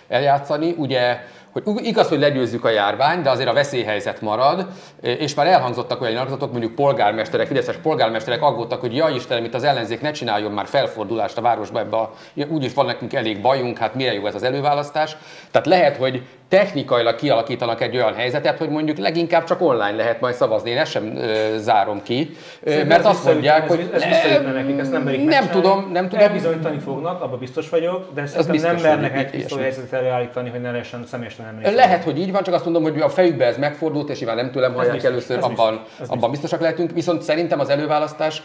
eljátszani. 0.08 0.74
Ugye 0.76 1.18
hogy 1.52 1.86
igaz, 1.86 2.08
hogy 2.08 2.18
legyőzzük 2.18 2.64
a 2.64 2.70
járvány, 2.70 3.22
de 3.22 3.30
azért 3.30 3.48
a 3.48 3.52
veszélyhelyzet 3.52 4.20
marad, 4.20 4.66
és 5.00 5.34
már 5.34 5.46
elhangzottak 5.46 6.00
olyan 6.00 6.12
nyilatkozatok, 6.12 6.50
mondjuk 6.50 6.74
polgármesterek, 6.74 7.46
fideszes 7.46 7.76
polgármesterek 7.76 8.42
aggódtak, 8.42 8.80
hogy 8.80 8.96
jaj 8.96 9.14
Istenem, 9.14 9.44
itt 9.44 9.54
az 9.54 9.64
ellenzék 9.64 10.00
ne 10.00 10.10
csináljon 10.10 10.52
már 10.52 10.66
felfordulást 10.66 11.38
a 11.38 11.40
városba, 11.40 11.78
ebbe 11.78 11.96
a, 11.96 12.12
úgyis 12.48 12.74
van 12.74 12.86
nekünk 12.86 13.12
elég 13.12 13.40
bajunk, 13.40 13.78
hát 13.78 13.94
mire 13.94 14.12
jó 14.12 14.26
ez 14.26 14.34
az 14.34 14.42
előválasztás. 14.42 15.16
Tehát 15.50 15.66
lehet, 15.66 15.96
hogy 15.96 16.22
technikailag 16.48 17.14
kialakítanak 17.14 17.80
egy 17.80 17.96
olyan 17.96 18.14
helyzetet, 18.14 18.58
hogy 18.58 18.68
mondjuk 18.68 18.98
leginkább 18.98 19.44
csak 19.44 19.60
online 19.60 19.96
lehet 19.96 20.20
majd 20.20 20.34
szavazni. 20.34 20.70
Én 20.70 20.78
ezt 20.78 20.90
sem 20.90 21.16
ö, 21.16 21.56
zárom 21.56 22.02
ki, 22.02 22.30
ö, 22.62 22.84
mert 22.84 23.04
azt 23.04 23.24
mondják, 23.24 23.68
hogy 23.68 23.90
ez, 23.92 24.02
ez 24.02 24.42
ne, 24.42 24.52
nekik, 24.52 24.78
ezt 24.78 24.92
nem 24.92 25.02
merik 25.02 25.24
Nem 25.24 25.48
tudom, 25.48 25.88
nem 25.92 26.08
tudom. 26.08 26.24
Elbizonyítani 26.24 26.78
fognak, 26.78 27.22
abban 27.22 27.38
biztos 27.38 27.68
vagyok, 27.68 28.14
de 28.14 28.26
szerintem 28.26 28.74
nem 28.74 28.82
mernek 28.82 29.16
egy 29.16 29.30
pisztoly 29.30 29.60
helyzetet 29.60 29.92
előállítani, 29.92 30.50
hogy 30.50 30.60
ne 30.60 30.70
lehessen 30.70 31.06
személyesen 31.06 31.60
nem 31.62 31.74
Lehet, 31.74 32.04
hogy 32.04 32.18
így 32.18 32.32
van, 32.32 32.42
csak 32.42 32.54
azt 32.54 32.64
mondom, 32.64 32.82
hogy 32.82 33.00
a 33.00 33.08
fejükbe 33.08 33.44
ez 33.44 33.58
megfordult, 33.58 34.08
és 34.08 34.18
nyilván 34.18 34.36
nem 34.36 34.50
tőlem 34.50 34.74
hallják 34.74 34.92
biztos, 34.92 35.10
először, 35.10 35.38
abban, 35.40 35.80
biztos, 35.86 36.16
abban 36.16 36.30
biztosak 36.30 36.60
lehetünk. 36.60 36.90
Viszont 36.92 37.22
szerintem 37.22 37.60
az 37.60 37.68
előválasztás, 37.68 38.42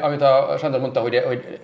amit 0.00 0.22
a 0.22 0.54
Sándor 0.58 0.80
mondta, 0.80 1.00
hogy, 1.00 1.22
hogy 1.26 1.58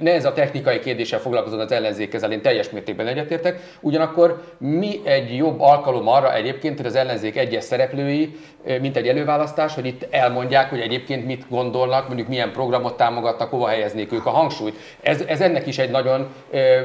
ne 0.00 0.12
ez 0.12 0.24
a 0.24 0.32
technikai 0.32 0.78
kérdéssel 0.78 1.18
foglalkozon 1.18 1.60
az 1.60 1.72
ellenzék 1.72 2.14
ezzel, 2.14 2.32
én 2.32 2.42
teljes 2.42 2.70
mértékben 2.70 3.06
egyetértek. 3.06 3.60
Ugyanakkor 3.80 4.42
mi 4.58 5.00
jobb 5.36 5.60
alkalom 5.60 6.08
arra 6.08 6.34
egyébként, 6.34 6.76
hogy 6.76 6.86
az 6.86 6.94
ellenzék 6.94 7.36
egyes 7.36 7.64
szereplői, 7.64 8.36
mint 8.80 8.96
egy 8.96 9.08
előválasztás, 9.08 9.74
hogy 9.74 9.86
itt 9.86 10.06
elmondják, 10.10 10.70
hogy 10.70 10.80
egyébként 10.80 11.26
mit 11.26 11.48
gondolnak, 11.48 12.06
mondjuk 12.06 12.28
milyen 12.28 12.52
programot 12.52 12.96
támogatnak, 12.96 13.50
hova 13.50 13.66
helyeznék 13.68 14.12
ők 14.12 14.26
a 14.26 14.30
hangsúlyt. 14.30 14.76
Ez, 15.02 15.20
ez 15.20 15.40
ennek 15.40 15.66
is 15.66 15.78
egy 15.78 15.90
nagyon 15.90 16.28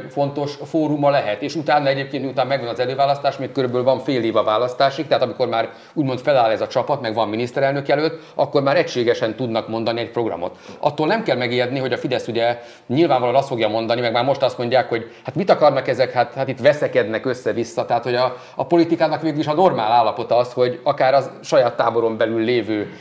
fontos 0.10 0.58
fóruma 0.66 1.10
lehet. 1.10 1.42
És 1.42 1.56
utána 1.56 1.88
egyébként, 1.88 2.24
miután 2.24 2.48
megvan 2.48 2.68
az 2.68 2.80
előválasztás, 2.80 3.38
még 3.38 3.52
körülbelül 3.52 3.86
van 3.86 4.00
fél 4.00 4.24
év 4.24 4.36
a 4.36 4.44
választásig, 4.44 5.08
tehát 5.08 5.24
amikor 5.24 5.48
már 5.48 5.70
úgymond 5.94 6.20
feláll 6.20 6.50
ez 6.50 6.62
a 6.62 6.68
csapat, 6.68 7.02
meg 7.02 7.14
van 7.14 7.30
miniszterelnök 7.30 7.88
jelölt, 7.88 8.20
akkor 8.36 8.62
már 8.62 8.78
egységesen 8.78 9.36
tudnak 9.36 9.68
mondani 9.68 10.00
egy 10.00 10.12
programot. 10.12 10.58
Attól 10.80 11.08
nem 11.08 11.24
kell 11.24 11.38
megijedni, 11.38 11.80
hogy 11.80 11.94
a 11.94 11.98
Fidesz 11.98 12.28
ugye 12.28 12.60
nyilvánvalóan 12.88 13.36
azt 13.36 13.48
fogja 13.48 13.68
mondani, 13.68 14.02
meg 14.02 14.12
már 14.12 14.26
most 14.26 14.42
azt 14.42 14.58
mondják, 14.58 14.90
hogy 14.90 15.12
hát 15.24 15.36
mit 15.36 15.50
akarnak 15.50 15.88
ezek, 15.88 16.12
hát, 16.12 16.34
hát 16.34 16.48
itt 16.48 16.60
veszekednek 16.60 17.26
össze-vissza, 17.26 17.86
tehát 17.86 18.04
hogy 18.04 18.16
a, 18.16 18.36
a 18.56 18.65
politikának 18.65 19.21
végül 19.21 19.39
is 19.39 19.47
a 19.47 19.54
normál 19.54 19.91
állapota 19.91 20.38
az, 20.38 20.54
hogy 20.54 20.80
akár 20.84 21.13
az 21.13 21.30
saját 21.43 21.75
táboron 21.75 22.17
belül 22.17 22.41
lévő 22.41 22.93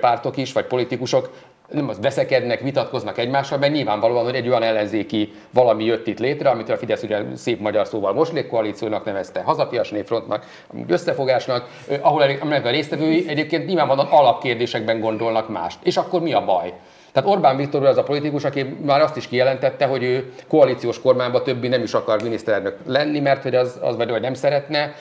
pártok 0.00 0.36
is, 0.36 0.52
vagy 0.52 0.64
politikusok 0.64 1.30
nem 1.72 1.88
az 1.88 2.00
veszekednek, 2.00 2.60
vitatkoznak 2.60 3.18
egymással, 3.18 3.58
mert 3.58 3.72
nyilvánvalóan, 3.72 4.24
hogy 4.24 4.34
egy 4.34 4.48
olyan 4.48 4.62
ellenzéki 4.62 5.32
valami 5.50 5.84
jött 5.84 6.06
itt 6.06 6.18
létre, 6.18 6.50
amit 6.50 6.68
a 6.68 6.76
Fidesz 6.76 7.02
ugye 7.02 7.22
szép 7.34 7.60
magyar 7.60 7.86
szóval 7.86 8.12
moslékkoalíciónak 8.12 9.04
nevezte, 9.04 9.42
hazafias 9.42 9.90
népfrontnak, 9.90 10.46
összefogásnak, 10.88 11.68
ahol 12.00 12.22
a 12.64 12.70
résztvevői 12.70 13.28
egyébként 13.28 13.66
nyilvánvalóan 13.66 14.06
alapkérdésekben 14.06 15.00
gondolnak 15.00 15.48
mást. 15.48 15.78
És 15.82 15.96
akkor 15.96 16.20
mi 16.20 16.32
a 16.32 16.44
baj? 16.44 16.72
Tehát 17.12 17.28
Orbán 17.28 17.56
Viktor 17.56 17.86
az 17.86 17.96
a 17.96 18.02
politikus, 18.02 18.44
aki 18.44 18.62
már 18.84 19.00
azt 19.00 19.16
is 19.16 19.28
kijelentette, 19.28 19.86
hogy 19.86 20.02
ő 20.02 20.32
koalíciós 20.48 21.00
kormányban 21.00 21.42
többi 21.42 21.68
nem 21.68 21.82
is 21.82 21.94
akar 21.94 22.22
miniszterelnök 22.22 22.76
lenni, 22.86 23.20
mert 23.20 23.42
hogy 23.42 23.54
az, 23.54 23.78
az 23.80 23.96
vagy, 23.96 24.10
vagy 24.10 24.20
nem 24.20 24.34
szeretne. 24.34 24.94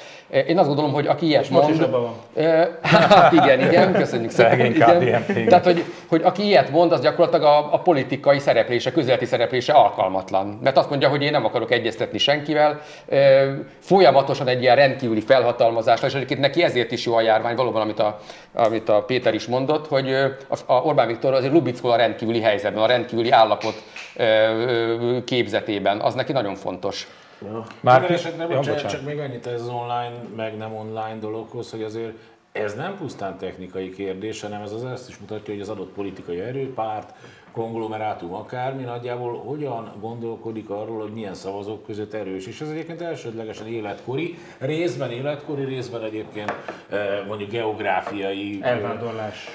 Én 0.48 0.58
azt 0.58 0.67
gondolom, 0.67 0.94
hogy 0.94 1.08
aki 1.08 1.26
ilyet 1.26 1.50
mond... 1.50 1.67
Most 1.67 1.89
van. 1.89 2.13
Hát 2.82 3.32
igen, 3.32 3.60
igen, 3.60 3.94
köszönjük 3.94 4.32
szépen. 4.32 4.65
Igen. 4.65 5.26
Tehát, 5.48 5.63
hogy, 5.63 5.84
hogy 6.08 6.22
aki 6.24 6.46
ilyet 6.46 6.70
mond, 6.70 6.91
az 6.91 7.02
gyakorlatilag 7.02 7.46
a, 7.46 7.74
a 7.74 7.80
politikai 7.80 8.39
szereplése, 8.39 8.91
közéleti 8.91 9.26
szereplése 9.26 9.74
alkalmatlan. 9.74 10.60
Mert 10.63 10.78
azt 10.78 10.89
mondja, 10.89 11.10
hogy 11.10 11.22
én 11.22 11.32
nem 11.32 11.46
akarok 11.46 11.72
egyeztetni 11.72 12.17
senkivel. 12.17 12.82
Folyamatosan 13.80 14.48
egy 14.48 14.62
ilyen 14.62 14.76
rendkívüli 14.76 15.22
felhatalmazásra, 15.22 16.08
és 16.08 16.13
egyébként 16.13 16.39
neki 16.39 16.63
ezért 16.63 16.91
is 16.91 17.06
jó 17.06 17.15
a 17.15 17.22
járvány, 17.22 17.56
valóban, 17.56 17.82
amit 17.82 18.00
a, 18.00 18.20
amit 18.54 18.89
a 18.89 19.04
Péter 19.04 19.34
is 19.34 19.46
mondott, 19.46 19.88
hogy 19.88 20.13
a, 20.50 20.56
a 20.65 20.74
Orbán 20.74 21.08
Viktor 21.08 21.34
azért 21.34 21.54
lubickol 21.54 21.91
a 21.91 21.96
rendkívüli 21.96 22.41
helyzetben, 22.41 22.84
a 22.84 22.88
rendkívüli 22.88 23.32
állapot 23.32 23.84
képzetében. 25.26 26.00
Az 26.00 26.13
neki 26.13 26.32
nagyon 26.32 26.56
fontos. 26.56 27.08
Ja. 27.41 27.65
Már 27.80 28.12
esetben, 28.12 28.49
ja, 28.49 28.60
csak, 28.60 28.86
csak 28.86 29.06
még 29.06 29.19
annyit 29.19 29.47
ez 29.47 29.62
az 29.62 29.67
online, 29.67 30.13
meg 30.36 30.58
nem 30.58 30.75
online 30.75 31.17
dologhoz, 31.19 31.71
hogy 31.71 31.84
azért 31.84 32.13
ez 32.51 32.73
nem 32.73 32.97
pusztán 32.97 33.38
technikai 33.38 33.89
kérdés, 33.89 34.41
hanem 34.41 34.62
ez 34.62 34.71
az 34.71 34.86
ezt 34.86 35.10
is 35.10 35.17
mutatja, 35.17 35.54
hogy 35.54 35.62
az 35.62 35.69
adott 35.69 35.91
politikai 35.93 36.39
erőpárt, 36.39 37.13
konglomerátum 37.51 38.34
akármi 38.34 38.84
nagyjából 38.84 39.38
hogyan 39.38 39.91
gondolkodik 39.99 40.69
arról, 40.69 41.01
hogy 41.01 41.13
milyen 41.13 41.34
szavazók 41.34 41.86
között 41.86 42.13
erős. 42.13 42.47
És 42.47 42.62
ez 42.62 42.69
egyébként 42.69 43.01
elsődlegesen 43.01 43.67
életkori, 43.67 44.38
részben 44.58 45.12
életkori, 45.12 45.63
részben 45.63 46.04
egyébként 46.04 46.54
mondjuk 47.27 47.49
geográfiai. 47.49 48.60
Elvándorlás. 48.62 49.47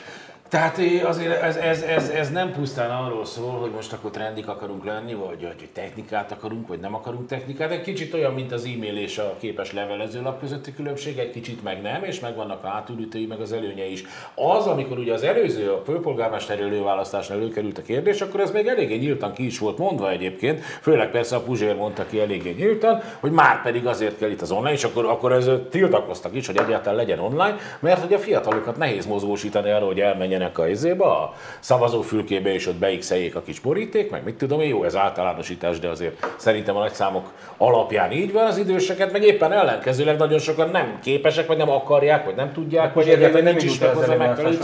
Tehát 0.49 0.79
azért 1.05 1.43
ez, 1.43 1.57
ez, 1.57 1.83
ez, 1.83 2.09
ez 2.09 2.31
nem 2.31 2.53
pusztán 2.53 2.91
arról 2.91 3.25
szól, 3.25 3.59
hogy 3.61 3.71
most 3.71 3.93
akkor 3.93 4.11
trendik 4.11 4.49
akarunk 4.49 4.85
lenni, 4.85 5.15
vagy 5.15 5.43
hogy 5.43 5.69
technikát 5.73 6.33
akarunk, 6.33 6.69
vagy 6.69 6.79
nem 6.81 6.95
akarunk 6.95 7.27
technikát. 7.27 7.71
Egy 7.71 7.83
kicsit 7.83 8.15
olyan, 8.15 8.35
mint 8.35 8.53
az 8.53 8.65
e-mail 8.65 8.97
és 8.97 9.19
a 9.19 9.37
képes 9.41 9.73
levelezőlap 9.73 10.41
közötti 10.41 10.75
különbség, 10.75 11.19
egy 11.19 11.31
kicsit 11.31 11.63
meg 11.63 11.83
nem, 11.83 12.05
és 12.05 12.21
megvannak 12.21 12.65
a 12.65 12.67
hátulütői, 12.67 13.27
meg 13.27 13.41
az 13.41 13.53
előnye 13.53 13.85
is. 13.85 14.05
Az, 14.35 14.67
amikor 14.67 14.99
ugye 14.99 15.13
az 15.13 15.23
előző, 15.23 15.71
a 15.71 15.83
főpolgármester 15.85 16.61
előválasztásnál 16.61 17.39
előkerült 17.39 17.79
a 17.79 17.83
kérdés, 17.83 18.21
akkor 18.21 18.41
ez 18.41 18.51
még 18.51 18.67
eléggé 18.67 18.97
nyíltan 18.97 19.33
ki 19.33 19.47
is 19.47 19.59
volt 19.59 19.79
mondva 19.79 20.11
egyébként, 20.11 20.61
főleg 20.61 21.11
persze 21.11 21.37
a 21.37 21.41
Puzsér 21.41 21.77
mondta 21.77 22.07
ki 22.07 22.21
eléggé 22.21 22.51
nyíltan, 22.51 23.03
hogy 23.21 23.31
már 23.31 23.63
pedig 23.63 23.87
azért 23.87 24.19
kell 24.19 24.31
itt 24.31 24.41
az 24.41 24.51
online, 24.51 24.73
és 24.73 24.85
akkor, 24.85 25.05
akkor 25.05 25.33
ez 25.33 25.51
tiltakoztak 25.71 26.35
is, 26.35 26.47
hogy 26.47 26.57
egyáltalán 26.57 26.99
legyen 26.99 27.19
online, 27.19 27.57
mert 27.81 28.01
hogy 28.01 28.13
a 28.13 28.19
fiatalokat 28.19 28.77
nehéz 28.77 29.07
mozgósítani 29.07 29.71
arra, 29.71 29.87
hogy 29.87 30.01
elmenjen 30.01 30.36
menjenek 30.37 30.59
a 30.59 30.69
izébe, 30.69 31.05
a 31.05 31.35
szavazófülkébe, 31.61 32.53
és 32.53 32.67
ott 32.67 32.75
beixeljék 32.75 33.37
a 33.37 33.43
kis 33.43 33.61
boríték, 33.61 34.11
meg 34.11 34.25
mit 34.25 34.35
tudom 34.35 34.61
én, 34.61 34.69
jó, 34.69 34.85
ez 34.85 34.97
általánosítás, 34.97 35.79
de 35.79 35.89
azért 35.89 36.27
szerintem 36.37 36.77
a 36.77 36.79
nagy 36.79 36.93
számok 36.93 37.33
alapján 37.57 38.13
így 38.13 38.33
van 38.33 38.45
az 38.45 38.59
időseket, 38.59 39.13
meg 39.13 39.23
éppen 39.23 39.53
ellenkezőleg 39.53 40.17
nagyon 40.17 40.39
sokan 40.39 40.71
nem 40.71 40.99
képesek, 41.03 41.47
vagy 41.47 41.57
nem 41.57 41.71
akarják, 41.71 42.25
vagy 42.25 42.35
nem 42.35 42.53
tudják, 42.53 42.95
vagy 42.95 43.09
egyáltalán 43.09 43.45
nem 43.45 43.57
is 43.57 43.79
hozzá 43.79 44.15
megfelelő 44.15 44.59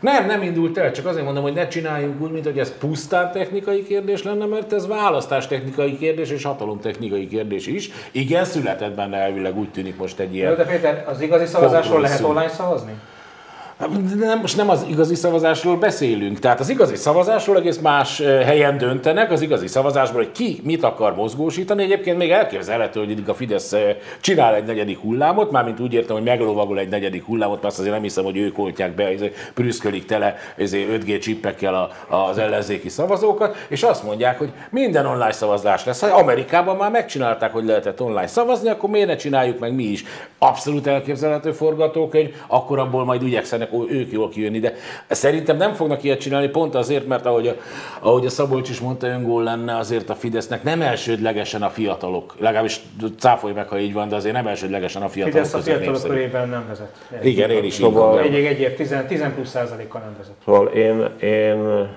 Nem, 0.00 0.26
nem 0.26 0.42
indult 0.42 0.78
el, 0.78 0.92
csak 0.92 1.06
azért 1.06 1.24
mondom, 1.24 1.42
hogy 1.42 1.52
ne 1.52 1.68
csináljunk 1.68 2.20
úgy, 2.20 2.30
mint 2.30 2.44
hogy 2.44 2.58
ez 2.58 2.78
pusztán 2.78 3.32
technikai 3.32 3.84
kérdés 3.84 4.22
lenne, 4.22 4.46
mert 4.46 4.72
ez 4.72 4.86
választás 4.86 5.46
technikai 5.46 5.98
kérdés 5.98 6.30
és 6.30 6.44
hatalom 6.44 6.80
technikai 6.80 7.28
kérdés 7.28 7.66
is. 7.66 7.90
Igen, 8.10 8.44
született 8.44 8.94
benne 8.94 9.16
elvileg 9.16 9.58
úgy 9.58 9.70
tűnik 9.70 9.96
most 9.96 10.18
egy 10.18 10.34
ilyen. 10.34 10.56
De 10.56 10.64
Péter, 10.64 11.04
az 11.06 11.20
igazi 11.20 11.46
szavazásról 11.46 12.00
lehet 12.00 12.20
online 12.20 12.48
szavazni? 12.48 12.92
Nem, 14.18 14.40
most 14.40 14.56
nem 14.56 14.70
az 14.70 14.86
igazi 14.88 15.14
szavazásról 15.14 15.76
beszélünk. 15.76 16.38
Tehát 16.38 16.60
az 16.60 16.68
igazi 16.68 16.96
szavazásról 16.96 17.56
egész 17.56 17.78
más 17.78 18.20
helyen 18.20 18.78
döntenek, 18.78 19.30
az 19.30 19.40
igazi 19.40 19.66
szavazásból, 19.66 20.22
hogy 20.22 20.32
ki 20.32 20.60
mit 20.62 20.82
akar 20.82 21.14
mozgósítani. 21.14 21.82
Egyébként 21.82 22.18
még 22.18 22.30
elképzelhető, 22.30 23.04
hogy 23.04 23.22
a 23.26 23.34
Fidesz 23.34 23.74
csinál 24.20 24.54
egy 24.54 24.64
negyedik 24.64 24.98
hullámot, 24.98 25.50
mármint 25.50 25.80
úgy 25.80 25.92
értem, 25.92 26.16
hogy 26.16 26.24
meglovagol 26.24 26.78
egy 26.78 26.88
negyedik 26.88 27.24
hullámot, 27.24 27.54
mert 27.54 27.66
azt 27.66 27.78
azért 27.78 27.94
nem 27.94 28.02
hiszem, 28.02 28.24
hogy 28.24 28.36
ők 28.36 28.58
oltják 28.58 28.94
be, 28.94 29.12
prüszkölik 29.54 30.04
tele 30.04 30.36
5G 30.58 31.20
csippekkel 31.20 31.90
az 32.08 32.38
ellenzéki 32.38 32.88
szavazókat, 32.88 33.66
és 33.68 33.82
azt 33.82 34.04
mondják, 34.04 34.38
hogy 34.38 34.52
minden 34.70 35.06
online 35.06 35.32
szavazás 35.32 35.84
lesz. 35.84 36.00
Ha 36.00 36.06
Amerikában 36.06 36.76
már 36.76 36.90
megcsinálták, 36.90 37.52
hogy 37.52 37.64
lehetett 37.64 38.00
online 38.00 38.26
szavazni, 38.26 38.68
akkor 38.68 38.90
miért 38.90 39.08
ne 39.08 39.16
csináljuk 39.16 39.58
meg 39.58 39.74
mi 39.74 39.84
is? 39.84 40.04
Abszolút 40.38 40.86
elképzelhető 40.86 41.52
forgatókönyv, 41.52 42.34
akkor 42.46 42.78
abból 42.78 43.04
majd 43.04 43.22
igyekszenek 43.22 43.63
szeretnének 43.64 43.90
ők 43.90 44.12
jól 44.12 44.28
kijönni, 44.28 44.58
de 44.58 44.74
szerintem 45.08 45.56
nem 45.56 45.72
fognak 45.72 46.02
ilyet 46.02 46.20
csinálni 46.20 46.48
pont 46.48 46.74
azért, 46.74 47.06
mert 47.06 47.26
ahogy 47.26 47.46
a, 47.46 47.54
ahogy 48.00 48.26
a 48.26 48.30
Szabolcs 48.30 48.68
is 48.68 48.80
mondta, 48.80 49.06
öngól 49.06 49.42
lenne 49.42 49.76
azért 49.76 50.10
a 50.10 50.14
Fidesznek 50.14 50.62
nem 50.62 50.82
elsődlegesen 50.82 51.62
a 51.62 51.68
fiatalok, 51.68 52.34
legalábbis 52.38 52.80
cáfolj 53.18 53.52
meg, 53.52 53.68
ha 53.68 53.78
így 53.78 53.92
van, 53.92 54.08
de 54.08 54.16
azért 54.16 54.34
nem 54.34 54.46
elsődlegesen 54.46 55.02
a 55.02 55.08
fiatalok 55.08 55.46
Fidesz 55.46 55.54
a 55.54 55.58
fiatalok 55.58 56.02
körében 56.02 56.48
nem 56.48 56.64
vezet. 56.68 57.06
Igen, 57.22 57.50
én 57.50 57.64
is 57.64 57.74
így 57.74 57.84
Szóval- 57.84 58.02
gondolom. 58.02 58.34
Egy, 58.34 58.44
egy, 58.44 58.62
egy 58.62 58.74
10, 58.74 58.96
10 59.08 59.24
plusz 59.34 59.48
százalékkal 59.48 60.00
nem 60.00 60.14
vezet. 60.18 60.34
Szóval 60.44 60.66
én, 60.66 61.28
én 61.28 61.88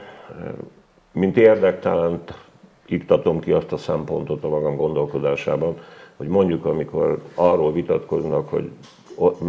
mint 1.11 1.37
érdektelent 1.37 2.33
iktatom 2.85 3.39
ki 3.39 3.51
azt 3.51 3.71
a 3.71 3.77
szempontot 3.77 4.43
a 4.43 4.47
magam 4.47 4.75
gondolkodásában, 4.75 5.77
hogy 6.17 6.27
mondjuk, 6.27 6.65
amikor 6.65 7.21
arról 7.35 7.71
vitatkoznak, 7.71 8.49
hogy 8.49 8.69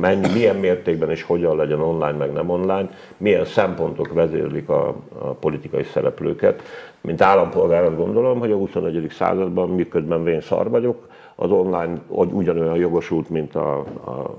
mennyi, 0.01 0.33
milyen 0.33 0.57
mértékben 0.57 1.11
és 1.11 1.23
hogyan 1.23 1.57
legyen 1.57 1.81
online, 1.81 2.17
meg 2.17 2.33
nem 2.33 2.51
online, 2.51 2.91
milyen 3.17 3.45
szempontok 3.45 4.13
vezérlik 4.13 4.69
a, 4.69 4.89
a 5.19 5.27
politikai 5.27 5.83
szereplőket. 5.83 6.63
Mint 7.01 7.21
állampolgár 7.21 7.85
azt 7.85 7.97
gondolom, 7.97 8.39
hogy 8.39 8.51
a 8.51 8.57
21. 8.57 9.07
században, 9.11 9.69
miközben 9.69 10.25
vén 10.25 10.41
szar 10.41 10.71
vagyok, 10.71 11.09
az 11.35 11.51
online 11.51 12.01
ugyanolyan 12.09 12.77
jogosult, 12.77 13.29
mint 13.29 13.55
a, 13.55 13.79
a 13.81 14.37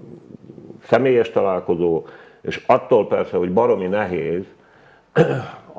személyes 0.84 1.30
találkozó, 1.30 2.06
és 2.42 2.64
attól 2.68 3.08
persze, 3.08 3.38
hogy 3.38 3.54
baromi 3.54 3.88
nehéz 3.88 4.44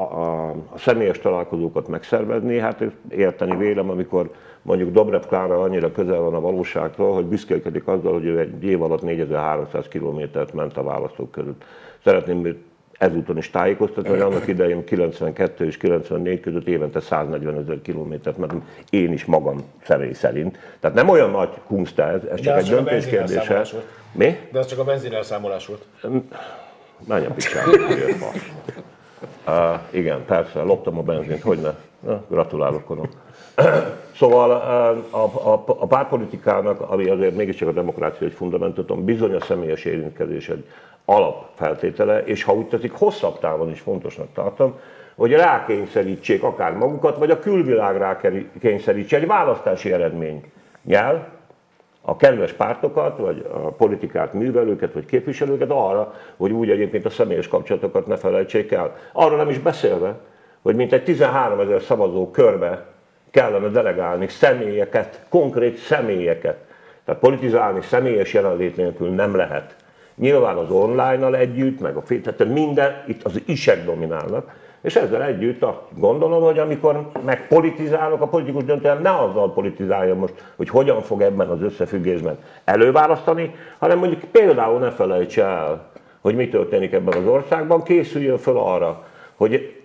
a, 0.01 0.49
a, 0.49 0.55
személyes 0.77 1.19
találkozókat 1.19 1.89
megszervezni, 1.89 2.59
hát 2.59 2.85
érteni 3.09 3.57
vélem, 3.57 3.91
amikor 3.91 4.31
mondjuk 4.63 4.91
Dobrev 4.91 5.23
Klára 5.23 5.61
annyira 5.61 5.93
közel 5.93 6.21
van 6.21 6.35
a 6.35 6.41
valóságtól, 6.41 7.15
hogy 7.15 7.25
büszkélkedik 7.25 7.87
azzal, 7.87 8.13
hogy 8.13 8.25
ő 8.25 8.39
egy 8.39 8.65
év 8.65 8.83
alatt 8.83 9.03
4300 9.03 9.89
kilométert 9.89 10.53
ment 10.53 10.77
a 10.77 10.83
választók 10.83 11.31
között. 11.31 11.65
Szeretném 12.05 12.45
őt 12.45 12.59
ezúton 12.99 13.37
is 13.37 13.51
tájékoztatni, 13.51 14.11
hogy 14.11 14.21
annak 14.21 14.47
idején 14.47 14.85
92 14.85 15.67
és 15.67 15.77
94 15.77 16.41
között 16.41 16.67
évente 16.67 17.01
140 17.01 17.59
ezer 17.59 17.83
kilométert 17.83 18.39
mentem, 18.39 18.69
én 18.91 19.13
is 19.13 19.25
magam 19.25 19.63
személy 19.85 20.13
szerint. 20.13 20.59
Tehát 20.81 20.97
nem 20.97 21.09
olyan 21.09 21.31
nagy 21.31 21.51
kunst 21.67 21.99
ez, 21.99 22.23
ez 22.25 22.41
csak 22.41 22.59
egy 22.59 22.65
csak 22.65 22.75
döntés 22.75 23.07
kérdése. 23.07 23.63
Mi? 24.13 24.37
De 24.53 24.59
az 24.59 24.67
csak 24.67 24.79
a 24.79 24.85
benzinelszámolás 24.85 25.67
volt. 25.67 25.87
Menj 27.07 27.27
a 27.27 27.31
picsába. 27.31 27.71
Uh, 29.47 29.55
igen, 29.91 30.25
persze, 30.25 30.63
loptam 30.63 30.99
a 30.99 31.03
benzint, 31.03 31.43
hogy 31.43 31.59
ne? 31.59 31.75
Na, 32.01 32.23
gratulálok, 32.29 32.85
konom. 32.85 33.09
Szóval 34.17 34.51
uh, 34.51 35.21
a, 35.21 35.53
a, 35.53 35.65
a 35.67 35.87
pártpolitikának, 35.87 36.81
ami 36.81 37.09
azért 37.09 37.37
mégiscsak 37.37 37.69
a 37.69 37.73
demokrácia 37.73 38.27
egy 38.27 38.33
fundamentum, 38.33 39.05
bizony 39.05 39.35
a 39.35 39.41
személyes 39.41 39.85
érintkezés 39.85 40.49
egy 40.49 40.65
alapfeltétele, 41.05 42.25
és 42.25 42.43
ha 42.43 42.55
úgy 42.55 42.67
tetszik, 42.67 42.93
hosszabb 42.93 43.39
távon 43.39 43.71
is 43.71 43.81
fontosnak 43.81 44.33
tartom, 44.35 44.79
hogy 45.15 45.33
rákényszerítsék 45.33 46.43
akár 46.43 46.73
magukat, 46.73 47.19
vagy 47.19 47.31
a 47.31 47.39
külvilág 47.39 47.97
rákényszerítse 47.97 49.17
egy 49.17 49.27
választási 49.27 49.93
eredmény 49.93 50.43
nyel, 50.85 51.29
a 52.11 52.17
kedves 52.17 52.53
pártokat, 52.53 53.19
vagy 53.19 53.47
a 53.53 53.59
politikát 53.59 54.33
művelőket, 54.33 54.93
vagy 54.93 55.07
képviselőket 55.07 55.71
arra, 55.71 56.15
hogy 56.37 56.53
úgy 56.53 56.71
egyébként 56.71 57.05
a 57.05 57.11
személyes 57.11 57.49
kapcsolatokat 57.49 58.07
ne 58.07 58.17
felejtsék 58.17 58.73
el. 58.73 58.97
Arról 59.13 59.37
nem 59.37 59.49
is 59.49 59.59
beszélve, 59.59 60.19
hogy 60.63 60.75
mintegy 60.75 61.05
13 61.05 61.61
ezer 61.61 61.81
szavazó 61.81 62.31
körbe 62.31 62.87
kellene 63.31 63.69
delegálni 63.69 64.29
személyeket, 64.29 65.25
konkrét 65.29 65.77
személyeket. 65.77 66.57
Tehát 67.05 67.21
politizálni 67.21 67.81
személyes 67.81 68.33
jelenlét 68.33 68.77
nélkül 68.77 69.09
nem 69.09 69.37
lehet. 69.37 69.77
Nyilván 70.15 70.57
az 70.57 70.71
online-nal 70.71 71.37
együtt, 71.37 71.81
meg 71.81 71.97
a 71.97 72.03
fél, 72.03 72.21
tehát 72.21 72.53
minden, 72.53 73.05
itt 73.07 73.23
az 73.23 73.41
isek 73.47 73.85
dominálnak, 73.85 74.53
és 74.83 74.97
ezzel 74.97 75.23
együtt 75.23 75.63
azt 75.63 75.79
gondolom, 75.97 76.43
hogy 76.43 76.59
amikor 76.59 77.11
megpolitizálok, 77.25 78.21
a 78.21 78.27
politikus 78.27 78.65
döntően 78.65 79.03
ne 79.03 79.11
azzal 79.11 79.53
politizálja 79.53 80.15
most, 80.15 80.35
hogy 80.57 80.69
hogyan 80.69 81.03
fog 81.03 81.23
ebben 81.23 81.49
az 81.49 81.63
összefüggésben 81.63 82.39
előválasztani, 82.65 83.55
hanem 83.79 83.99
mondjuk 83.99 84.21
például 84.21 84.79
ne 84.79 84.91
felejtse 84.91 85.45
el, 85.45 85.89
hogy 86.21 86.35
mi 86.35 86.49
történik 86.49 86.93
ebben 86.93 87.17
az 87.17 87.27
országban, 87.27 87.83
készüljön 87.83 88.39
föl 88.39 88.59
arra, 88.59 89.05
hogy 89.37 89.83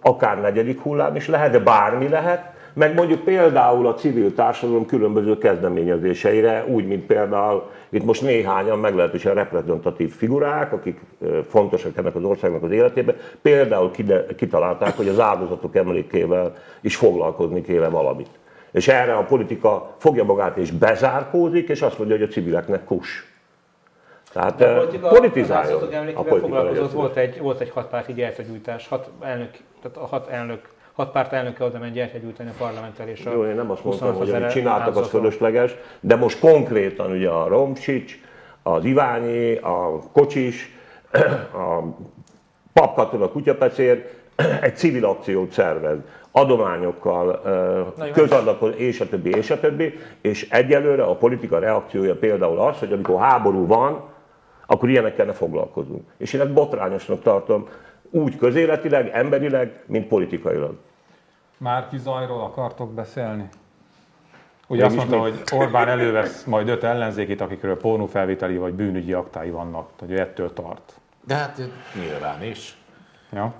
akár 0.00 0.40
negyedik 0.40 0.80
hullám 0.80 1.16
is 1.16 1.28
lehet, 1.28 1.50
de 1.50 1.58
bármi 1.58 2.08
lehet, 2.08 2.51
meg 2.72 2.94
mondjuk 2.94 3.20
például 3.20 3.86
a 3.86 3.94
civil 3.94 4.34
társadalom 4.34 4.86
különböző 4.86 5.38
kezdeményezéseire, 5.38 6.64
úgy, 6.66 6.86
mint 6.86 7.06
például 7.06 7.70
itt 7.88 8.04
most 8.04 8.22
néhányan 8.22 8.78
meglehetősen 8.78 9.34
reprezentatív 9.34 10.14
figurák, 10.14 10.72
akik 10.72 11.00
fontosak 11.48 11.96
ennek 11.96 12.14
az 12.14 12.24
országnak 12.24 12.62
az 12.62 12.70
életében, 12.70 13.16
például 13.42 13.90
kitalálták, 14.36 14.96
hogy 14.96 15.08
az 15.08 15.20
áldozatok 15.20 15.76
emlékével 15.76 16.54
is 16.80 16.96
foglalkozni 16.96 17.62
kéne 17.62 17.88
valamit. 17.88 18.30
És 18.70 18.88
erre 18.88 19.14
a 19.14 19.24
politika 19.24 19.94
fogja 19.98 20.24
magát 20.24 20.56
és 20.56 20.70
bezárkózik, 20.70 21.68
és 21.68 21.82
azt 21.82 21.98
mondja, 21.98 22.16
hogy 22.16 22.24
a 22.24 22.32
civileknek 22.32 22.84
kus. 22.84 23.32
Tehát 24.32 24.56
De 24.56 24.66
a 24.66 24.78
politika, 24.78 25.08
politizáljon. 25.08 25.82
A 25.82 25.94
emlékével 25.94 26.22
politika 26.22 26.46
foglalkozott, 26.46 26.92
volt 26.92 27.16
egy, 27.16 27.40
volt 27.40 27.60
egy 27.60 27.70
hatpárti 27.70 28.12
gyertyagyújtás, 28.12 28.88
hat 28.88 29.10
elnök, 29.20 29.50
tehát 29.82 29.96
a 29.96 30.06
hat 30.06 30.28
elnök, 30.28 30.60
hat 30.92 31.12
párt 31.12 31.32
elnöke 31.32 31.64
oda 31.64 31.78
ment 31.78 31.92
gyertyagyújtani 31.94 32.48
a 32.48 32.54
parlamentelésre. 32.58 33.30
Jó, 33.30 33.44
én 33.44 33.54
nem 33.54 33.70
azt 33.70 33.84
mondtam, 33.84 34.08
26 34.08 34.28
hogy 34.28 34.42
amit 34.42 34.54
csináltak, 34.54 34.96
az 34.96 35.08
fölösleges, 35.08 35.74
de 36.00 36.16
most 36.16 36.38
konkrétan 36.38 37.10
ugye 37.10 37.28
a 37.28 37.48
Romsics, 37.48 38.18
az 38.62 38.84
Iványi, 38.84 39.56
a 39.56 39.98
Kocsis, 40.12 40.70
a 41.52 41.82
papkatona 42.72 43.28
kutyapecér 43.28 44.10
egy 44.60 44.76
civil 44.76 45.04
akciót 45.04 45.52
szervez, 45.52 45.98
adományokkal, 46.30 47.42
közadakon, 48.12 48.74
és 48.76 49.00
a 49.00 49.08
többi, 49.08 49.30
és 49.30 49.50
a 49.50 49.60
többi, 49.60 49.98
és 50.20 50.50
egyelőre 50.50 51.02
a 51.02 51.16
politika 51.16 51.58
reakciója 51.58 52.14
például 52.14 52.58
az, 52.58 52.78
hogy 52.78 52.92
amikor 52.92 53.20
háború 53.20 53.66
van, 53.66 54.10
akkor 54.66 54.88
ilyenekkel 54.88 55.26
ne 55.26 55.32
foglalkozunk. 55.32 56.02
És 56.16 56.32
én 56.32 56.40
ezt 56.40 56.52
botrányosnak 56.52 57.22
tartom, 57.22 57.68
úgy 58.12 58.36
közéletileg, 58.36 59.08
emberileg, 59.08 59.82
mint 59.86 60.06
politikailag. 60.06 60.78
Márki 61.58 61.98
Zajról 61.98 62.40
akartok 62.40 62.92
beszélni? 62.94 63.48
Ugye 64.66 64.84
azt 64.84 64.96
mondta, 64.96 65.18
hogy 65.18 65.42
Orbán 65.52 65.88
elővesz 65.88 66.44
majd 66.44 66.68
öt 66.68 66.82
ellenzékit, 66.84 67.40
akikről 67.40 67.76
pornófelvételi 67.76 68.56
vagy 68.56 68.74
bűnügyi 68.74 69.12
aktái 69.12 69.50
vannak. 69.50 69.88
Tehát 69.96 70.14
ő 70.14 70.20
ettől 70.20 70.52
tart. 70.52 71.00
De 71.26 71.34
hát 71.34 71.62
nyilván 71.94 72.42
is. 72.42 72.76
Ja? 73.32 73.54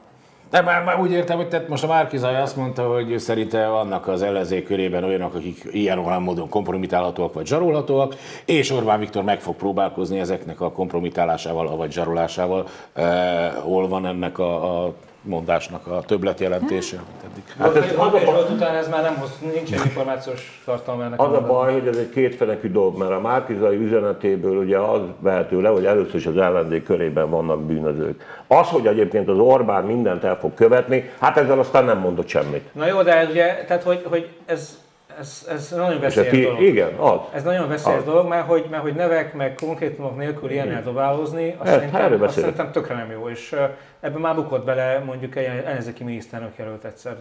De 0.52 0.60
már, 0.60 0.84
már 0.84 1.00
úgy 1.00 1.10
értem, 1.10 1.36
hogy 1.36 1.48
tehát 1.48 1.68
most 1.68 1.84
a 1.84 1.86
Márkizaj 1.86 2.40
azt 2.40 2.56
mondta, 2.56 2.92
hogy 2.92 3.10
ő 3.10 3.18
szerinte 3.18 3.66
vannak 3.66 4.08
az 4.08 4.22
ellenzék 4.22 4.66
körében 4.66 5.04
olyanok, 5.04 5.34
akik 5.34 5.68
ilyen 5.70 5.98
olyan 5.98 6.22
módon 6.22 6.48
kompromitálhatóak 6.48 7.34
vagy 7.34 7.46
zsarolhatóak, 7.46 8.14
és 8.44 8.70
Orbán 8.70 8.98
Viktor 8.98 9.22
meg 9.22 9.40
fog 9.40 9.54
próbálkozni 9.54 10.18
ezeknek 10.18 10.60
a 10.60 10.72
kompromitálásával, 10.72 11.76
vagy 11.76 11.92
zsarolásával. 11.92 12.66
Eh, 12.92 13.52
hol 13.62 13.88
van 13.88 14.06
ennek 14.06 14.38
a, 14.38 14.84
a 14.84 14.94
mondásnak 15.22 15.86
a 15.86 16.00
többletjelentése? 16.00 16.96
amit 16.96 17.32
eddig? 17.32 17.42
Hát 17.58 17.76
ez, 17.76 17.98
az, 17.98 18.14
a, 18.14 18.24
volt 18.24 18.50
után 18.50 18.74
ez 18.74 18.88
már 18.88 19.02
nem 19.02 19.16
hoz, 19.16 19.30
nincsen 19.54 19.78
információs 19.84 20.62
tartalma 20.64 21.04
ennek. 21.04 21.20
az 21.20 21.32
a 21.32 21.40
baj, 21.40 21.72
hogy 21.72 21.86
ez 21.86 21.96
egy 21.96 22.10
kétfenekű 22.10 22.70
dolog, 22.70 22.98
mert 22.98 23.10
a 23.10 23.20
Márkizai 23.20 23.76
üzenetéből 23.76 24.56
ugye 24.56 24.78
az 24.78 25.00
vehető 25.18 25.60
le, 25.60 25.68
hogy 25.68 25.84
először 25.84 26.14
is 26.14 26.26
az 26.26 26.36
ellenzék 26.36 26.84
körében 26.84 27.30
vannak 27.30 27.62
bűnözők. 27.62 28.42
Az, 28.46 28.68
hogy 28.68 28.86
egyébként 28.86 29.28
az 29.28 29.38
Orbán 29.38 29.84
mindent 29.84 30.24
el 30.24 30.38
fog 30.38 30.54
követni, 30.54 31.10
hát 31.18 31.36
ezzel 31.36 31.58
aztán 31.58 31.84
nem 31.84 31.98
mondott 31.98 32.28
semmit. 32.28 32.74
Na 32.74 32.86
jó, 32.86 33.02
de 33.02 33.26
ugye, 33.30 33.64
tehát 33.66 33.82
hogy, 33.82 34.02
hogy 34.08 34.28
ez, 34.46 34.78
ez, 35.18 35.46
ez 35.50 35.70
nagyon 35.70 35.94
ez 35.94 36.00
veszélyes 36.00 36.30
ki, 36.30 36.42
dolog. 36.42 36.60
igen, 36.60 36.94
az. 36.94 37.18
Ez 37.32 37.42
nagyon 37.42 37.68
veszélyes 37.68 37.98
Az. 37.98 38.04
dolog, 38.04 38.28
mert 38.28 38.46
hogy, 38.46 38.66
mert 38.70 38.82
hogy 38.82 38.94
nevek, 38.94 39.34
meg 39.34 39.54
konkrétumok 39.54 40.16
nélkül 40.16 40.50
ilyen 40.50 40.70
eldobálózni, 40.70 41.54
azt, 41.58 41.70
Hát, 41.70 41.78
szerintem, 41.78 42.22
azt 42.22 42.38
szerintem 42.38 42.72
tökre 42.72 42.94
nem 42.94 43.10
jó. 43.10 43.28
És 43.28 43.56
ebben 44.00 44.20
már 44.20 44.34
bukott 44.34 44.64
bele 44.64 45.02
mondjuk 45.04 45.36
egy 45.36 45.44
ellenzéki 45.44 46.04
miniszterelnök 46.04 46.56
jelölt 46.58 46.84
egyszer 46.84 47.16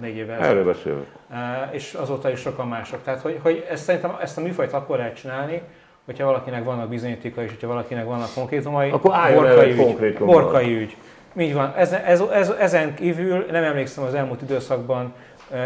négy 0.00 0.16
évvel 0.16 0.40
Erről 0.40 0.64
beszélünk. 0.64 1.06
És 1.70 1.94
azóta 1.94 2.30
is 2.30 2.40
sokan 2.40 2.68
mások. 2.68 3.02
Tehát, 3.02 3.20
hogy, 3.20 3.38
hogy 3.42 3.66
ezt 3.70 3.84
szerintem 3.84 4.16
ezt 4.20 4.38
a 4.38 4.40
műfajt 4.40 4.72
akkor 4.72 4.96
lehet 4.96 5.16
csinálni, 5.16 5.62
hogyha 6.04 6.26
valakinek 6.26 6.64
vannak 6.64 6.88
bizonyítéka 6.88 7.42
és 7.42 7.50
hogyha 7.50 7.66
valakinek 7.66 8.04
vannak 8.04 8.28
konkrétumai. 8.34 8.90
Akkor 8.90 9.14
el 9.14 9.60
egy 9.60 9.76
konkrétummal. 9.76 10.42
Borkai 10.42 10.76
ügy. 10.76 10.96
Így 11.38 11.54
van. 11.54 11.72
Ez, 11.76 11.92
ez, 11.92 12.20
ez, 12.20 12.50
ezen 12.58 12.94
kívül 12.94 13.46
nem 13.50 13.64
emlékszem 13.64 14.04
az 14.04 14.14
elmúlt 14.14 14.42
időszakban 14.42 15.12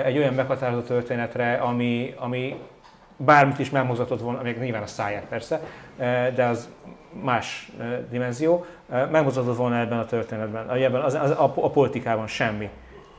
egy 0.05 0.19
olyan 0.19 0.35
meghatározó 0.35 0.81
történetre, 0.81 1.55
ami, 1.55 2.15
ami 2.19 2.57
bármit 3.17 3.59
is 3.59 3.71
megmozgatott 3.71 4.21
volna, 4.21 4.43
még 4.43 4.59
nyilván 4.59 4.83
a 4.83 4.87
száját 4.87 5.25
persze, 5.29 5.61
de 6.35 6.45
az 6.45 6.69
más 7.23 7.73
dimenzió, 8.11 8.65
megmozgatott 9.11 9.57
volna 9.57 9.79
ebben 9.79 9.99
a 9.99 10.05
történetben, 10.05 10.71
ebben 10.71 11.01
az, 11.01 11.15
az, 11.15 11.31
a, 11.31 11.53
a 11.55 11.71
politikában 11.71 12.27
semmi. 12.27 12.69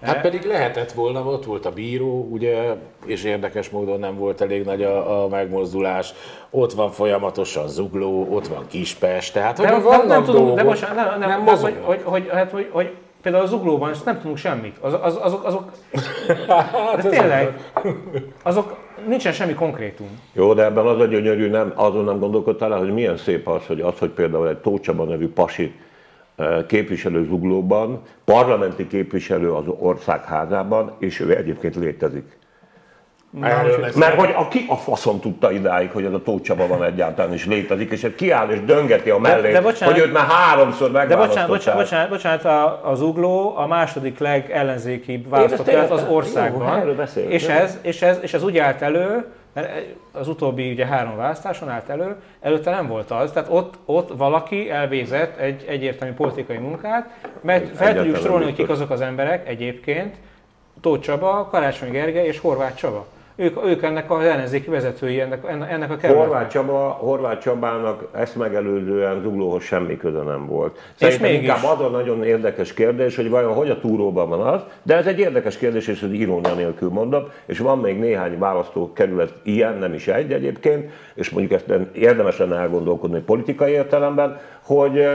Hát 0.02 0.22
pedig 0.22 0.44
lehetett 0.44 0.92
volna, 0.92 1.24
ott 1.24 1.46
volt 1.46 1.66
a 1.66 1.72
bíró, 1.72 2.28
ugye, 2.32 2.76
és 3.06 3.24
érdekes 3.24 3.70
módon 3.70 4.00
nem 4.00 4.18
volt 4.18 4.42
elég 4.42 4.66
nagy 4.66 4.84
a, 4.84 5.24
a 5.24 5.28
megmozdulás. 5.28 6.14
Ott 6.50 6.74
van 6.74 6.92
folyamatosan 6.92 7.68
Zugló, 7.68 8.28
ott 8.30 8.48
van 8.48 8.68
Kispest, 8.68 9.34
tehát 9.34 9.58
hogy 9.58 9.66
De, 9.66 9.80
vannak 9.80 9.98
nem, 9.98 10.08
nem 10.08 10.24
tudom, 10.24 10.42
dolgok, 10.42 10.58
de 10.58 10.64
bocsánat, 10.64 10.96
nem, 10.96 11.20
nem, 11.20 11.30
nem 11.30 11.44
nem 11.44 11.58
hogy, 11.58 11.78
hogy, 11.82 12.02
hogy, 12.04 12.30
hát, 12.32 12.52
hogy, 12.52 12.70
hogy, 12.72 12.96
például 13.22 13.44
a 13.44 13.48
zuglóban 13.48 13.90
ezt 13.90 14.06
nem 14.06 14.18
tudunk 14.18 14.38
semmit. 14.38 14.78
Az, 14.82 14.94
az, 15.02 15.20
azok, 15.22 15.44
azok, 15.44 15.72
Hát 16.48 17.02
de 17.02 17.10
tényleg, 17.10 17.72
azok, 18.44 18.78
nincsen 19.08 19.32
semmi 19.34 19.54
konkrétum. 19.54 20.08
Jó, 20.34 20.54
de 20.54 20.64
ebben 20.64 20.86
az 20.86 21.00
a 21.00 21.06
gyönyörű, 21.06 21.50
nem, 21.50 21.74
azon 21.76 22.04
nem 22.04 22.20
gondolkodtál 22.20 22.74
el, 22.74 22.80
hogy 22.80 22.94
milyen 22.94 23.18
szép 23.18 23.48
az, 23.48 23.66
hogy 23.66 23.82
az, 23.82 23.98
hogy 24.00 24.10
például 24.10 24.48
egy 24.48 24.58
Tócsaba 24.58 25.04
nevű 25.04 25.30
pasi 25.30 25.76
eh, 26.36 26.64
képviselő 26.68 27.24
zuglóban, 27.24 28.02
parlamenti 28.26 28.88
képviselő 28.88 29.52
az 29.52 29.66
országházában, 29.80 30.96
és 31.00 31.20
ő 31.20 31.38
egyébként 31.38 31.76
létezik. 31.76 32.40
Erről 33.42 33.92
Mert 33.96 34.20
hogy 34.20 34.34
a, 34.36 34.48
ki 34.48 34.66
a 34.70 34.76
faszon 34.76 35.20
tudta 35.20 35.52
idáig, 35.52 35.92
hogy 35.92 36.06
ez 36.06 36.14
a 36.14 36.22
Tócsaba 36.22 36.68
van 36.68 36.84
egyáltalán 36.84 37.34
is 37.34 37.46
létezik, 37.46 37.92
és 37.92 38.04
egy 38.04 38.16
kiáll 38.16 38.50
és 38.50 38.64
döngeti 38.66 39.10
a 39.10 39.18
mellét, 39.20 39.52
de 39.52 39.62
bocsánat- 39.62 39.96
hogy 39.96 40.06
őt 40.06 40.14
már 40.14 40.26
háromszor 40.26 40.92
De 40.92 41.16
bocsánat, 41.16 41.18
megválasztották. 41.18 41.48
bocsánat, 41.48 42.10
bocsánat, 42.10 42.10
bocsánat 42.10 42.46
a, 42.46 42.90
az 42.90 43.02
ugló 43.02 43.58
a 43.58 43.68
második 43.68 44.20
legellenzékibb 44.20 45.30
választott 45.30 45.68
az 45.90 46.06
országban. 46.10 46.88
Jó, 46.88 46.94
beszélünk, 46.94 47.32
és, 47.32 47.46
nem? 47.46 47.58
ez, 47.58 47.78
és, 47.82 48.02
ez, 48.02 48.18
és 48.22 48.34
ez 48.34 48.44
úgy 48.44 48.58
állt 48.58 48.82
elő, 48.82 49.26
mert 49.54 49.86
az 50.12 50.28
utóbbi 50.28 50.72
ugye 50.72 50.86
három 50.86 51.18
választáson 51.18 51.70
állt 51.70 51.90
elő, 51.90 52.16
előtte 52.42 52.72
nem 52.72 52.88
volt 52.88 53.12
az. 53.12 53.32
Tehát 53.32 53.50
ott, 53.52 53.74
ott 53.86 54.18
valaki 54.18 54.70
elvégzett 54.70 55.38
egy 55.38 55.66
egyértelmű 55.68 56.14
politikai 56.14 56.58
munkát, 56.58 57.10
mert 57.42 57.76
fel 57.76 57.96
tudjuk 57.96 58.16
sorolni, 58.16 58.44
hogy 58.44 58.56
kik 58.56 58.70
azok 58.70 58.90
az 58.90 59.02
emberek 59.02 59.48
egyébként, 59.48 60.16
Tóth 60.82 61.02
Csaba, 61.02 61.48
Karácsony 61.52 61.92
Gergely 61.92 62.28
és 62.28 62.40
Horváth 62.40 62.76
Csaba. 62.76 63.06
Ők, 63.42 63.66
ők 63.66 63.84
ennek 63.84 64.12
az 64.12 64.24
ellenzéki 64.24 64.70
vezetői, 64.70 65.20
ennek, 65.20 65.44
ennek 65.50 65.92
a 65.92 65.96
kerületnek. 65.96 66.28
Horváth, 66.28 66.48
Csaba, 66.48 66.90
Horváth 66.90 67.42
Csabának 67.42 68.08
ezt 68.16 68.36
megelőzően 68.36 69.22
Zuglóhoz 69.22 69.64
semmi 69.64 69.98
köze 69.98 70.22
nem 70.22 70.46
volt. 70.48 70.80
Szerintem 70.96 71.30
mégis. 71.30 71.48
inkább 71.48 71.64
az 71.64 71.86
a 71.86 71.90
nagyon 71.90 72.24
érdekes 72.24 72.74
kérdés, 72.74 73.16
hogy 73.16 73.30
vajon 73.30 73.54
hogy 73.54 73.70
a 73.70 73.80
túróban 73.80 74.30
van 74.30 74.42
az, 74.42 74.62
de 74.84 74.96
ez 74.96 75.06
egy 75.06 75.20
érdekes 75.20 75.58
kérdés, 75.58 75.88
és 75.88 76.02
ez 76.02 76.12
irónia 76.12 76.54
nélkül 76.54 76.90
mondom, 76.90 77.24
és 77.46 77.60
van 77.60 77.80
még 77.80 78.00
néhány 78.00 78.38
választókerület 78.38 79.34
ilyen, 79.44 79.78
nem 79.78 79.94
is 79.94 80.08
egy 80.08 80.34
egyébként, 80.34 80.92
és 81.22 81.30
mondjuk 81.30 81.62
ezt 81.62 81.80
érdemes 81.94 82.38
lenne 82.38 82.56
elgondolkodni 82.56 83.20
politikai 83.20 83.72
értelemben, 83.72 84.40
hogy 84.66 84.98
eh, 84.98 85.14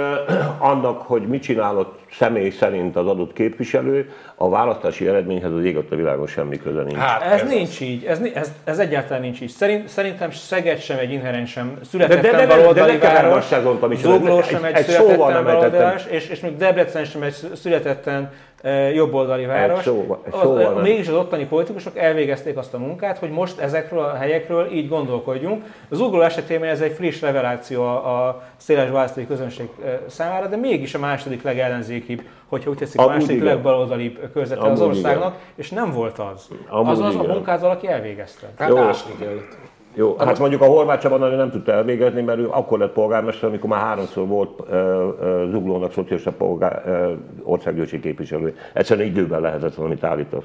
annak, 0.59 1.01
hogy 1.03 1.23
mit 1.23 1.43
csinálott 1.43 1.99
személy 2.13 2.51
szerint 2.51 2.97
az 2.97 3.07
adott 3.07 3.33
képviselő, 3.33 4.11
a 4.35 4.49
választási 4.49 5.07
eredményhez 5.09 5.53
az 5.53 5.65
ég 5.65 5.77
a 5.77 5.95
világon 5.95 6.27
semmi 6.27 6.57
köze 6.59 6.83
nincs. 6.83 6.97
Hát 6.99 7.23
Ez, 7.23 7.43
az. 7.43 7.49
nincs 7.49 7.81
így, 7.81 8.05
ez, 8.05 8.21
ez, 8.35 8.53
ez 8.65 8.79
egyáltalán 8.79 9.23
nincs 9.23 9.41
így. 9.41 9.49
Szerint, 9.49 9.89
szerintem 9.89 10.31
Szeged 10.31 10.79
sem 10.79 10.99
egy 10.99 11.13
inherensen 11.13 11.75
De- 11.79 11.85
születetlen 11.85 12.23
de- 12.23 12.47
de- 12.57 12.73
de- 12.73 12.87
de 12.87 12.99
keverd 12.99 13.25
a 13.25 13.29
város, 13.29 13.45
szezont, 13.45 13.83
ami 13.83 13.97
Zugló 13.97 14.43
sem 14.43 14.65
Egy- 14.65 14.73
egy, 14.75 14.79
egy 14.79 14.85
szóval 14.85 15.13
születetlen 15.15 15.43
nem 15.45 15.47
ejtettem. 15.47 15.71
baloldalás, 15.71 16.07
és, 16.11 16.29
és 16.29 16.41
még 16.41 16.57
Debrecen 16.57 17.05
sem 17.05 17.23
egy 17.23 17.35
születetlen 17.55 18.23
e, 18.23 18.56
jobboldali 18.95 19.45
város. 19.45 19.87
egy 19.87 19.93
Az- 20.31 20.83
mégis 20.83 21.09
az 21.09 21.15
ottani 21.15 21.45
politikusok 21.47 21.97
elvégezték 21.97 22.57
azt 22.57 22.75
a 22.75 22.79
munkát, 22.79 23.19
hogy 23.19 23.31
most 23.31 23.59
ezekről 23.59 23.99
a 23.99 24.15
helyekről 24.15 24.71
így 24.73 24.89
gondolkodjunk. 24.89 25.65
Az 25.89 25.97
Zugló 25.97 26.21
esetében 26.21 26.69
ez 26.69 26.81
egy 26.81 26.93
friss 26.93 27.21
reveláció 27.21 27.83
a, 27.83 28.27
a 28.29 28.43
széles 28.57 28.91
választói 28.91 29.27
közönség 29.27 29.69
számára, 30.07 30.47
de 30.47 30.57
mégis 30.57 30.95
a 30.95 30.99
második 30.99 31.43
legellenzékibb, 31.43 32.23
hogyha 32.49 32.71
úgy 32.71 32.77
tetszik, 32.77 33.01
a 33.01 33.07
második 33.07 33.37
igen. 33.37 33.47
legbaloldalibb 33.47 34.31
körzete 34.33 34.61
az 34.61 34.81
Amúgy 34.81 34.97
országnak, 34.97 35.37
és 35.55 35.71
nem 35.71 35.93
volt 35.93 36.19
az. 36.19 36.49
Amúgy 36.69 36.93
az 36.93 37.01
az 37.01 37.15
a 37.15 37.23
igen. 37.23 37.35
munkát 37.35 37.61
valaki 37.61 37.89
elvégezte. 37.89 38.47
Hát 38.59 38.69
Jó. 38.69 38.77
ásni 38.79 39.13
kellett. 39.21 39.57
Jó, 39.99 40.17
hát 40.19 40.39
mondjuk 40.39 40.63
a 40.63 40.67
Horváth 40.67 41.03
Csaba 41.03 41.17
nagyon 41.17 41.37
nem 41.37 41.51
tudta 41.51 41.73
elvégezni, 41.73 42.23
mert 42.23 42.39
ő 42.39 42.49
akkor 42.49 42.79
lett 42.79 42.93
polgármester, 42.93 43.49
amikor 43.49 43.71
már 43.71 43.81
háromszor 43.81 44.27
volt 44.27 44.61
uh, 44.61 44.67
uh, 44.67 45.51
Zuglónak 45.51 45.93
szocialista 45.93 46.33
polgár, 46.33 46.83
uh, 46.87 47.13
országgyűlési 47.43 48.01
képviselő. 48.01 48.57
Egyszerűen 48.73 49.07
időben 49.07 49.41
lehetett 49.41 49.75
valamit 49.75 50.05
állítasz. 50.05 50.45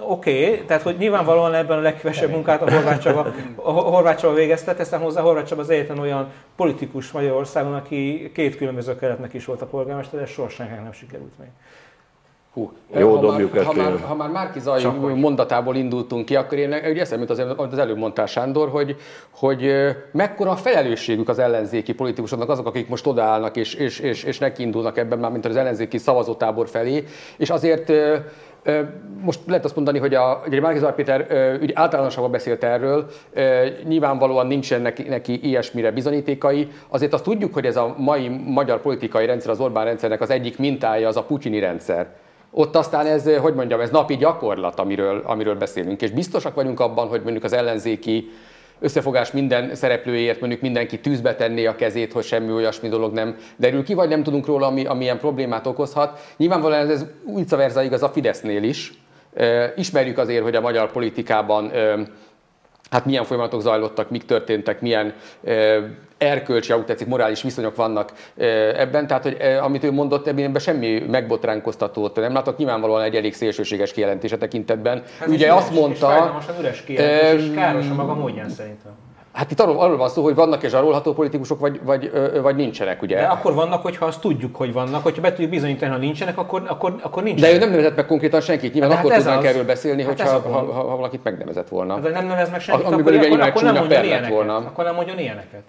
Oké, 0.00 0.44
okay, 0.44 0.64
tehát 0.66 0.82
hogy 0.82 0.96
nyilvánvalóan 0.98 1.54
ebben 1.54 1.78
a 1.78 1.80
legkevesebb 1.80 2.30
munkát 2.30 2.62
a 2.62 2.70
Horváth 2.70 3.00
Csaba, 3.02 3.26
a 3.54 3.70
Horváth 3.70 4.20
Csaba 4.20 4.34
végezte, 4.34 4.74
teszem 4.74 5.00
hozzá, 5.00 5.20
Horváth 5.20 5.48
Csaba 5.48 5.60
az 5.60 5.70
egyetlen 5.70 5.98
olyan 5.98 6.28
politikus 6.56 7.10
Magyarországon, 7.10 7.74
aki 7.74 8.30
két 8.34 8.56
különböző 8.56 8.96
keretnek 8.96 9.34
is 9.34 9.44
volt 9.44 9.62
a 9.62 9.66
polgármester, 9.66 10.20
ez 10.20 10.28
soha 10.28 10.48
senkinek 10.48 10.82
nem 10.82 10.92
sikerült 10.92 11.38
még. 11.38 11.48
Hú. 12.52 12.72
Jó, 12.94 13.14
ha 13.14 13.20
dobjuk 13.20 13.54
már, 13.54 13.64
ha 13.64 13.72
már, 13.72 14.00
ha 14.00 14.14
már 14.14 14.30
Márki 14.30 14.60
Zaj 14.60 14.84
mondatából 15.14 15.76
indultunk 15.76 16.24
ki, 16.24 16.36
akkor 16.36 16.58
én 16.58 16.72
ugye 16.72 17.00
eszembe 17.00 17.24
az, 17.28 17.42
az 17.56 17.78
előbb 17.78 17.96
mondtál 17.96 18.26
Sándor, 18.26 18.68
hogy, 18.68 18.96
hogy 19.30 19.72
mekkora 20.10 20.50
a 20.50 20.56
felelősségük 20.56 21.28
az 21.28 21.38
ellenzéki 21.38 21.94
politikusoknak, 21.94 22.48
azok, 22.48 22.66
akik 22.66 22.88
most 22.88 23.06
odaállnak 23.06 23.56
és, 23.56 23.74
és, 23.74 23.98
és, 23.98 24.24
és 24.24 24.38
nekiindulnak 24.38 24.98
ebben 24.98 25.18
már, 25.18 25.30
mint 25.30 25.44
az 25.44 25.56
ellenzéki 25.56 25.98
szavazótábor 25.98 26.68
felé, 26.68 27.04
és 27.36 27.50
azért 27.50 27.92
most 29.20 29.40
lehet 29.46 29.64
azt 29.64 29.74
mondani, 29.74 29.98
hogy 29.98 30.14
a, 30.14 30.42
ugye 30.46 30.60
Márki 30.60 30.78
Zaj 30.78 30.94
Péter 30.94 31.26
ugye 31.60 31.72
általánosabban 31.76 32.30
beszélt 32.30 32.64
erről, 32.64 33.06
nyilvánvalóan 33.84 34.46
nincsen 34.46 34.80
neki, 34.80 35.02
neki 35.02 35.46
ilyesmire 35.46 35.90
bizonyítékai, 35.90 36.68
azért 36.88 37.12
azt 37.12 37.24
tudjuk, 37.24 37.54
hogy 37.54 37.66
ez 37.66 37.76
a 37.76 37.94
mai 37.98 38.28
magyar 38.28 38.80
politikai 38.80 39.26
rendszer, 39.26 39.50
az 39.50 39.60
Orbán 39.60 39.84
rendszernek 39.84 40.20
az 40.20 40.30
egyik 40.30 40.58
mintája 40.58 41.08
az 41.08 41.16
a 41.16 41.22
putyini 41.22 41.58
rendszer. 41.58 42.20
Ott 42.54 42.76
aztán 42.76 43.06
ez, 43.06 43.36
hogy 43.36 43.54
mondjam, 43.54 43.80
ez 43.80 43.90
napi 43.90 44.16
gyakorlat, 44.16 44.78
amiről, 44.78 45.22
amiről 45.26 45.54
beszélünk. 45.54 46.02
És 46.02 46.10
biztosak 46.10 46.54
vagyunk 46.54 46.80
abban, 46.80 47.08
hogy 47.08 47.22
mondjuk 47.22 47.44
az 47.44 47.52
ellenzéki 47.52 48.30
összefogás 48.80 49.30
minden 49.30 49.74
szereplőért 49.74 50.40
mondjuk 50.40 50.60
mindenki 50.60 51.00
tűzbe 51.00 51.34
tenné 51.34 51.66
a 51.66 51.74
kezét, 51.74 52.12
hogy 52.12 52.24
semmi 52.24 52.52
olyasmi 52.52 52.88
dolog 52.88 53.12
nem 53.12 53.36
derül 53.56 53.84
ki, 53.84 53.94
vagy 53.94 54.08
nem 54.08 54.22
tudunk 54.22 54.46
róla, 54.46 54.66
ami, 54.66 54.84
ami 54.84 55.10
problémát 55.18 55.66
okozhat. 55.66 56.20
Nyilvánvalóan 56.36 56.90
ez 56.90 57.06
vice 57.34 57.56
versa 57.56 57.82
igaz 57.82 58.02
a 58.02 58.08
Fidesznél 58.08 58.62
is. 58.62 58.92
Ö, 59.34 59.64
Ismerjük 59.76 60.18
azért, 60.18 60.42
hogy 60.42 60.54
a 60.54 60.60
magyar 60.60 60.90
politikában 60.90 61.74
ö, 61.74 62.00
hát 62.90 63.04
milyen 63.04 63.24
folyamatok 63.24 63.60
zajlottak, 63.60 64.10
mik 64.10 64.24
történtek, 64.24 64.80
milyen 64.80 65.14
erkölcsi, 66.22 66.72
ahogy 66.72 66.84
tetszik, 66.84 67.06
morális 67.06 67.42
viszonyok 67.42 67.76
vannak 67.76 68.12
ebben. 68.76 69.06
Tehát, 69.06 69.22
hogy 69.22 69.36
amit 69.62 69.84
ő 69.84 69.92
mondott, 69.92 70.26
ebben 70.26 70.58
semmi 70.58 70.98
megbotránkoztatót 71.10 72.16
nem 72.16 72.32
látok. 72.32 72.56
Nyilvánvalóan 72.56 73.02
egy 73.02 73.14
elég 73.16 73.34
szélsőséges 73.34 73.92
kijelentése 73.92 74.36
tekintetben. 74.36 75.02
Ugye 75.26 75.52
azt 75.52 75.72
mondta... 75.74 76.06
Fájdalmasan 76.06 76.54
üres 76.60 76.84
kijelentés, 76.84 77.46
és 77.48 77.54
káros 77.54 77.88
a 77.90 77.94
maga 77.94 78.14
módján 78.14 78.48
szerintem. 78.50 78.92
Hát 79.32 79.50
itt 79.50 79.60
arról, 79.60 79.80
arról 79.80 79.96
van 79.96 80.08
szó, 80.08 80.22
hogy 80.22 80.34
vannak 80.34 80.62
és 80.62 80.70
zsarolható 80.70 81.12
politikusok, 81.12 81.60
vagy, 81.60 81.80
vagy, 81.82 82.10
vagy 82.42 82.56
nincsenek, 82.56 83.02
ugye? 83.02 83.16
De 83.16 83.26
akkor 83.26 83.54
vannak, 83.54 83.82
hogyha 83.82 84.06
azt 84.06 84.20
tudjuk, 84.20 84.56
hogy 84.56 84.72
vannak, 84.72 85.02
hogyha 85.02 85.20
be 85.22 85.30
tudjuk 85.30 85.50
bizonyítani, 85.50 85.90
ha 85.92 85.98
nincsenek, 85.98 86.38
akkor, 86.38 86.62
akkor, 86.66 86.94
akkor 87.02 87.22
De 87.22 87.28
nincsenek. 87.28 87.54
ő 87.54 87.58
nem 87.58 87.70
nevezett 87.70 87.96
meg 87.96 88.06
konkrétan 88.06 88.40
senkit, 88.40 88.72
nyilván 88.72 88.90
De 88.90 88.96
akkor 88.96 89.10
hát 89.10 89.18
ez 89.18 89.24
tudnánk 89.24 89.44
az. 89.46 89.50
erről 89.52 89.64
beszélni, 89.64 90.02
Hát 90.02 90.20
hogyha, 90.20 90.40
ha, 90.40 90.48
ha, 90.48 90.72
ha, 90.72 90.96
valakit 90.96 91.24
megnevezett 91.24 91.68
volna. 91.68 91.98
De 91.98 92.10
nem 92.10 92.26
nevez 92.26 92.50
meg 92.50 92.60
senkit, 92.60 92.84
Amiből 92.86 93.00
akkor, 93.02 93.14
akkor, 93.14 93.28
nyilván 93.28 93.48
akkor 93.48 93.62
nem 93.62 93.74
mondjon 93.74 94.04
ilyeneket. 94.04 94.30
volna. 94.34 94.56
Akkor 94.56 94.84
nem 94.84 94.94
mondjon 94.94 95.18
ilyeneket. 95.18 95.62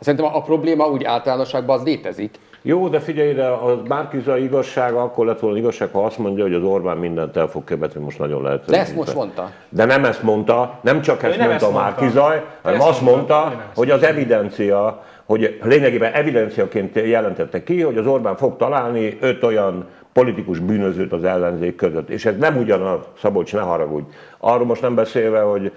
Szerintem 0.00 0.28
a, 0.28 0.36
a 0.36 0.40
probléma 0.40 0.88
úgy 0.88 1.04
általánosságban 1.04 1.78
az 1.78 1.84
létezik. 1.84 2.38
Jó, 2.62 2.88
de 2.88 3.00
figyelj 3.00 3.30
ide, 3.30 3.46
a 3.46 3.82
Márkizai 3.88 4.42
igazsága 4.42 5.02
akkor 5.02 5.26
lett 5.26 5.40
volna 5.40 5.58
igazság, 5.58 5.88
ha 5.92 6.04
azt 6.04 6.18
mondja, 6.18 6.42
hogy 6.42 6.54
az 6.54 6.62
Orbán 6.62 6.96
mindent 6.96 7.36
el 7.36 7.46
fog 7.46 7.64
követni, 7.64 8.00
most 8.00 8.18
nagyon 8.18 8.42
lehet. 8.42 8.64
De 8.64 8.78
ezt 8.78 8.94
most 8.94 9.14
mondta. 9.14 9.50
De 9.68 9.84
nem 9.84 10.04
ezt 10.04 10.22
mondta, 10.22 10.78
nem 10.80 11.00
csak 11.00 11.22
ezt 11.22 11.36
nem 11.38 11.48
mondta 11.48 11.66
ezt. 11.66 11.74
Márkizaj, 11.74 12.44
hanem 12.62 12.80
azt 12.80 13.00
mondta, 13.00 13.44
mondta, 13.44 13.70
hogy 13.74 13.90
az 13.90 14.02
evidencia, 14.02 15.04
hogy 15.24 15.58
lényegében 15.62 16.12
evidenciaként 16.12 16.94
jelentette 16.94 17.62
ki, 17.62 17.82
hogy 17.82 17.96
az 17.96 18.06
Orbán 18.06 18.36
fog 18.36 18.56
találni 18.56 19.18
öt 19.20 19.42
olyan 19.42 19.86
politikus 20.16 20.58
bűnözőt 20.58 21.12
az 21.12 21.24
ellenzék 21.24 21.76
között. 21.76 22.08
És 22.08 22.24
ez 22.24 22.36
nem 22.38 22.56
ugyanaz, 22.56 23.00
Szabolcs, 23.18 23.52
ne 23.52 23.60
haragudj. 23.60 24.06
Arról 24.38 24.66
most 24.66 24.82
nem 24.82 24.94
beszélve, 24.94 25.40
hogy 25.40 25.72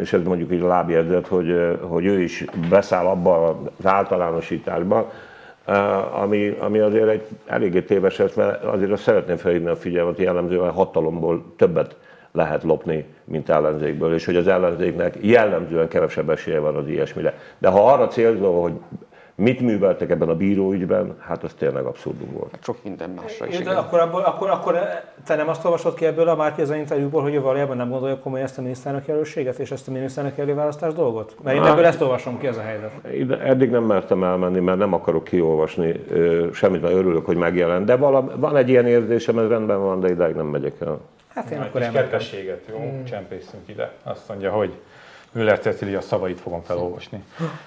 és 0.00 0.12
ez 0.12 0.22
mondjuk 0.22 0.52
így 0.52 0.60
lábjegyzet, 0.60 1.26
hogy, 1.26 1.78
hogy 1.80 2.06
ő 2.06 2.20
is 2.20 2.44
beszáll 2.70 3.06
abba 3.06 3.48
az 3.48 3.86
általánosításba, 3.86 5.12
ami, 6.22 6.56
ami 6.60 6.78
azért 6.78 7.08
egy 7.08 7.22
eléggé 7.46 7.82
téves, 7.82 8.22
mert 8.34 8.64
azért 8.64 8.90
azt 8.90 9.02
szeretném 9.02 9.36
felhívni 9.36 9.68
a 9.68 9.76
figyelmet, 9.76 10.18
jellemzően 10.18 10.70
hatalomból 10.70 11.44
többet 11.56 11.96
lehet 12.32 12.62
lopni, 12.62 13.04
mint 13.24 13.48
ellenzékből, 13.48 14.14
és 14.14 14.24
hogy 14.24 14.36
az 14.36 14.48
ellenzéknek 14.48 15.14
jellemzően 15.20 15.88
kevesebb 15.88 16.30
esélye 16.30 16.58
van 16.58 16.76
az 16.76 16.88
ilyesmire. 16.88 17.38
De 17.58 17.68
ha 17.68 17.92
arra 17.92 18.08
célzol, 18.08 18.60
hogy 18.62 18.72
Mit 19.38 19.60
műveltek 19.60 20.10
ebben 20.10 20.28
a 20.28 20.34
bíróügyben? 20.34 21.16
Hát 21.20 21.42
az 21.44 21.52
tényleg 21.58 21.84
abszurdum 21.84 22.32
volt. 22.32 22.50
Hát 22.50 22.64
sok 22.64 22.76
minden 22.84 23.10
másra 23.10 23.46
is. 23.46 23.58
De 23.58 23.70
akkor, 23.70 23.98
abból, 23.98 24.22
akkor, 24.22 24.50
akkor 24.50 24.78
te 25.26 25.34
nem 25.34 25.48
azt 25.48 25.64
olvasod 25.64 25.94
ki 25.94 26.04
ebből 26.04 26.28
a 26.28 26.36
Márki 26.36 26.60
az 26.60 26.70
interjúból, 26.70 27.22
hogy 27.22 27.34
ő 27.34 27.40
valójában 27.40 27.76
nem 27.76 27.90
gondolja 27.90 28.18
komolyan 28.18 28.44
ezt 28.46 28.58
a 28.58 28.62
miniszterelnök 28.62 29.08
jelöltséget 29.08 29.58
és 29.58 29.70
ezt 29.70 29.88
a 29.88 29.90
miniszterelnök 29.90 30.38
előválasztás 30.38 30.92
dolgot? 30.92 31.36
Mert 31.42 31.56
én 31.56 31.62
Hát- 31.62 31.72
ebből 31.72 31.84
ezt 31.84 32.00
olvasom 32.00 32.38
ki, 32.38 32.46
ez 32.46 32.56
a 32.56 32.60
helyzet. 32.60 32.90
Ide, 33.12 33.38
eddig 33.38 33.70
nem 33.70 33.84
mertem 33.84 34.24
elmenni, 34.24 34.60
mert 34.60 34.78
nem 34.78 34.92
akarok 34.92 35.24
kiolvasni 35.24 36.04
ö, 36.10 36.46
semmit, 36.52 36.82
mert 36.82 36.94
örülök, 36.94 37.26
hogy 37.26 37.36
megjelent. 37.36 37.84
De 37.84 37.96
vala, 37.96 38.36
van 38.36 38.56
egy 38.56 38.68
ilyen 38.68 38.86
érzésem, 38.86 39.38
ez 39.38 39.48
rendben 39.48 39.80
van, 39.80 40.00
de 40.00 40.10
idáig 40.10 40.34
nem 40.34 40.46
megyek 40.46 40.80
el. 40.80 41.00
Hát 41.28 41.50
én 41.50 41.60
Egy 41.60 41.66
akkor 41.66 42.08
kis 42.18 42.32
jó? 42.70 43.02
Csempészünk 43.08 43.62
ide. 43.68 43.92
Azt 44.02 44.28
mondja, 44.28 44.50
hogy 44.50 44.72
Müller 45.36 45.58
Cecilia 45.58 46.00
szavait 46.00 46.40
fogom 46.40 46.62
felolvasni. 46.62 47.24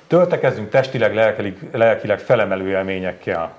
Töltekezzünk 0.08 0.70
testileg, 0.70 1.14
lelkileg, 1.14 1.70
lelkileg 1.72 2.20
felemelő 2.20 2.68
élményekkel. 2.68 3.54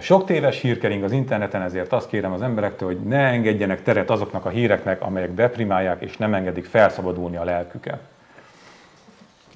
Sok 0.00 0.26
téves 0.26 0.60
hírkering 0.60 1.02
az 1.02 1.12
interneten, 1.12 1.62
ezért 1.62 1.92
azt 1.92 2.08
kérem 2.08 2.32
az 2.32 2.42
emberektől, 2.42 2.88
hogy 2.88 3.00
ne 3.00 3.18
engedjenek 3.18 3.82
teret 3.82 4.10
azoknak 4.10 4.44
a 4.44 4.48
híreknek, 4.48 5.02
amelyek 5.02 5.34
deprimálják 5.34 6.02
és 6.02 6.16
nem 6.16 6.34
engedik 6.34 6.64
felszabadulni 6.64 7.36
a 7.36 7.44
lelküket. 7.44 8.00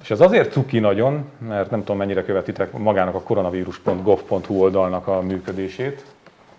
És 0.01 0.11
ez 0.11 0.21
azért 0.21 0.51
cuki 0.51 0.79
nagyon, 0.79 1.29
mert 1.37 1.69
nem 1.69 1.79
tudom 1.79 1.97
mennyire 1.97 2.23
követitek 2.23 2.71
magának 2.71 3.15
a 3.15 3.21
koronavírus.gov.hu 3.21 4.61
oldalnak 4.61 5.07
a 5.07 5.21
működését. 5.21 6.05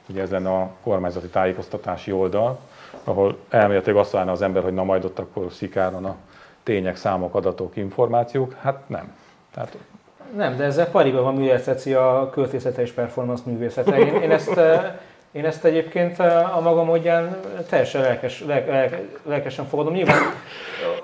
Ugye 0.09 0.23
ez 0.23 0.31
lenne 0.31 0.51
a 0.51 0.71
kormányzati 0.83 1.27
tájékoztatási 1.27 2.13
oldal, 2.13 2.61
ahol 3.05 3.39
elméletileg 3.49 3.97
azt 3.97 4.11
várna 4.11 4.33
az 4.33 4.43
ember, 4.43 4.63
hogy 4.63 4.75
na 4.75 4.85
majd 4.85 5.05
ott 5.05 5.19
akkor 5.19 5.53
szikáron 5.53 6.05
a 6.05 6.17
tények, 6.65 6.97
számok, 6.97 7.35
adatok, 7.35 7.77
információk. 7.77 8.55
Hát 8.61 8.79
nem. 8.87 9.17
Tehát 9.55 9.77
Nem, 10.37 10.57
de 10.57 10.65
ezzel 10.65 10.91
pariba 10.91 11.23
van 11.23 11.59
Ceci 11.59 11.93
a 11.95 12.31
költészete 12.33 12.83
és 12.83 12.91
performance 12.93 13.43
művészete. 13.47 13.99
Én, 13.99 14.15
én, 14.23 14.31
ezt, 14.31 14.57
eh, 14.57 14.93
én 15.33 15.45
ezt 15.45 15.65
egyébként 15.65 16.19
eh, 16.21 16.57
a 16.57 16.61
maga 16.61 16.85
módján 16.85 17.37
teljesen 17.69 18.01
lelkes, 18.01 18.45
lelk, 18.45 18.67
lelk, 18.67 19.21
lelkesen 19.23 19.65
fogadom. 19.67 19.93
Nyilván, 19.93 20.19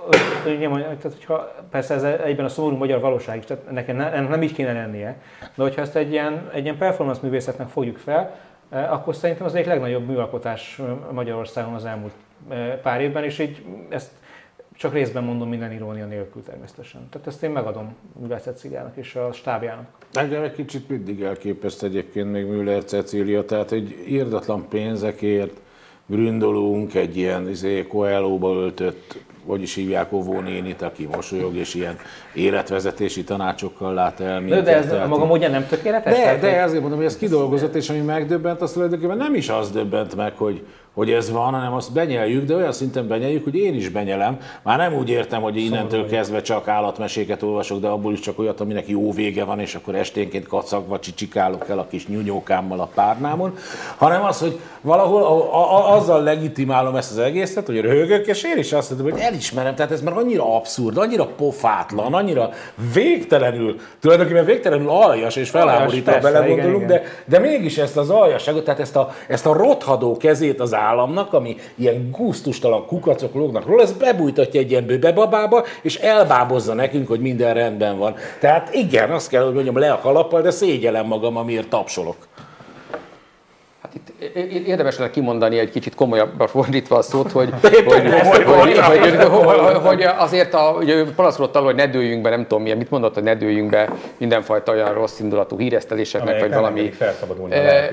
hogy- 0.07 0.19
hogy 0.43 0.59
nyilván 0.59 0.81
tehát, 0.81 1.03
hogyha, 1.03 1.55
persze 1.71 1.95
ez 1.95 2.03
egyben 2.03 2.45
a 2.45 2.49
szomorú 2.49 2.77
magyar 2.77 3.01
valóság 3.01 3.37
is, 3.37 3.45
tehát 3.45 3.71
nekem 3.71 3.97
ne, 3.97 4.13
ennek 4.13 4.29
nem 4.29 4.43
így 4.43 4.53
kéne 4.53 4.73
lennie, 4.73 5.17
de 5.55 5.63
hogyha 5.63 5.81
ezt 5.81 5.97
egy 5.97 6.11
ilyen, 6.11 6.51
egy 6.53 6.63
ilyen 6.65 6.79
performance 6.79 7.21
művészetnek 7.23 7.69
fogjuk 7.69 7.99
fel, 7.99 8.37
eh, 8.71 8.93
akkor 8.93 9.15
szerintem 9.15 9.47
az 9.47 9.55
egyik 9.55 9.67
legnagyobb 9.67 10.07
műalkotás 10.07 10.79
eh, 10.79 10.87
Magyarországon 11.13 11.75
az 11.75 11.85
elmúlt 11.85 12.13
eh, 12.49 12.79
pár 12.83 13.01
évben, 13.01 13.25
és 13.25 13.39
így 13.39 13.65
ezt 13.89 14.11
csak 14.81 14.93
részben 14.93 15.25
mondom 15.25 15.49
minden 15.49 15.73
irónia 15.73 16.07
nélkül 16.07 16.43
természetesen. 16.43 17.09
Tehát 17.11 17.27
ezt 17.27 17.43
én 17.43 17.51
megadom 17.51 17.95
Müller 18.21 18.41
Ceciliának 18.41 18.97
és 18.97 19.15
a 19.15 19.33
stábjának. 19.33 19.87
Engem 20.13 20.43
egy 20.43 20.53
kicsit 20.53 20.89
mindig 20.89 21.23
elképeszt 21.23 21.83
egyébként 21.83 22.33
még 22.33 22.47
Müller 22.47 22.85
Cecília, 22.85 23.45
tehát 23.45 23.73
egy 23.73 24.05
írdatlan 24.09 24.69
pénzekért 24.69 25.61
gründolunk 26.07 26.95
egy 26.95 27.17
ilyen 27.17 27.49
izé, 27.49 27.87
Coelho-ba 27.87 28.53
öltött, 28.53 29.19
hogy 29.47 29.63
is 29.63 29.75
hívják 29.75 30.13
Ovó 30.13 30.41
nénit, 30.41 30.83
aki 30.83 31.09
mosolyog, 31.15 31.55
és 31.55 31.75
ilyen 31.75 31.97
életvezetési 32.35 33.25
tanácsokkal 33.25 33.95
lát 33.95 34.21
el 34.21 34.35
De, 34.35 34.41
minket. 34.41 34.65
de 34.65 34.77
ez 34.77 34.87
tehát 34.87 35.09
maga 35.09 35.25
módján 35.25 35.51
nem 35.51 35.67
tökéletes? 35.67 36.19
de, 36.19 36.39
de 36.39 36.63
azért 36.63 36.81
mondom, 36.81 36.99
hogy 36.99 37.07
ez 37.07 37.17
kidolgozott, 37.17 37.75
és 37.75 37.91
ami 37.91 37.99
megdöbbent, 37.99 38.61
az 38.61 38.73
tulajdonképpen 38.73 39.17
nem 39.17 39.35
is 39.35 39.49
az 39.49 39.71
döbbent 39.71 40.17
meg, 40.17 40.37
hogy, 40.37 40.67
hogy 40.95 41.11
ez 41.11 41.31
van, 41.31 41.53
hanem 41.53 41.73
azt 41.73 41.93
benyeljük, 41.93 42.45
de 42.45 42.55
olyan 42.55 42.73
szinten 42.73 43.09
benyeljük, 43.09 43.45
hogy 43.45 43.55
én 43.55 43.75
is 43.75 43.89
benyelem. 43.89 44.39
Már 44.63 44.79
nem 44.79 44.95
úgy 44.95 45.09
értem, 45.09 45.43
hogy 45.43 45.57
innentől 45.57 46.09
kezdve 46.09 46.41
csak 46.41 46.69
állatmeséket 46.69 47.43
olvasok, 47.43 47.81
de 47.81 47.89
abból 47.89 48.13
is 48.13 48.21
csak 48.21 48.39
olyat, 48.39 48.61
aminek 48.61 48.89
jó 48.89 49.13
vége 49.13 49.45
van, 49.45 49.61
és 49.61 49.75
akkor 49.75 49.95
esténként 49.95 50.47
kacagva 50.47 50.99
csicsikálok 50.99 51.69
el 51.69 51.79
a 51.79 51.87
kis 51.87 52.07
nyúnyókámmal 52.07 52.81
a 52.81 52.89
párnámon, 52.95 53.57
hanem 53.97 54.25
az, 54.25 54.41
hogy 54.41 54.61
valahol 54.81 55.23
a, 55.23 55.55
a, 55.55 55.77
a, 55.77 55.97
azzal 55.97 56.23
legitimálom 56.23 56.97
ezt 56.97 57.11
az 57.11 57.19
egészet, 57.19 57.67
hogy 57.67 57.81
röhögök, 57.81 58.27
és 58.27 58.43
én 58.43 58.59
is 58.59 58.73
azt 58.73 58.91
mondom, 58.91 59.11
hogy 59.11 59.21
elismerem, 59.21 59.75
tehát 59.75 59.93
ez 59.93 60.03
már 60.03 60.17
annyira 60.17 60.57
abszurd, 60.57 60.97
annyira 60.97 61.27
pofátlan, 61.27 62.15
annyira 62.15 62.51
végtelenül, 62.95 63.77
tulajdonképpen 64.01 64.45
végtelenül 64.45 64.89
aljas 64.89 65.37
és 65.37 65.51
felháborító, 65.51 66.13
belegondolunk, 66.23 66.87
de, 66.87 67.03
de 67.25 67.39
mégis 67.39 67.79
ezt 67.79 67.97
az 67.97 68.11
aljasságot, 68.11 68.65
tehát 68.65 68.81
ezt 68.81 68.97
a, 68.97 69.15
ezt 69.29 69.47
a 69.47 69.53
rothadó 69.53 70.17
kezét 70.17 70.61
az 70.61 70.75
államnak, 70.81 71.33
ami 71.33 71.57
ilyen 71.75 72.11
gusztustalan 72.11 72.87
kukacok 72.87 73.35
lógnak 73.35 73.67
róla, 73.67 73.83
ez 73.83 73.93
bebújtatja 73.93 74.61
egy 74.61 74.71
ilyen 74.71 74.87
bőbebabába, 74.87 75.65
és 75.83 75.97
elbábozza 75.97 76.75
nekünk, 76.75 77.09
hogy 77.09 77.21
minden 77.21 77.55
rendben 77.55 77.99
van. 77.99 78.15
Tehát 78.41 78.75
igen, 78.75 79.11
azt 79.11 79.29
kell, 79.29 79.45
hogy 79.45 79.55
mondjam, 79.55 79.79
le 79.79 79.93
a 79.93 79.99
kalappal, 79.99 80.43
de 80.43 80.51
szégyellem 80.51 81.07
magam, 81.07 81.37
amiért 81.37 81.69
tapsolok. 81.69 82.17
Hát 83.83 83.95
itt 83.95 84.10
érdemes 84.67 84.99
lenne 84.99 85.11
kimondani 85.11 85.59
egy 85.59 85.71
kicsit 85.71 85.95
komolyabbra 85.95 86.47
fordítva 86.47 86.97
a 86.97 87.03
szót, 87.03 87.33
hogy, 87.33 87.51
hogy, 87.61 87.73
hogy, 87.85 88.39
hogy, 88.45 88.79
hogy, 88.79 89.17
hogy, 89.19 89.77
hogy 89.77 90.03
azért 90.03 90.55
a, 90.55 90.79
panaszkodott 91.17 91.57
hogy 91.57 91.75
ne 91.75 91.87
dőljünk 91.87 92.23
be, 92.23 92.31
nem 92.31 92.43
tudom 92.43 92.63
milyen, 92.63 92.79
mit 92.79 92.91
mondott, 92.91 93.15
hogy 93.15 93.23
ne 93.23 93.35
dőljünk 93.35 93.71
be 93.71 93.93
mindenfajta 94.19 94.73
olyan 94.73 94.95
rossz 94.95 95.19
indulatú 95.21 95.59
híreszteléseknek, 95.59 96.41
vagy 96.41 96.55
valami. 96.55 96.81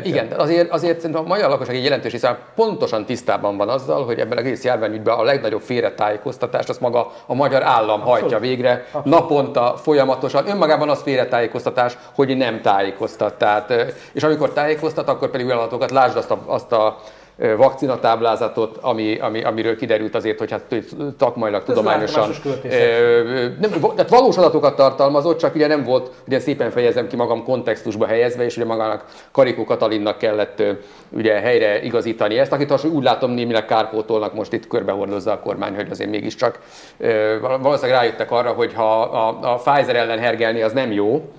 igen, 0.04 0.28
azért, 0.38 0.70
azért 0.72 1.00
szerintem 1.00 1.26
a 1.26 1.28
magyar 1.28 1.50
lakosság 1.50 1.76
egy 1.76 1.84
jelentős 1.84 2.12
része 2.12 2.38
pontosan 2.56 3.06
tisztában 3.06 3.58
van 3.58 3.70
azzal, 3.70 4.06
hogy 4.06 4.20
ebben 4.20 4.38
a 4.38 4.46
egész 4.48 4.64
járványügyben 4.64 5.18
a 5.18 5.24
legnagyobb 5.24 5.62
félretájékoztatást 5.62 6.70
azt 6.70 6.80
maga 6.80 7.12
a 7.26 7.34
magyar 7.34 7.64
állam 7.64 8.02
hajtja 8.02 8.40
végre, 8.40 8.86
naponta, 9.04 9.76
folyamatosan. 9.82 10.48
Önmagában 10.48 10.90
az 10.90 11.02
félretájékoztatás, 11.02 11.98
hogy 12.16 12.38
nem 12.38 12.62
tájékoztat. 12.62 13.34
Tehát, 13.34 13.74
és 14.14 14.24
amikor 14.24 14.54
tájékoztat, 14.54 15.08
akkor 15.08 15.30
pedig 15.30 15.46
olyan 15.46 15.70
lásd 15.92 16.17
azt 16.18 16.32
a, 16.32 16.40
azt 16.46 16.72
a 16.72 16.98
vakcinatáblázatot, 17.58 18.78
ami, 18.82 19.20
ami, 19.20 19.44
amiről 19.44 19.76
kiderült 19.76 20.16
azért, 20.16 20.40
hogy 20.40 20.52
hát 20.52 20.76
takmailag 21.18 21.64
tudományosan 21.64 22.30
nem, 23.60 23.72
tehát 23.96 24.10
valós 24.10 24.38
adatokat 24.38 24.76
tartalmazott, 24.76 25.38
csak 25.38 25.56
ugye 25.56 25.68
nem 25.68 25.84
volt, 25.84 26.12
ugye 26.28 26.40
szépen 26.40 26.72
fejezem 26.72 27.08
ki 27.08 27.16
magam 27.16 27.44
kontextusba 27.44 28.06
helyezve, 28.06 28.44
és 28.44 28.56
ugye 28.56 28.66
magának 28.66 29.06
Karikó 29.32 29.64
Katalinnak 29.64 30.18
kellett 30.18 30.64
ugye 31.10 31.34
helyre 31.34 31.84
igazítani 31.84 32.38
ezt, 32.38 32.52
akit 32.52 32.84
úgy 32.84 33.04
látom 33.04 33.32
némileg 33.32 33.66
kárpótolnak 33.66 34.34
most 34.34 34.54
itt 34.54 34.68
körbehordozza 34.68 35.32
a 35.32 35.40
kormány, 35.40 35.76
hogy 35.76 35.88
azért 35.90 36.10
mégiscsak 36.10 36.60
valószínűleg 37.62 38.00
rájöttek 38.00 38.32
arra, 38.32 38.52
hogy 38.52 38.74
ha 38.74 39.02
a, 39.02 39.54
a 39.54 39.56
Pfizer 39.56 39.96
ellen 39.96 40.20
hergelni 40.20 40.62
az 40.62 40.74
nem 40.74 40.92
jó, 40.92 41.30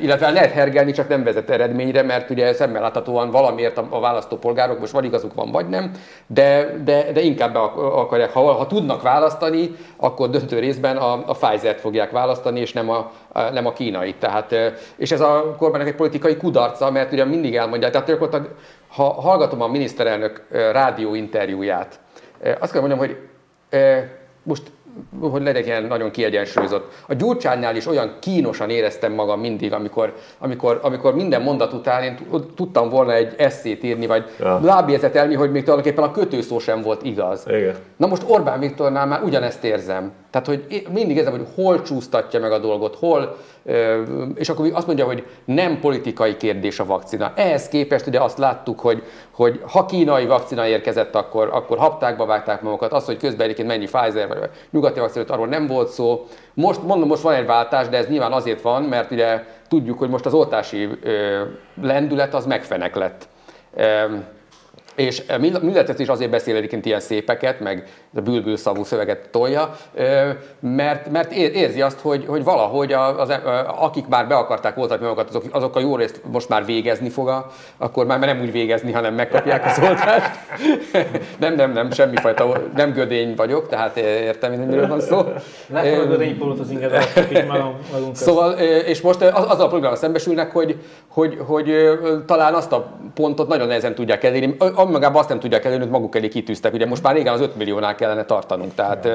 illetve 0.00 0.30
lehet 0.30 0.52
hergelni, 0.52 0.92
csak 0.92 1.08
nem 1.08 1.24
vezet 1.24 1.50
eredményre, 1.50 2.02
mert 2.02 2.30
ugye 2.30 2.52
szemmel 2.52 2.82
láthatóan 2.82 3.30
valamiért 3.30 3.78
a, 3.78 4.00
választópolgárok 4.00 4.80
most 4.80 4.92
vagy 4.92 5.04
igazuk 5.04 5.34
van, 5.34 5.50
vagy 5.50 5.68
nem, 5.68 5.90
de, 6.26 6.74
de, 6.84 7.12
de 7.12 7.20
inkább 7.20 7.54
akarják, 7.76 8.32
ha, 8.32 8.52
ha 8.52 8.66
tudnak 8.66 9.02
választani, 9.02 9.70
akkor 9.96 10.30
döntő 10.30 10.58
részben 10.58 10.96
a, 10.96 11.12
a 11.12 11.32
Pfizer-t 11.32 11.80
fogják 11.80 12.10
választani, 12.10 12.60
és 12.60 12.72
nem 12.72 12.90
a, 12.90 13.10
a, 13.28 13.40
nem 13.40 13.66
a 13.66 13.72
kínait. 13.72 14.16
Tehát, 14.16 14.54
és 14.96 15.10
ez 15.10 15.20
a 15.20 15.54
kormánynak 15.58 15.88
egy 15.88 15.94
politikai 15.94 16.36
kudarca, 16.36 16.90
mert 16.90 17.12
ugye 17.12 17.24
mindig 17.24 17.56
elmondják, 17.56 17.92
tehát 17.92 18.06
gyakorlatilag, 18.06 18.54
ha 18.88 19.04
hallgatom 19.04 19.62
a 19.62 19.68
miniszterelnök 19.68 20.46
rádió 20.50 21.14
interjúját, 21.14 22.00
azt 22.60 22.72
kell 22.72 22.80
mondjam, 22.80 23.00
hogy 23.00 23.16
most 24.42 24.62
hogy 25.20 25.42
legyek 25.42 25.66
ilyen 25.66 25.84
nagyon 25.84 26.10
kiegyensúlyozott. 26.10 26.92
A 27.06 27.14
Gyurcsánynál 27.14 27.76
is 27.76 27.86
olyan 27.86 28.16
kínosan 28.20 28.70
éreztem 28.70 29.12
magam 29.12 29.40
mindig, 29.40 29.72
amikor, 29.72 30.14
amikor, 30.38 30.78
amikor 30.82 31.14
minden 31.14 31.42
mondat 31.42 31.72
után 31.72 32.02
én 32.02 32.16
tud- 32.16 32.54
tudtam 32.54 32.88
volna 32.88 33.12
egy 33.12 33.34
eszét 33.36 33.82
írni, 33.82 34.06
vagy 34.06 34.24
ja. 34.38 34.60
lábjegyzetelni, 34.62 35.34
hogy 35.34 35.50
még 35.50 35.62
tulajdonképpen 35.62 36.04
a 36.04 36.10
kötőszó 36.10 36.58
sem 36.58 36.82
volt 36.82 37.02
igaz. 37.02 37.44
Igen. 37.46 37.74
Na 37.96 38.06
most 38.06 38.22
Orbán 38.26 38.60
Viktornál 38.60 39.06
már 39.06 39.22
ugyanezt 39.22 39.64
érzem. 39.64 40.12
Tehát, 40.30 40.46
hogy 40.46 40.86
mindig 40.92 41.16
érzem, 41.16 41.32
hogy 41.32 41.46
hol 41.54 41.82
csúsztatja 41.82 42.40
meg 42.40 42.52
a 42.52 42.58
dolgot, 42.58 42.96
hol, 42.96 43.36
és 44.34 44.48
akkor 44.48 44.70
azt 44.72 44.86
mondja, 44.86 45.04
hogy 45.04 45.26
nem 45.44 45.80
politikai 45.80 46.36
kérdés 46.36 46.78
a 46.78 46.84
vakcina. 46.84 47.32
Ehhez 47.36 47.68
képest 47.68 48.06
ugye 48.06 48.20
azt 48.20 48.38
láttuk, 48.38 48.80
hogy, 48.80 49.02
hogy 49.30 49.60
ha 49.66 49.86
kínai 49.86 50.26
vakcina 50.26 50.66
érkezett, 50.66 51.14
akkor, 51.14 51.48
akkor 51.52 51.78
haptákba 51.78 52.26
vágták 52.26 52.62
magukat. 52.62 52.92
Az, 52.92 53.04
hogy 53.04 53.16
közben 53.16 53.40
egyébként 53.40 53.68
mennyi 53.68 53.84
Pfizer 53.84 54.28
vagy 54.28 54.50
nyugati 54.70 55.00
vakcina, 55.00 55.24
arról 55.28 55.46
nem 55.46 55.66
volt 55.66 55.88
szó. 55.88 56.26
Most 56.54 56.82
mondom, 56.82 57.08
most 57.08 57.22
van 57.22 57.34
egy 57.34 57.46
váltás, 57.46 57.88
de 57.88 57.96
ez 57.96 58.08
nyilván 58.08 58.32
azért 58.32 58.60
van, 58.62 58.82
mert 58.82 59.10
ugye 59.10 59.44
tudjuk, 59.68 59.98
hogy 59.98 60.08
most 60.08 60.26
az 60.26 60.34
oltási 60.34 60.88
lendület 61.82 62.34
az 62.34 62.46
megfenek 62.46 62.94
lett. 62.94 63.28
És 64.98 65.22
Milletet 65.60 65.98
is 65.98 66.08
azért 66.08 66.30
beszél 66.30 66.56
egyébként 66.56 66.86
ilyen 66.86 67.00
szépeket, 67.00 67.60
meg 67.60 67.84
a 68.14 68.20
bülbül 68.20 68.56
szavú 68.56 68.84
szöveget 68.84 69.28
tolja, 69.30 69.76
mert, 70.60 71.10
mert 71.10 71.32
érzi 71.32 71.82
azt, 71.82 72.00
hogy, 72.00 72.24
hogy 72.26 72.44
valahogy 72.44 72.92
az, 72.92 73.14
az, 73.18 73.32
akik 73.80 74.06
már 74.06 74.28
be 74.28 74.34
akarták 74.34 74.74
voltatni 74.74 75.04
magukat, 75.04 75.28
azok, 75.28 75.44
azok 75.50 75.76
a 75.76 75.80
jó 75.80 75.96
részt 75.96 76.20
most 76.32 76.48
már 76.48 76.64
végezni 76.64 77.08
fog, 77.08 77.28
a, 77.28 77.50
akkor 77.76 78.06
már 78.06 78.18
nem 78.18 78.40
úgy 78.40 78.52
végezni, 78.52 78.92
hanem 78.92 79.14
megkapják 79.14 79.64
az 79.66 79.78
oltást. 79.82 80.30
nem, 81.40 81.54
nem, 81.54 81.72
nem, 81.72 81.90
semmifajta, 81.90 82.62
nem 82.74 82.92
gödény 82.92 83.34
vagyok, 83.34 83.68
tehát 83.68 83.96
értem, 83.96 84.56
hogy 84.56 84.66
miről 84.66 84.88
van 84.88 85.00
szó. 85.00 85.22
Látom 85.66 86.08
gödénypolót 86.08 86.58
az 86.58 86.72
magunk 87.92 88.16
Szóval, 88.16 88.52
és 88.86 89.00
most 89.00 89.22
az, 89.22 89.44
azzal 89.44 89.64
a 89.64 89.68
problémával 89.68 89.96
szembesülnek, 89.96 90.52
hogy, 90.52 90.78
hogy, 91.08 91.38
hogy, 91.46 91.72
hogy 92.02 92.24
talán 92.26 92.54
azt 92.54 92.72
a 92.72 92.98
pontot 93.14 93.48
nagyon 93.48 93.66
nehezen 93.66 93.94
tudják 93.94 94.24
elérni, 94.24 94.56
magában 94.90 95.18
azt 95.18 95.28
nem 95.28 95.40
tudják 95.40 95.64
elérni, 95.64 95.82
hogy 95.82 95.92
maguk 95.92 96.16
elé 96.16 96.28
kitűztek. 96.28 96.72
Ugye 96.72 96.86
most 96.86 97.02
már 97.02 97.14
régen 97.14 97.32
az 97.32 97.40
5 97.40 97.56
milliónál 97.56 97.94
kellene 97.94 98.24
tartanunk. 98.24 98.74
Tehát, 98.74 99.08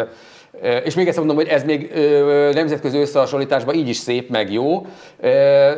és 0.84 0.95
még 0.95 1.07
ezt 1.07 1.17
mondom, 1.17 1.36
hogy 1.36 1.47
ez 1.47 1.63
még 1.63 1.91
nemzetközi 2.53 2.97
összehasonlításban 2.97 3.76
így 3.76 3.88
is 3.89 3.97
szép, 3.97 4.30
meg 4.30 4.51
jó, 4.51 4.86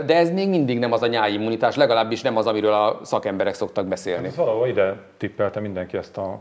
de 0.06 0.16
ez 0.16 0.32
még 0.32 0.50
mindig 0.50 0.80
nem 0.80 0.92
az 0.92 1.02
a 1.02 1.08
nyáimmunitás, 1.08 1.76
legalábbis 1.76 2.22
nem 2.22 2.38
az, 2.38 2.46
amiről 2.46 2.74
a 2.74 3.00
szakemberek 3.04 3.54
szoktak 3.54 3.86
beszélni. 3.86 4.28
Ez 4.28 4.36
valahol 4.36 4.68
ide 4.68 4.96
tippelte 5.18 5.60
mindenki 5.60 5.98
ezt 5.98 6.18
a 6.18 6.40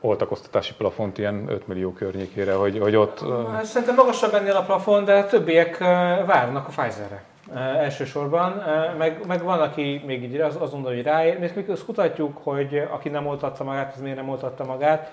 oltakoztatási 0.00 0.72
plafont 0.78 1.18
ilyen 1.18 1.44
5 1.48 1.68
millió 1.68 1.92
környékére, 1.92 2.52
hogy, 2.52 2.78
hogy 2.78 2.96
ott... 2.96 3.24
Hát, 3.52 3.64
szerintem 3.64 3.94
magasabb 3.94 4.34
ennél 4.34 4.56
a 4.56 4.62
plafon, 4.62 5.04
de 5.04 5.24
többiek 5.24 5.78
várnak 6.26 6.68
a 6.68 6.70
Pfizerre. 6.70 7.22
Elsősorban, 7.54 8.62
meg, 8.98 9.26
meg 9.26 9.42
van, 9.42 9.60
aki 9.60 10.02
még 10.06 10.22
így 10.22 10.40
az, 10.40 10.56
azt 10.60 10.72
mondja, 10.72 10.90
hogy 10.90 11.02
ráér. 11.02 11.52
Azt 11.68 11.84
kutatjuk, 11.84 12.38
hogy 12.42 12.88
aki 12.90 13.08
nem 13.08 13.26
oltatta 13.26 13.64
magát, 13.64 13.92
az 13.94 14.00
miért 14.00 14.16
nem 14.16 14.28
oltatta 14.28 14.64
magát, 14.64 15.12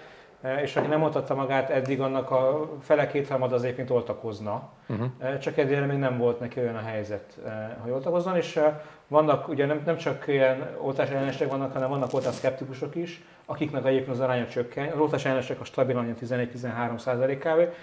és 0.62 0.76
aki 0.76 0.88
nem 0.88 1.04
oltatta 1.04 1.36
magát, 1.36 1.70
eddig 1.70 2.02
annak 2.02 2.32
a 2.32 2.70
fele 2.82 3.08
kétharmad 3.08 3.52
az 3.52 3.64
egyébként 3.64 3.90
oltakozna. 3.90 4.70
Uh-huh. 4.90 5.38
Csak 5.40 5.58
egyre 5.58 5.86
még 5.86 5.98
nem 5.98 6.18
volt 6.18 6.40
neki 6.40 6.60
olyan 6.60 6.76
a 6.76 6.82
helyzet, 6.86 7.38
hogy 7.82 7.92
oltakozzon, 7.92 8.36
és 8.36 8.60
vannak, 9.08 9.48
ugye 9.48 9.66
nem, 9.66 9.82
nem 9.86 9.98
csak 9.98 10.28
ilyen 10.28 10.76
oltás 10.78 11.10
ellenesek 11.10 11.50
vannak, 11.50 11.74
hanem 11.74 11.90
vannak 11.90 12.14
oltás 12.14 12.36
szkeptikusok 12.36 12.96
is, 12.96 13.24
akiknek 13.46 13.86
egyébként 13.86 14.12
az 14.12 14.20
aránya 14.20 14.48
csökken. 14.48 14.92
Az 14.92 15.00
oltás 15.00 15.26
ellenesek 15.26 15.60
a 15.60 15.64
stabilan 15.64 16.16
11-13 16.22 16.98
százalékával. 16.98 17.74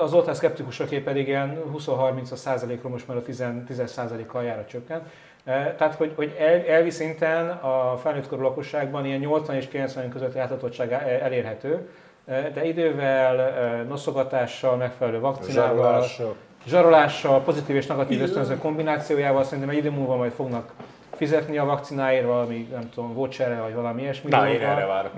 Az 0.00 0.12
oltás 0.12 0.36
szkeptikusoké 0.36 0.98
pedig 0.98 1.28
ilyen 1.28 1.62
20-30 1.76 2.34
százalékról 2.34 2.90
most 2.92 3.08
már 3.08 3.16
a 3.16 3.22
10, 3.22 3.44
10 3.66 3.82
százalékkal 3.86 4.42
jár 4.44 4.58
a 4.58 4.64
csökken. 4.64 5.02
Tehát, 5.76 5.94
hogy, 5.94 6.12
hogy 6.16 6.36
el, 6.38 6.64
elvi 6.66 6.90
szinten 6.90 7.48
a 7.48 7.96
felnőtt 8.02 8.28
korú 8.28 8.42
lakosságban 8.42 9.06
ilyen 9.06 9.18
80 9.18 9.56
és 9.56 9.68
90 9.68 10.08
közötti 10.08 10.38
átatottság 10.38 10.92
elérhető, 11.22 11.88
de 12.24 12.64
idővel, 12.64 13.52
noszogatással, 13.88 14.76
megfelelő 14.76 15.20
vakcinával, 15.20 15.76
zsarolással, 15.76 16.36
zsarolással 16.66 17.42
pozitív 17.42 17.76
és 17.76 17.86
negatív 17.86 18.22
ösztönző 18.22 18.56
kombinációjával 18.56 19.44
szerintem 19.44 19.68
egy 19.68 19.76
idő 19.76 19.90
múlva 19.90 20.16
majd 20.16 20.32
fognak 20.32 20.72
fizetni 21.16 21.58
a 21.58 21.64
vakcináért 21.64 22.26
valami, 22.26 22.68
nem 22.72 22.88
tudom, 22.94 23.14
voucherre 23.14 23.60
vagy 23.60 23.74
valami 23.74 24.02
ilyesmi. 24.02 24.30
Na, 24.30 24.48
én 24.48 24.60
erre 24.60 24.86
várok. 24.86 25.12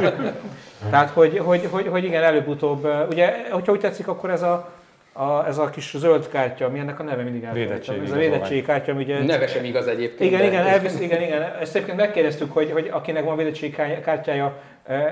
Tehát, 0.90 1.10
hogy, 1.10 1.38
hogy, 1.38 1.68
hogy, 1.70 1.86
hogy 1.86 2.04
igen, 2.04 2.22
előbb-utóbb, 2.22 2.88
ugye, 3.10 3.46
hogyha 3.50 3.72
úgy 3.72 3.80
tetszik, 3.80 4.08
akkor 4.08 4.30
ez 4.30 4.42
a, 4.42 4.70
a, 5.16 5.46
ez 5.46 5.58
a 5.58 5.70
kis 5.70 5.96
zöld 5.96 6.28
kártya, 6.28 6.68
mi 6.68 6.78
ennek 6.78 7.00
a 7.00 7.02
neve 7.02 7.22
mindig 7.22 7.42
elfelejtem. 7.42 8.00
Ez 8.04 8.10
a 8.10 8.16
védettségi 8.16 8.62
kártya, 8.62 8.92
ami 8.92 9.02
ugye... 9.02 9.24
Neve 9.24 9.46
sem 9.46 9.64
igaz 9.64 9.86
egyébként. 9.86 10.30
Igen, 10.30 10.46
igen, 10.46 10.66
elvisz, 10.66 11.00
igen, 11.00 11.22
igen. 11.22 11.42
Ezt 11.60 11.74
egyébként 11.74 11.98
megkérdeztük, 11.98 12.52
hogy, 12.52 12.70
hogy 12.70 12.88
akinek 12.92 13.24
van 13.24 13.36
védettségi 13.36 13.74
kártyája, 14.02 14.58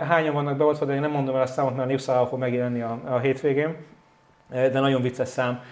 hányan 0.08 0.34
vannak 0.34 0.56
beoltva, 0.56 0.84
de 0.84 0.94
én 0.94 1.00
nem 1.00 1.10
mondom 1.10 1.34
el 1.34 1.42
a 1.42 1.46
számot, 1.46 1.72
mert 1.72 1.84
a 1.84 1.90
népszállal 1.90 2.26
fog 2.26 2.38
megjelenni 2.38 2.80
a, 2.80 3.00
a 3.04 3.18
hétvégén 3.18 3.76
de 4.50 4.80
nagyon 4.80 5.02
vicces 5.02 5.28
szám 5.28 5.62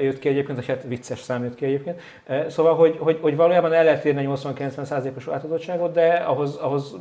jött 0.00 0.18
ki 0.18 0.28
egyébként, 0.28 0.56
vagy 0.56 0.66
hát 0.66 0.82
vicces 0.82 1.18
szám 1.18 1.44
jött 1.44 1.54
ki 1.54 1.64
egyébként. 1.64 2.00
Szóval, 2.48 2.74
hogy, 2.74 2.96
hogy, 2.98 3.18
hogy 3.20 3.36
valójában 3.36 3.72
el 3.72 3.84
lehet 3.84 4.04
érni 4.04 4.28
80-90%-os 4.28 5.28
átadottságot, 5.28 5.92
de 5.92 6.08
ahhoz, 6.08 6.56
ahhoz 6.56 6.96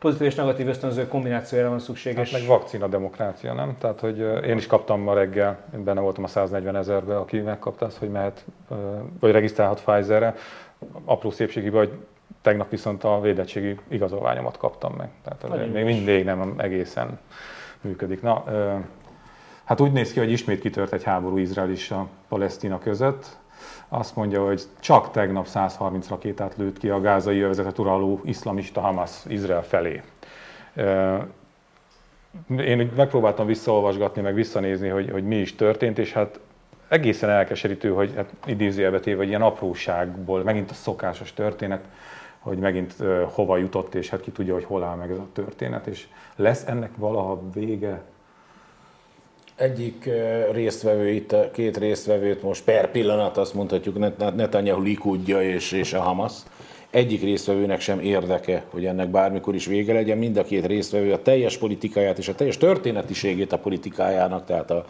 pozitív 0.00 0.26
és 0.26 0.34
negatív 0.34 0.68
ösztönző 0.68 1.08
kombinációjára 1.08 1.70
van 1.70 1.78
szükség. 1.78 2.16
Hát 2.16 2.32
meg 2.32 2.46
vakcina 2.46 2.86
demokrácia, 2.86 3.52
nem? 3.52 3.76
Tehát, 3.78 4.00
hogy 4.00 4.18
én 4.46 4.56
is 4.56 4.66
kaptam 4.66 5.00
ma 5.00 5.14
reggel, 5.14 5.58
én 5.74 5.84
benne 5.84 6.00
voltam 6.00 6.24
a 6.24 6.26
140 6.26 6.76
ezerbe, 6.76 7.16
aki 7.16 7.38
megkapta 7.38 7.86
azt, 7.86 7.98
hogy 7.98 8.10
mehet, 8.10 8.44
vagy 9.20 9.32
regisztrálhat 9.32 9.82
Pfizerre. 9.84 10.34
Apró 11.04 11.30
szépségiben, 11.30 11.78
hogy 11.78 11.92
tegnap 12.42 12.70
viszont 12.70 13.04
a 13.04 13.20
védettségi 13.20 13.76
igazolványomat 13.88 14.56
kaptam 14.56 14.94
meg. 14.96 15.08
Tehát 15.24 15.72
még 15.72 15.84
mindig 15.84 16.24
nem 16.24 16.54
egészen 16.56 17.18
működik. 17.80 18.22
Na, 18.22 18.44
Hát 19.70 19.80
úgy 19.80 19.92
néz 19.92 20.12
ki, 20.12 20.18
hogy 20.18 20.30
ismét 20.30 20.60
kitört 20.60 20.92
egy 20.92 21.02
háború 21.02 21.36
Izrael 21.36 21.70
és 21.70 21.90
a 21.90 22.08
Palesztina 22.28 22.78
között. 22.78 23.38
Azt 23.88 24.16
mondja, 24.16 24.44
hogy 24.44 24.62
csak 24.80 25.10
tegnap 25.10 25.46
130 25.46 26.08
rakétát 26.08 26.56
lőtt 26.56 26.78
ki 26.78 26.88
a 26.88 27.00
gázai 27.00 27.40
övezetet 27.40 27.78
uraló 27.78 28.20
iszlamista 28.24 28.80
Hamas 28.80 29.24
Izrael 29.28 29.62
felé. 29.62 30.02
Én 32.48 32.92
megpróbáltam 32.96 33.46
visszaolvasgatni, 33.46 34.22
meg 34.22 34.34
visszanézni, 34.34 34.88
hogy, 34.88 35.10
hogy 35.10 35.24
mi 35.24 35.36
is 35.36 35.54
történt, 35.54 35.98
és 35.98 36.12
hát 36.12 36.40
egészen 36.88 37.30
elkeserítő, 37.30 37.90
hogy 37.92 38.12
hát 38.16 38.32
idézőjelbe 38.46 39.00
téve, 39.00 39.16
hogy 39.16 39.28
ilyen 39.28 39.42
apróságból, 39.42 40.42
megint 40.42 40.70
a 40.70 40.74
szokásos 40.74 41.32
történet, 41.32 41.84
hogy 42.38 42.58
megint 42.58 42.94
hova 43.32 43.56
jutott, 43.56 43.94
és 43.94 44.08
hát 44.08 44.20
ki 44.20 44.30
tudja, 44.30 44.54
hogy 44.54 44.64
hol 44.64 44.82
áll 44.84 44.96
meg 44.96 45.10
ez 45.10 45.18
a 45.18 45.26
történet, 45.32 45.86
és 45.86 46.06
lesz 46.36 46.66
ennek 46.66 46.90
valaha 46.96 47.42
vége, 47.52 48.02
egyik 49.60 50.08
résztvevő, 50.52 51.08
itt 51.08 51.32
a 51.32 51.50
két 51.50 51.76
résztvevőt 51.76 52.42
most 52.42 52.64
per 52.64 52.90
pillanat 52.90 53.36
azt 53.36 53.54
mondhatjuk 53.54 54.16
Netanyahu 54.36 54.82
Likudja 54.82 55.42
és, 55.42 55.72
és 55.72 55.92
a 55.92 56.00
Hamas. 56.00 56.32
Egyik 56.90 57.22
résztvevőnek 57.22 57.80
sem 57.80 58.00
érdeke, 58.00 58.64
hogy 58.70 58.84
ennek 58.84 59.08
bármikor 59.08 59.54
is 59.54 59.66
vége 59.66 59.92
legyen. 59.92 60.18
Mind 60.18 60.36
a 60.36 60.44
két 60.44 60.66
résztvevő 60.66 61.12
a 61.12 61.22
teljes 61.22 61.58
politikáját 61.58 62.18
és 62.18 62.28
a 62.28 62.34
teljes 62.34 62.56
történetiségét 62.56 63.52
a 63.52 63.58
politikájának, 63.58 64.44
tehát 64.46 64.70
a, 64.70 64.86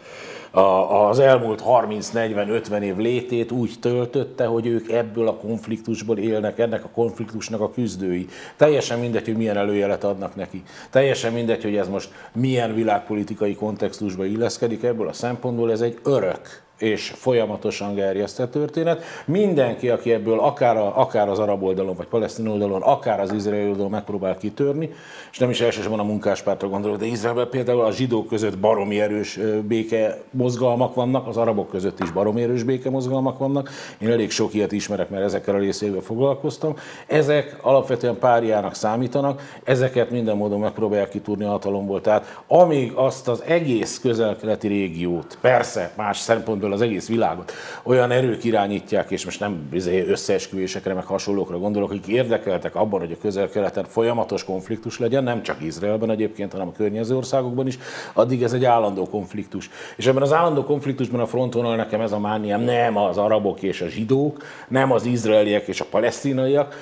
a, 0.59 1.07
az 1.09 1.19
elmúlt 1.19 1.63
30-40-50 1.67 2.81
év 2.81 2.97
létét 2.97 3.51
úgy 3.51 3.73
töltötte, 3.79 4.45
hogy 4.45 4.65
ők 4.65 4.91
ebből 4.91 5.27
a 5.27 5.35
konfliktusból 5.35 6.17
élnek, 6.17 6.59
ennek 6.59 6.83
a 6.83 6.89
konfliktusnak 6.89 7.61
a 7.61 7.71
küzdői. 7.71 8.27
Teljesen 8.57 8.99
mindegy, 8.99 9.25
hogy 9.25 9.37
milyen 9.37 9.57
előjelet 9.57 10.03
adnak 10.03 10.35
neki. 10.35 10.63
Teljesen 10.89 11.33
mindegy, 11.33 11.63
hogy 11.63 11.75
ez 11.75 11.89
most 11.89 12.09
milyen 12.33 12.73
világpolitikai 12.73 13.55
kontextusba 13.55 14.25
illeszkedik 14.25 14.83
ebből 14.83 15.07
a 15.07 15.13
szempontból, 15.13 15.71
ez 15.71 15.81
egy 15.81 15.99
örök 16.03 16.61
és 16.81 17.13
folyamatosan 17.15 17.95
gerjesztett 17.95 18.51
történet. 18.51 19.03
Mindenki, 19.25 19.89
aki 19.89 20.11
ebből 20.11 20.39
akár, 20.39 20.77
a, 20.77 20.99
akár 20.99 21.29
az 21.29 21.39
arab 21.39 21.63
oldalon, 21.63 21.95
vagy 21.95 22.07
palesztin 22.07 22.47
oldalon, 22.47 22.81
akár 22.81 23.19
az 23.19 23.33
izraeli 23.33 23.67
oldalon 23.67 23.91
megpróbál 23.91 24.37
kitörni, 24.37 24.89
és 25.31 25.37
nem 25.37 25.49
is 25.49 25.61
elsősorban 25.61 25.99
a 25.99 26.03
munkáspártra 26.03 26.67
gondolok, 26.67 26.97
de 26.97 27.05
Izraelben 27.05 27.49
például 27.49 27.81
a 27.81 27.91
zsidók 27.91 28.27
között 28.27 28.57
baromi 28.57 29.01
erős 29.01 29.39
béke 29.67 30.21
mozgalmak 30.31 30.95
vannak, 30.95 31.27
az 31.27 31.37
arabok 31.37 31.69
között 31.69 31.99
is 31.99 32.11
baromi 32.11 32.41
erős 32.41 32.63
béke 32.63 32.89
mozgalmak 32.89 33.37
vannak. 33.37 33.69
Én 33.99 34.11
elég 34.11 34.31
sok 34.31 34.53
ilyet 34.53 34.71
ismerek, 34.71 35.09
mert 35.09 35.23
ezekkel 35.23 35.55
a 35.55 35.59
részével 35.59 36.01
foglalkoztam. 36.01 36.75
Ezek 37.07 37.57
alapvetően 37.61 38.17
párjának 38.17 38.75
számítanak, 38.75 39.41
ezeket 39.63 40.09
minden 40.09 40.37
módon 40.37 40.59
megpróbálják 40.59 41.09
kitúrni 41.09 41.43
a 41.43 41.49
hatalomból. 41.49 42.01
Tehát 42.01 42.41
amíg 42.47 42.91
azt 42.95 43.27
az 43.27 43.43
egész 43.47 43.99
közel-keleti 43.99 44.67
régiót, 44.67 45.37
persze 45.41 45.91
más 45.95 46.17
szempontból 46.17 46.70
az 46.71 46.81
egész 46.81 47.07
világot 47.07 47.51
olyan 47.83 48.11
erők 48.11 48.43
irányítják, 48.43 49.11
és 49.11 49.25
most 49.25 49.39
nem 49.39 49.69
izé 49.73 50.05
összeesküvésekre, 50.07 50.93
meg 50.93 51.05
hasonlókra 51.05 51.57
gondolok, 51.57 51.89
akik 51.89 52.07
érdekeltek 52.07 52.75
abban, 52.75 52.99
hogy 52.99 53.11
a 53.11 53.21
közel-keleten 53.21 53.83
folyamatos 53.83 54.43
konfliktus 54.43 54.99
legyen, 54.99 55.23
nem 55.23 55.43
csak 55.43 55.61
Izraelben 55.61 56.09
egyébként, 56.09 56.51
hanem 56.51 56.67
a 56.67 56.71
környező 56.71 57.15
országokban 57.15 57.67
is, 57.67 57.77
addig 58.13 58.43
ez 58.43 58.53
egy 58.53 58.65
állandó 58.65 59.07
konfliktus. 59.07 59.69
És 59.95 60.07
ebben 60.07 60.21
az 60.21 60.33
állandó 60.33 60.63
konfliktusban 60.63 61.19
a 61.19 61.25
frontvonal 61.25 61.75
nekem 61.75 62.01
ez 62.01 62.11
a 62.11 62.19
mániám 62.19 62.61
nem 62.61 62.97
az 62.97 63.17
arabok 63.17 63.61
és 63.61 63.81
a 63.81 63.87
zsidók, 63.87 64.43
nem 64.67 64.91
az 64.91 65.05
izraeliek 65.05 65.67
és 65.67 65.81
a 65.81 65.85
palesztinaiak, 65.89 66.75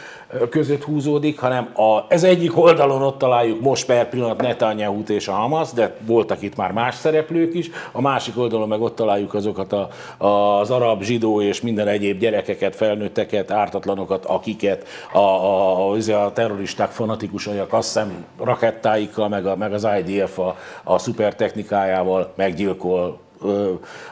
között 0.49 0.83
húzódik, 0.83 1.39
hanem 1.39 1.69
a, 1.75 2.05
ez 2.07 2.23
egyik 2.23 2.57
oldalon 2.57 3.01
ott 3.01 3.17
találjuk 3.17 3.61
most 3.61 3.85
per 3.85 4.09
pillanat 4.09 4.41
netanyahu 4.41 5.03
és 5.07 5.27
a 5.27 5.31
Hamas, 5.31 5.71
de 5.71 5.95
voltak 6.01 6.41
itt 6.41 6.55
már 6.55 6.71
más 6.71 6.95
szereplők 6.95 7.53
is, 7.53 7.69
a 7.91 8.01
másik 8.01 8.37
oldalon 8.37 8.67
meg 8.67 8.81
ott 8.81 8.95
találjuk 8.95 9.33
azokat 9.33 9.73
a, 9.73 9.89
az 10.27 10.71
arab, 10.71 11.03
zsidó 11.03 11.41
és 11.41 11.61
minden 11.61 11.87
egyéb 11.87 12.19
gyerekeket, 12.19 12.75
felnőtteket, 12.75 13.51
ártatlanokat, 13.51 14.25
akiket 14.25 14.87
a, 15.11 15.17
a, 15.17 15.93
a, 15.93 16.23
a 16.25 16.33
terroristák 16.33 16.89
fanatikusaiak 16.89 17.73
azt 17.73 17.87
hiszem 17.87 18.25
rakettáikkal, 18.43 19.27
meg, 19.27 19.45
a, 19.45 19.55
meg 19.55 19.73
az 19.73 19.87
IDF 19.99 20.39
a, 20.39 20.55
a 20.83 20.97
szupertechnikájával 20.97 22.33
meggyilkol 22.35 23.19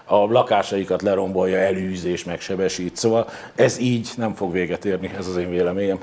a 0.05 0.15
lakásaikat 0.15 1.01
lerombolja, 1.01 1.57
elűz 1.57 2.05
és 2.05 2.23
megsebesít. 2.23 2.95
Szóval 2.95 3.27
ez 3.55 3.79
így 3.79 4.09
nem 4.17 4.33
fog 4.33 4.51
véget 4.51 4.85
érni, 4.85 5.11
ez 5.17 5.27
az 5.27 5.37
én 5.37 5.49
véleményem. 5.49 5.99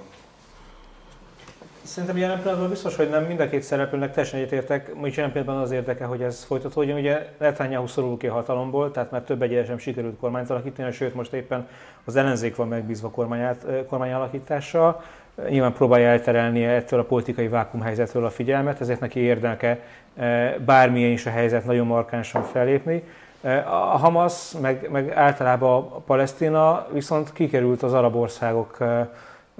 Szerintem 1.82 2.18
jelen 2.18 2.38
pillanatban 2.38 2.68
biztos, 2.68 2.96
hogy 2.96 3.08
nem 3.08 3.24
mind 3.24 3.40
a 3.40 3.48
két 3.48 3.62
szereplőnek 3.62 4.12
teljesen 4.12 4.38
egyetértek. 4.38 4.94
Most 4.94 5.16
jelen 5.16 5.32
pillanatban 5.32 5.62
az 5.62 5.70
érdeke, 5.70 6.04
hogy 6.04 6.22
ez 6.22 6.44
folytatódjon. 6.44 6.98
Ugye 6.98 7.28
Netanyahu 7.38 7.86
szorul 7.86 8.16
ki 8.16 8.26
a 8.26 8.32
hatalomból, 8.32 8.90
tehát 8.90 9.10
már 9.10 9.22
több 9.22 9.42
egyre 9.42 9.64
sem 9.64 9.78
sikerült 9.78 10.18
kormányt 10.20 10.50
alakítani, 10.50 10.92
sőt 10.92 11.14
most 11.14 11.32
éppen 11.32 11.68
az 12.04 12.16
ellenzék 12.16 12.56
van 12.56 12.68
megbízva 12.68 13.10
kormányát, 13.10 13.66
kormány 13.88 14.12
alakítással. 14.12 15.02
Nyilván 15.48 15.72
próbálja 15.72 16.08
elterelni 16.08 16.64
ettől 16.64 17.00
a 17.00 17.04
politikai 17.04 17.48
vákumhelyzetről 17.48 18.24
a 18.24 18.30
figyelmet, 18.30 18.80
ezért 18.80 19.00
neki 19.00 19.20
érdeke 19.20 19.80
bármilyen 20.64 21.10
is 21.10 21.26
a 21.26 21.30
helyzet 21.30 21.64
nagyon 21.64 21.86
markánsan 21.86 22.42
fellépni. 22.42 23.02
A 23.66 23.98
Hamas, 23.98 24.52
meg, 24.60 24.88
meg 24.90 25.12
általában 25.12 25.76
a 25.76 25.98
Palesztina 26.06 26.86
viszont 26.92 27.32
kikerült 27.32 27.82
az 27.82 27.92
arab 27.92 28.16
országok, 28.16 28.76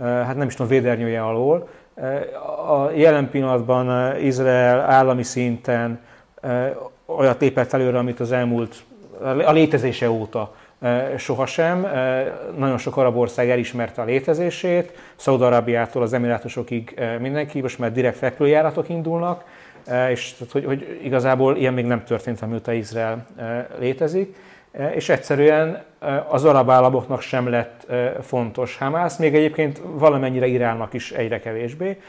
hát 0.02 0.36
nem 0.36 0.46
is 0.46 0.54
tudom, 0.54 0.70
védernyője 0.70 1.22
alól, 1.22 1.68
a 2.68 2.90
jelen 2.90 3.30
pillanatban 3.30 4.16
Izrael 4.20 4.80
állami 4.80 5.22
szinten 5.22 6.00
olyat 7.06 7.40
lépett 7.40 7.72
előre, 7.72 7.98
amit 7.98 8.20
az 8.20 8.32
elmúlt, 8.32 8.76
a 9.20 9.52
létezése 9.52 10.10
óta 10.10 10.54
sohasem. 11.16 11.86
Nagyon 12.56 12.78
sok 12.78 12.96
arab 12.96 13.16
ország 13.16 13.50
elismerte 13.50 14.02
a 14.02 14.04
létezését, 14.04 14.92
Szaudarábiától 15.16 16.02
az 16.02 16.12
Emirátusokig 16.12 17.00
mindenki, 17.20 17.60
most 17.60 17.78
már 17.78 17.92
direkt 17.92 18.20
repülőjáratok 18.20 18.88
indulnak, 18.88 19.44
és 20.10 20.32
tehát, 20.32 20.52
hogy, 20.52 20.64
hogy 20.64 21.00
igazából 21.02 21.56
ilyen 21.56 21.74
még 21.74 21.84
nem 21.84 22.04
történt, 22.04 22.40
amióta 22.40 22.72
Izrael 22.72 23.26
létezik. 23.78 24.36
És 24.94 25.08
egyszerűen 25.08 25.82
az 26.28 26.44
arab 26.44 26.70
államoknak 26.70 27.20
sem 27.20 27.48
lett 27.48 27.86
fontos 28.22 28.76
Hamász, 28.76 29.16
még 29.16 29.34
egyébként 29.34 29.80
valamennyire 29.84 30.46
Iránnak 30.46 30.92
is 30.92 31.12
egyre 31.12 31.40
kevésbé. 31.40 32.00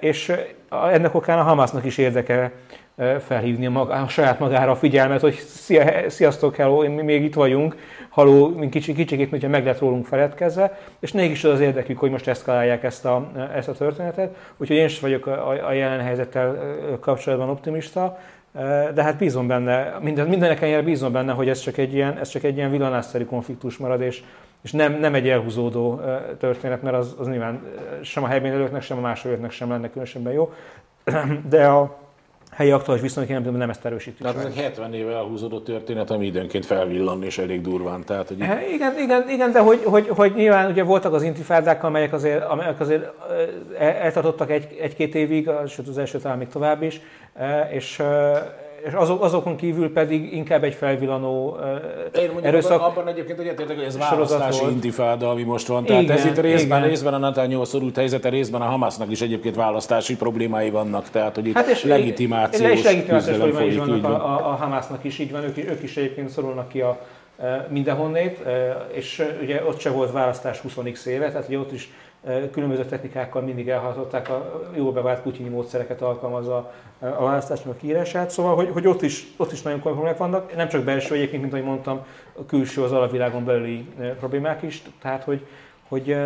És 0.00 0.32
ennek 0.70 1.14
okán 1.14 1.38
a 1.38 1.42
Hamásznak 1.42 1.84
is 1.84 1.98
érdeke 1.98 2.52
felhívni 3.20 3.66
a, 3.66 3.70
maga, 3.70 3.94
a 3.94 4.08
saját 4.08 4.38
magára 4.38 4.70
a 4.70 4.76
figyelmet, 4.76 5.20
hogy 5.20 5.34
szia, 5.34 6.10
sziasztok, 6.10 6.56
hello, 6.56 6.88
mi 6.88 7.02
még 7.02 7.22
itt 7.24 7.34
vagyunk, 7.34 7.76
haló, 8.08 8.48
mint 8.48 8.72
kicsi, 8.72 8.92
kicsikét, 8.92 9.30
hogyha 9.30 9.48
meg 9.48 9.64
lett 9.64 9.78
rólunk 9.78 10.06
feledkezve, 10.06 10.78
és 11.00 11.12
mégis 11.12 11.44
az 11.44 11.52
az 11.52 11.60
érdekük, 11.60 11.98
hogy 11.98 12.10
most 12.10 12.28
eszkalálják 12.28 12.82
ezt 12.82 13.04
a, 13.04 13.30
ezt 13.54 13.68
a 13.68 13.72
történetet, 13.72 14.36
úgyhogy 14.56 14.76
én 14.76 14.84
is 14.84 15.00
vagyok 15.00 15.26
a, 15.26 15.66
a 15.66 15.72
jelen 15.72 16.00
helyzettel 16.00 16.76
kapcsolatban 17.00 17.48
optimista, 17.48 18.18
de 18.94 19.02
hát 19.02 19.18
bízom 19.18 19.46
benne, 19.46 19.98
minden, 20.00 20.28
mindenek 20.28 20.60
ellenére 20.60 20.82
bízom 20.82 21.12
benne, 21.12 21.32
hogy 21.32 21.48
ez 21.48 21.60
csak 21.60 21.76
egy 21.76 21.94
ilyen, 21.94 22.18
ez 22.18 22.28
csak 22.28 22.42
egy 22.42 22.56
ilyen 22.56 22.70
villanásszerű 22.70 23.24
konfliktus 23.24 23.76
marad, 23.76 24.00
és, 24.00 24.22
és 24.62 24.72
nem, 24.72 24.92
nem 24.92 25.14
egy 25.14 25.28
elhúzódó 25.28 26.00
történet, 26.38 26.82
mert 26.82 26.96
az, 26.96 27.14
az 27.18 27.28
nyilván 27.28 27.62
sem 28.02 28.24
a 28.24 28.26
helybénelőknek, 28.26 28.82
sem 28.82 28.98
a 28.98 29.00
másolóknak 29.00 29.50
sem 29.50 29.68
lenne 29.68 29.88
különösebben 29.88 30.32
jó. 30.32 30.52
De 31.48 31.66
a 31.66 32.01
helyi 32.52 32.70
aktuális 32.70 33.02
viszonyok 33.02 33.28
nem, 33.28 33.56
nem 33.56 33.70
ezt 33.70 33.84
erősítik. 33.84 34.20
Tehát 34.20 34.36
ez 34.36 34.44
egy 34.44 34.56
70 34.56 34.94
éve 34.94 35.12
elhúzódó 35.12 35.60
történet, 35.60 36.10
ami 36.10 36.26
időnként 36.26 36.66
felvillan 36.66 37.22
és 37.22 37.38
elég 37.38 37.60
durván. 37.60 38.04
Tehát, 38.04 38.28
hogy 38.28 38.38
igen, 38.38 38.98
igen, 38.98 39.28
igen, 39.28 39.52
de 39.52 39.58
hogy, 39.58 39.82
hogy, 39.84 40.08
hogy, 40.08 40.34
nyilván 40.34 40.70
ugye 40.70 40.82
voltak 40.82 41.12
az 41.12 41.22
intifádák, 41.22 41.84
amelyek 41.84 42.12
azért, 42.12 42.44
amelyek 42.44 42.80
azért 42.80 43.12
eltartottak 43.78 44.50
egy, 44.50 44.76
egy-két 44.80 45.14
évig, 45.14 45.50
sőt 45.68 45.88
az 45.88 45.98
első 45.98 46.18
talán 46.18 46.38
még 46.38 46.48
tovább 46.48 46.82
is, 46.82 47.00
és 47.70 48.02
és 48.86 48.92
azok, 48.92 49.22
azokon 49.22 49.56
kívül 49.56 49.92
pedig 49.92 50.32
inkább 50.32 50.64
egy 50.64 50.74
felvillanó 50.74 51.58
Én 52.14 52.30
erőszak. 52.42 52.80
Abban, 52.80 53.08
egyébként 53.08 53.38
egyetértek, 53.38 53.76
hogy 53.76 53.84
ez 53.84 53.98
választási 53.98 54.64
intifáda, 54.64 55.30
ami 55.30 55.42
most 55.42 55.66
van. 55.66 55.84
Tehát 55.84 56.02
igen, 56.02 56.16
ez 56.16 56.24
itt 56.24 56.38
részben, 56.38 56.78
igen. 56.78 56.88
részben 56.88 57.14
a 57.14 57.18
Netanyahu 57.18 57.64
szorult 57.64 57.96
helyzete, 57.96 58.28
részben 58.28 58.60
a 58.60 58.64
Hamasnak 58.64 59.10
is 59.10 59.20
egyébként 59.20 59.56
választási 59.56 60.16
problémái 60.16 60.70
vannak. 60.70 61.10
Tehát, 61.10 61.34
hogy 61.34 61.46
itt 61.46 61.54
hát 61.54 61.66
és 61.66 61.84
legitimációs, 61.84 62.70
és 62.70 62.82
legitimációs 62.82 63.36
problémái 63.36 63.76
vannak 63.76 64.04
a, 64.04 64.08
a, 64.08 64.50
a 64.50 64.54
Hamasnak 64.54 65.04
is, 65.04 65.18
így 65.18 65.30
van, 65.30 65.42
ők, 65.42 65.58
ők 65.58 65.82
is 65.82 65.96
egyébként 65.96 66.28
szorulnak 66.28 66.68
ki 66.68 66.80
a 66.80 67.06
mindenhonnét, 67.68 68.38
és 68.92 69.24
ugye 69.42 69.64
ott 69.64 69.80
se 69.80 69.90
volt 69.90 70.12
választás 70.12 70.58
20 70.58 71.06
éve, 71.06 71.30
tehát 71.30 71.48
ugye 71.48 71.58
ott 71.58 71.72
is 71.72 71.90
különböző 72.50 72.84
technikákkal 72.84 73.42
mindig 73.42 73.68
elhatották 73.68 74.28
a 74.28 74.62
jó 74.74 74.92
bevált 74.92 75.22
putyini 75.22 75.48
módszereket 75.48 76.02
alkalmazva 76.02 76.72
a 76.98 77.24
választásnak 77.24 77.74
a 77.74 77.76
kiírását. 77.76 78.30
Szóval, 78.30 78.54
hogy, 78.54 78.68
hogy 78.72 78.86
ott, 78.86 79.02
is, 79.02 79.26
ott 79.36 79.52
is 79.52 79.62
nagyon 79.62 79.80
komoly 79.80 79.96
problémák 79.96 80.20
vannak, 80.20 80.56
nem 80.56 80.68
csak 80.68 80.84
belső 80.84 81.14
egyébként, 81.14 81.42
mint 81.42 81.54
ahogy 81.54 81.66
mondtam, 81.66 82.04
a 82.38 82.46
külső 82.46 82.82
az 82.82 82.92
alapvilágon 82.92 83.44
belüli 83.44 83.88
problémák 84.18 84.62
is, 84.62 84.82
tehát 85.00 85.24
hogy, 85.24 85.46
hogy 85.88 86.16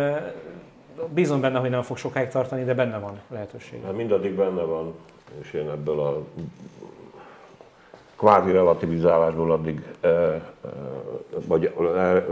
bízom 1.13 1.41
benne, 1.41 1.59
hogy 1.59 1.69
nem 1.69 1.81
fog 1.81 1.97
sokáig 1.97 2.27
tartani, 2.27 2.63
de 2.63 2.73
benne 2.73 2.97
van 2.99 3.19
lehetőség. 3.29 3.83
Hát 3.83 3.95
mindaddig 3.95 4.35
benne 4.35 4.61
van, 4.61 4.93
és 5.41 5.53
én 5.53 5.69
ebből 5.69 5.99
a 5.99 6.23
kvázi 8.17 8.51
relativizálásból 8.51 9.51
addig, 9.51 9.81
vagy 11.47 11.73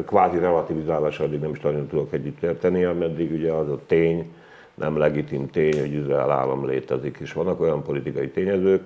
kvázi 0.05 0.38
relativizálás 0.38 1.19
addig 1.19 1.39
nem 1.39 1.51
is 1.51 1.59
nagyon 1.59 1.88
tudok 1.88 2.13
együtt 2.13 2.43
érteni, 2.43 2.83
ameddig 2.83 3.31
ugye 3.31 3.51
az 3.51 3.69
a 3.69 3.79
tény, 3.88 4.33
nem 4.73 4.97
legitim 4.97 5.49
tény, 5.49 5.79
hogy 5.79 5.93
Izrael 5.93 6.31
állam 6.31 6.65
létezik, 6.65 7.17
és 7.21 7.33
vannak 7.33 7.61
olyan 7.61 7.83
politikai 7.83 8.29
tényezők, 8.29 8.81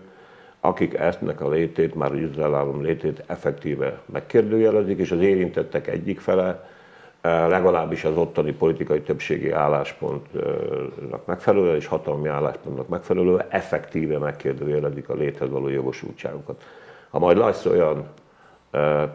akik 0.59 0.93
eztnek 0.93 1.41
a 1.41 1.49
létét, 1.49 1.95
már 1.95 2.11
az 2.11 2.19
Izrael 2.19 2.55
állam 2.55 2.81
létét 2.81 3.23
effektíve 3.25 4.01
megkérdőjelezik, 4.05 4.97
és 4.97 5.11
az 5.11 5.19
érintettek 5.19 5.87
egyik 5.87 6.19
fele 6.19 6.69
legalábbis 7.21 8.03
az 8.03 8.17
ottani 8.17 8.51
politikai 8.51 9.01
többségi 9.01 9.51
álláspontnak 9.51 11.25
megfelelően 11.25 11.75
és 11.75 11.85
hatalmi 11.85 12.27
álláspontnak 12.27 12.87
megfelelően 12.87 13.45
effektíve 13.49 14.17
megkérdőjelezik 14.17 15.09
a 15.09 15.13
léthez 15.13 15.49
való 15.49 15.67
jogosultságokat. 15.67 16.63
Ha 17.09 17.19
majd 17.19 17.37
lesz 17.37 17.65
olyan 17.65 18.07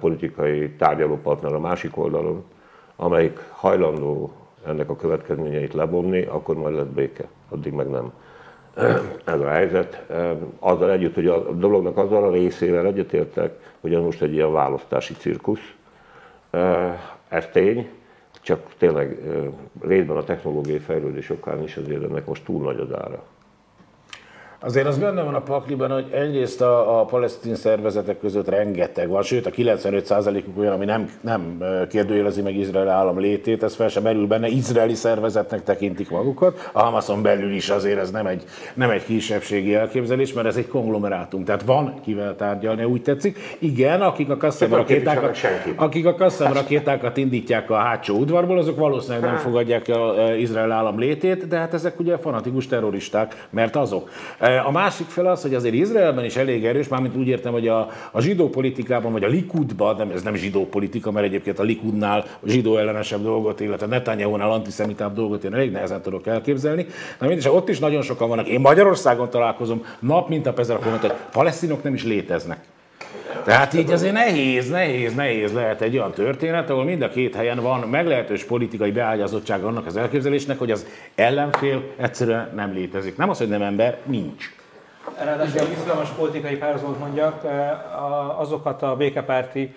politikai 0.01 0.71
tárgyalópartner 0.71 1.53
a 1.53 1.61
másik 1.61 1.97
oldalon, 1.97 2.45
amelyik 2.97 3.39
hajlandó 3.51 4.33
ennek 4.67 4.91
a 4.91 4.97
következményeit 4.97 5.75
lebomni, 5.75 6.23
akkor 6.23 6.57
majd 6.57 6.75
lesz 6.75 6.87
béke. 6.95 7.25
Addig 7.49 7.73
meg 7.73 7.89
nem. 7.89 8.13
Ez 9.35 9.41
a 9.41 9.49
helyzet. 9.49 10.05
Azzal 10.59 10.91
együtt, 10.91 11.15
hogy 11.15 11.27
a 11.27 11.53
dolognak 11.53 11.97
azzal 11.97 12.25
a 12.25 12.31
részével 12.31 12.87
egyetértek, 12.87 13.77
hogy 13.81 13.95
ez 13.95 14.03
most 14.03 14.23
egy 14.23 14.33
ilyen 14.33 14.53
választási 14.53 15.15
cirkusz. 15.15 15.75
Ez 17.35 17.47
tény, 17.53 17.89
csak 18.41 18.75
tényleg 18.79 19.19
részben 19.81 20.17
a 20.17 20.25
technológiai 20.25 20.79
fejlődés 20.79 21.31
okán 21.31 21.63
is 21.63 21.77
azért 21.77 22.03
ennek 22.03 22.27
most 22.27 22.45
túl 22.45 22.63
nagy 22.63 22.79
az 22.81 22.93
ára. 22.93 23.25
Azért 24.65 24.87
az 24.87 24.99
benne 24.99 25.23
van 25.23 25.35
a 25.35 25.41
pakliban, 25.41 25.91
hogy 25.91 26.07
egyrészt 26.11 26.61
a, 26.61 27.01
a 27.01 27.05
palesztin 27.05 27.55
szervezetek 27.55 28.19
között 28.19 28.49
rengeteg 28.49 29.09
van, 29.09 29.23
sőt 29.23 29.47
a 29.47 29.51
95%-uk 29.51 30.59
olyan, 30.59 30.73
ami 30.73 30.85
nem, 30.85 31.11
nem 31.21 31.63
kérdőjelezi 31.89 32.43
meg 32.43 32.57
Izrael 32.57 32.89
állam 32.89 33.19
létét, 33.19 33.63
ez 33.63 33.75
fel 33.75 33.89
sem 33.89 34.03
merül 34.03 34.27
benne, 34.27 34.49
izraeli 34.49 34.95
szervezetnek 34.95 35.63
tekintik 35.63 36.11
magukat, 36.11 36.71
a 36.73 36.83
Hamason 36.83 37.23
belül 37.23 37.53
is 37.53 37.69
azért 37.69 37.99
ez 37.99 38.11
nem 38.11 38.27
egy, 38.27 38.45
nem 38.75 38.91
egy 38.91 39.05
kisebbségi 39.05 39.75
elképzelés, 39.75 40.33
mert 40.33 40.47
ez 40.47 40.57
egy 40.57 40.69
konglomerátum, 40.69 41.45
tehát 41.45 41.63
van 41.63 42.01
kivel 42.03 42.37
tárgyalni, 42.37 42.85
úgy 42.85 43.03
tetszik. 43.03 43.39
Igen, 43.59 44.01
akik 44.01 44.31
a 44.31 44.37
Kasszem 44.37 44.75
rakétákat, 44.75 45.39
akik 45.77 46.07
a 46.07 46.15
Kasszem 46.15 46.53
rakétákat 46.53 47.17
indítják 47.17 47.71
a 47.71 47.77
hátsó 47.77 48.17
udvarból, 48.17 48.59
azok 48.59 48.79
valószínűleg 48.79 49.23
nem 49.23 49.31
hát. 49.31 49.41
fogadják 49.41 49.89
el 49.89 50.37
Izrael 50.39 50.73
állam 50.73 50.99
létét, 50.99 51.49
de 51.49 51.59
hát 51.59 51.75
ezek 51.75 52.01
ugye 52.01 52.17
fanatikus 52.17 52.67
terroristák, 52.67 53.47
mert 53.51 53.77
azok. 53.77 54.11
A 54.59 54.71
másik 54.71 55.07
fel 55.07 55.27
az, 55.27 55.43
hogy 55.43 55.55
azért 55.55 55.75
Izraelben 55.75 56.25
is 56.25 56.37
elég 56.37 56.65
erős, 56.65 56.89
mármint 56.89 57.17
úgy 57.17 57.27
értem, 57.27 57.53
hogy 57.53 57.69
a, 57.69 57.89
a 58.11 58.21
zsidó 58.21 58.49
politikában, 58.49 59.13
vagy 59.13 59.25
a 59.25 59.29
Likudban, 59.29 59.97
nem, 59.97 60.11
ez 60.11 60.23
nem 60.23 60.35
zsidó 60.35 60.67
politika, 60.67 61.11
mert 61.11 61.27
egyébként 61.27 61.59
a 61.59 61.63
Likudnál 61.63 62.25
zsidó 62.45 62.77
ellenesebb 62.77 63.23
dolgot, 63.23 63.61
illetve 63.61 63.87
Netanyahu-nál 63.87 64.51
antiszemitább 64.51 65.15
dolgot 65.15 65.45
én 65.45 65.55
elég 65.55 65.71
nehezen 65.71 66.03
tudok 66.03 66.27
elképzelni. 66.27 66.87
Na 67.21 67.27
mindegy, 67.27 67.49
ott 67.49 67.69
is 67.69 67.79
nagyon 67.79 68.03
sokan 68.03 68.29
vannak. 68.29 68.47
Én 68.47 68.61
Magyarországon 68.61 69.31
találkozom 69.31 69.85
nap 69.99 70.29
mint 70.29 70.47
a 70.47 70.53
ezzel 70.57 70.77
a 70.77 70.79
komment, 70.79 71.01
hogy 71.01 71.13
palesztinok 71.33 71.83
nem 71.83 71.95
is 71.95 72.05
léteznek. 72.05 72.59
Tehát 73.45 73.75
így 73.75 73.91
azért 73.91 74.13
nehéz, 74.13 74.71
nehéz, 74.71 75.15
nehéz 75.15 75.53
lehet 75.53 75.81
egy 75.81 75.97
olyan 75.97 76.13
történet, 76.13 76.71
ahol 76.71 76.85
mind 76.85 77.03
a 77.03 77.09
két 77.09 77.35
helyen 77.35 77.61
van 77.61 77.81
meglehetős 77.81 78.45
politikai 78.45 78.91
beágyazottság 78.91 79.65
annak 79.65 79.87
az 79.87 79.97
elképzelésnek, 79.97 80.59
hogy 80.59 80.71
az 80.71 80.87
ellenfél 81.15 81.83
egyszerűen 81.97 82.51
nem 82.55 82.73
létezik. 82.73 83.17
Nem 83.17 83.31
az, 83.31 83.39
hogy 83.39 83.49
nem 83.49 83.63
ember, 83.63 83.99
nincs. 84.05 84.45
Ráadásul 85.25 85.61
a 85.61 85.65
izgalmas 85.79 86.09
politikai 86.09 86.57
párhuzamot 86.57 86.99
mondjak, 86.99 87.45
azokat 88.37 88.83
a 88.83 88.97
békepárti 88.97 89.75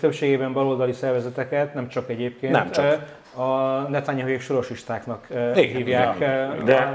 többségében 0.00 0.52
baloldali 0.52 0.92
szervezeteket, 0.92 1.74
nem 1.74 1.88
csak 1.88 2.10
egyébként, 2.10 2.52
nem 2.52 2.70
csak 2.70 3.18
a 3.40 3.86
netanyahu 3.88 4.38
sorosistáknak 4.38 5.26
Igen, 5.30 5.76
hívják. 5.76 6.18
Ja. 6.18 6.54
De, 6.64 6.94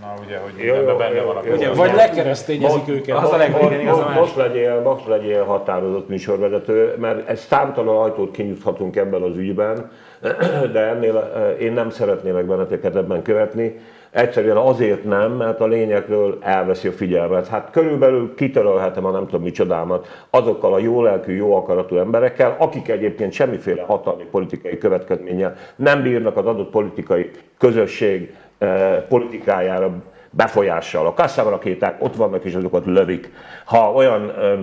na 0.00 0.14
ugye, 0.24 0.38
hogy 0.38 0.64
jó, 0.64 0.74
ebben 0.74 0.96
benne 0.96 1.20
van 1.20 1.36
a 1.36 1.40
ugye, 1.40 1.72
Vagy 1.72 1.94
lekeresztényezik 1.94 2.88
őket. 2.88 3.16
Az 3.16 3.32
a 3.32 3.36
legvégén 3.36 3.88
az 3.88 3.98
most, 3.98 4.14
most, 4.14 4.36
legyél, 4.36 4.80
most 4.80 5.06
legyél 5.06 5.44
határozott 5.44 6.08
műsorvezető, 6.08 6.94
mert 6.98 7.28
egy 7.28 7.36
számtalan 7.36 8.02
ajtót 8.02 8.30
kinyithatunk 8.30 8.96
ebben 8.96 9.22
az 9.22 9.36
ügyben, 9.36 9.90
de 10.72 10.80
ennél 10.80 11.32
én 11.60 11.72
nem 11.72 11.90
szeretnélek 11.90 12.44
benneteket 12.44 12.96
ebben 12.96 13.22
követni. 13.22 13.80
Egyszerűen 14.14 14.56
azért 14.56 15.04
nem, 15.04 15.32
mert 15.32 15.60
a 15.60 15.66
lényekről 15.66 16.38
elveszi 16.40 16.88
a 16.88 16.92
figyelmet. 16.92 17.48
Hát 17.48 17.70
körülbelül 17.70 18.34
kitörölhetem 18.34 19.04
a 19.04 19.10
nem 19.10 19.24
tudom 19.24 19.42
micsodámat 19.42 20.26
azokkal 20.30 20.74
a 20.74 20.78
jó 20.78 21.02
lelkű, 21.02 21.34
jó 21.34 21.56
akaratú 21.56 21.96
emberekkel, 21.96 22.56
akik 22.58 22.88
egyébként 22.88 23.32
semmiféle 23.32 23.82
hatalmi 23.82 24.24
politikai 24.30 24.78
következménnyel 24.78 25.56
nem 25.76 26.02
bírnak 26.02 26.36
az 26.36 26.46
adott 26.46 26.70
politikai 26.70 27.30
közösség 27.58 28.34
eh, 28.58 29.02
politikájára 29.08 29.90
befolyással. 30.36 31.06
A 31.06 31.14
kasszavrakéták 31.14 32.02
ott 32.02 32.16
vannak 32.16 32.44
és 32.44 32.54
azokat 32.54 32.86
lövik. 32.86 33.32
Ha 33.64 33.92
olyan 33.92 34.32
ö, 34.38 34.54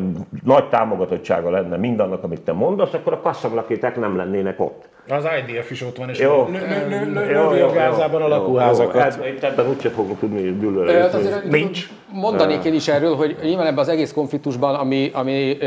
nagy 0.44 0.70
támogatottsága 0.70 1.50
lenne 1.50 1.78
mindannak, 1.78 2.24
amit 2.24 2.42
te 2.42 2.54
mondasz, 2.54 2.94
akkor 2.94 3.14
a 3.14 3.22
kasszavrakéták 3.22 3.96
nem 3.96 4.16
lennének 4.16 4.60
ott. 4.60 4.90
Az 5.12 5.26
IDF 5.48 5.72
is 5.72 5.82
ott 5.82 5.98
van, 5.98 6.10
és 6.10 6.20
Jó. 6.20 6.48
lő, 6.52 6.60
lő, 6.60 6.88
lő, 6.90 7.14
lő, 7.14 7.32
Jó, 7.32 7.54
jó, 7.54 7.68
a 7.68 7.72
Gázában 7.72 8.22
a 8.22 8.24
jó, 8.24 8.30
lakóházakat. 8.30 8.94
jó. 8.94 9.00
Hát, 9.00 9.26
itt 9.28 9.44
ebben 9.44 9.68
úgyse 9.70 9.90
fogok 9.90 10.20
tudni 10.20 10.46
Hát 10.46 10.60
gyűlölni. 10.60 10.94
azért 10.94 11.44
Nincs. 11.50 11.90
Mondanék 12.14 12.64
én 12.64 12.74
is 12.74 12.88
erről, 12.88 13.16
hogy 13.16 13.38
nyilván 13.44 13.66
ebben 13.66 13.78
az 13.80 13.88
egész 13.90 14.12
konfliktusban, 14.14 14.76
ami, 14.76 15.12
ami 15.14 15.58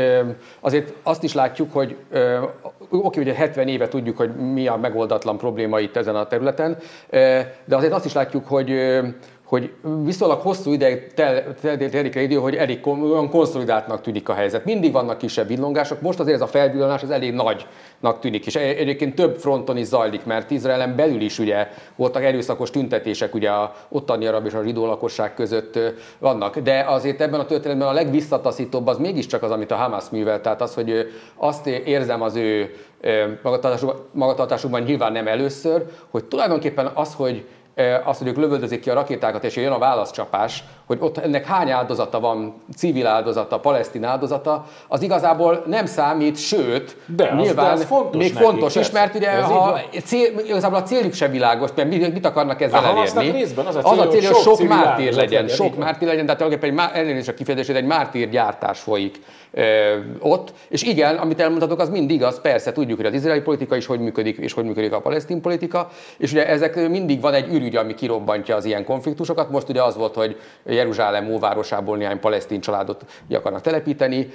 azért 0.59 0.93
azt 1.03 1.23
is 1.23 1.33
látjuk, 1.33 1.73
hogy 1.73 1.95
oké, 2.89 3.19
ugye 3.19 3.33
70 3.33 3.67
éve 3.67 3.87
tudjuk, 3.87 4.17
hogy 4.17 4.35
mi 4.35 4.67
a 4.67 4.75
megoldatlan 4.75 5.37
probléma 5.37 5.79
itt 5.79 5.95
ezen 5.95 6.15
a 6.15 6.27
területen, 6.27 6.77
de 7.65 7.75
azért 7.75 7.93
azt 7.93 8.05
is 8.05 8.13
látjuk, 8.13 8.47
hogy 8.47 8.69
hogy 9.45 9.71
viszonylag 10.03 10.39
hosszú 10.39 10.71
ideig 10.71 11.13
tel- 11.13 11.59
tel- 11.61 11.89
telik 11.89 12.15
el 12.15 12.23
idő, 12.23 12.35
hogy 12.35 12.55
elég 12.55 12.87
olyan 12.87 13.29
konszolidáltnak 13.29 14.01
tűnik 14.01 14.29
a 14.29 14.33
helyzet. 14.33 14.65
Mindig 14.65 14.91
vannak 14.91 15.17
kisebb 15.17 15.47
villongások, 15.47 16.01
most 16.01 16.19
azért 16.19 16.35
ez 16.35 16.41
a 16.41 16.47
felvillanás 16.47 17.01
ez 17.01 17.09
elég 17.09 17.33
nagynak 17.33 18.19
tűnik, 18.19 18.45
és 18.45 18.55
egy- 18.55 18.77
egyébként 18.77 19.15
több 19.15 19.37
fronton 19.37 19.77
is 19.77 19.85
zajlik, 19.85 20.25
mert 20.25 20.51
Izraelen 20.51 20.95
belül 20.95 21.21
is 21.21 21.39
ugye 21.39 21.67
voltak 21.95 22.23
erőszakos 22.23 22.69
tüntetések 22.69 23.33
ugye 23.33 23.49
a 23.49 23.73
ottani 23.89 24.25
arab 24.25 24.45
és 24.45 24.53
a 24.53 24.63
zsidó 24.63 24.85
lakosság 24.85 25.33
között 25.33 25.79
vannak, 26.19 26.59
de 26.59 26.85
azért 26.87 27.21
ebben 27.21 27.39
a 27.39 27.45
történetben 27.45 27.87
a 27.87 27.91
legvisszataszítóbb 27.93 28.87
az 28.87 28.97
mégiscsak 28.97 29.43
az, 29.43 29.51
amit 29.51 29.71
a 29.71 29.75
Hamas 29.75 30.09
művel, 30.11 30.41
tehát 30.41 30.61
az, 30.61 30.73
hogy 30.73 31.11
azt 31.35 31.67
érzem 31.67 32.21
az 32.21 32.35
ő 32.35 32.73
magatartásukban, 33.43 34.05
magatartásukban 34.11 34.81
nyilván 34.81 35.11
nem 35.11 35.27
először, 35.27 35.85
hogy 36.09 36.25
tulajdonképpen 36.25 36.91
az, 36.93 37.13
hogy 37.13 37.45
eh, 37.75 38.07
azt, 38.07 38.19
hogy 38.19 38.27
ők 38.27 38.37
lövöldözik 38.37 38.79
ki 38.81 38.89
a 38.89 38.93
rakétákat, 38.93 39.43
és 39.43 39.55
jön 39.55 39.71
a 39.71 39.77
válaszcsapás, 39.77 40.63
hogy 40.85 40.97
ott 41.01 41.17
ennek 41.17 41.45
hány 41.45 41.69
áldozata 41.71 42.19
van, 42.19 42.61
civil 42.77 43.07
áldozata, 43.07 43.59
palesztin 43.59 44.03
áldozata, 44.03 44.65
az 44.87 45.01
igazából 45.01 45.63
nem 45.67 45.85
számít, 45.85 46.37
sőt, 46.37 46.97
De 47.05 47.23
az- 47.23 47.43
nyilván 47.43 47.65
de 47.65 47.71
az 47.71 47.83
fontos 47.83 48.21
még 48.21 48.33
nekik, 48.33 48.47
fontos 48.47 48.75
is, 48.75 48.91
mert 48.91 49.15
ugye 49.15 49.41
ha 49.41 49.79
cél, 50.05 50.39
igazából 50.45 50.77
a 50.77 50.83
céljuk 50.83 51.13
sem 51.13 51.31
világos, 51.31 51.69
mert 51.75 51.89
mit, 51.89 52.13
mit 52.13 52.25
akarnak 52.25 52.61
ezzel 52.61 52.83
A 52.83 52.87
Hamasnak 52.87 53.23
elérni? 53.23 53.39
részben 53.39 53.65
az 53.65 53.75
a 53.75 53.79
az 53.79 53.85
célja, 53.85 54.01
a 54.03 54.07
cél, 54.07 54.21
hogy 54.31 54.41
sok 54.41 54.57
sok 54.57 54.67
mártír 54.67 55.13
legyen, 55.13 55.41
legyen, 55.43 55.47
sok 55.55 55.75
mártír 55.77 56.07
legyen, 56.07 56.25
tehát 56.25 56.41
tulajdonképpen 56.41 56.89
egy 56.93 56.97
elnézést 56.99 57.27
a 57.27 57.33
kifejezését, 57.33 57.75
egy 57.75 57.85
mártír 57.85 58.29
gyártás 58.29 58.79
folyik 58.79 59.21
ott. 60.19 60.53
És 60.69 60.83
igen, 60.83 61.15
amit 61.15 61.39
elmondhatok, 61.41 61.79
az 61.79 61.89
mind 61.89 62.09
igaz, 62.11 62.41
persze 62.41 62.71
tudjuk, 62.71 62.97
hogy 62.97 63.05
az 63.05 63.13
izraeli 63.13 63.41
politika 63.41 63.75
is 63.75 63.85
hogy 63.85 63.99
működik, 63.99 64.37
és 64.37 64.53
hogy 64.53 64.63
működik 64.65 64.93
a 64.93 64.99
palesztin 65.01 65.41
politika, 65.41 65.89
és 66.17 66.31
ugye 66.31 66.47
ezek 66.47 66.89
mindig 66.89 67.21
van 67.21 67.33
egy 67.33 67.53
ürügy, 67.53 67.75
ami 67.75 67.93
kirobbantja 67.93 68.55
az 68.55 68.65
ilyen 68.65 68.83
konfliktusokat. 68.85 69.49
Most 69.49 69.69
ugye 69.69 69.83
az 69.83 69.95
volt, 69.95 70.15
hogy 70.15 70.39
Jeruzsálem 70.65 71.31
óvárosából 71.31 71.97
néhány 71.97 72.19
palesztin 72.19 72.59
családot 72.61 73.05
akarnak 73.33 73.61
telepíteni, 73.61 74.29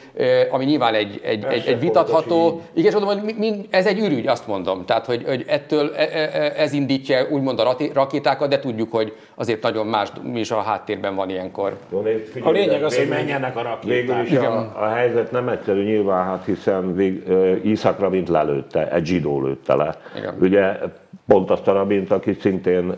ami 0.51 0.64
nyilván 0.64 0.95
egy, 0.95 1.21
egy, 1.25 1.45
egy, 1.45 1.66
egy 1.66 1.81
vitatható, 1.81 2.61
igen, 2.75 2.93
és 2.93 2.99
mondom, 2.99 3.18
hogy 3.18 3.35
mi- 3.39 3.49
mi- 3.49 3.66
ez 3.71 3.87
egy 3.87 3.99
ürügy, 3.99 4.27
azt 4.27 4.47
mondom. 4.47 4.85
Tehát, 4.85 5.07
hogy, 5.07 5.25
hogy 5.27 5.45
ettől 5.49 5.93
e- 5.97 6.09
e- 6.12 6.53
ez 6.57 6.73
indítja 6.73 7.27
úgymond 7.31 7.59
a 7.59 7.77
rakétákat, 7.93 8.49
de 8.49 8.59
tudjuk, 8.59 8.93
hogy 8.93 9.16
azért 9.35 9.62
nagyon 9.62 9.87
más 9.87 10.09
mi 10.23 10.41
is 10.41 10.51
a 10.51 10.61
háttérben 10.61 11.14
van 11.14 11.31
ilyenkor. 11.31 11.77
Jó, 11.93 12.01
nézd, 12.01 12.27
figyelj, 12.27 12.49
A 12.49 12.51
lényeg 12.61 12.83
az, 12.85 12.97
hogy 12.97 13.05
végül- 13.09 13.16
menjenek 13.25 13.57
a 13.57 13.79
Végül 13.85 14.14
rakéták. 14.14 14.31
is 14.41 14.47
a, 14.47 14.59
a 14.83 14.85
helyzet 15.11 15.30
nem 15.30 15.48
egyszerű 15.48 15.82
nyilván, 15.82 16.24
hát 16.24 16.44
hiszen 16.44 16.94
vég, 16.94 17.28
ö, 17.28 17.54
Iszak 17.62 17.98
Rabint 17.98 18.28
lelőtte, 18.28 18.92
egy 18.92 19.06
zsidó 19.06 19.42
lőtte 19.42 19.74
le. 19.74 20.00
Igen. 20.16 20.34
Ugye 20.40 20.78
pont 21.26 21.50
azt 21.50 21.68
a 21.68 21.72
Rabint, 21.72 22.11
aki 22.11 22.36
szintén 22.40 22.94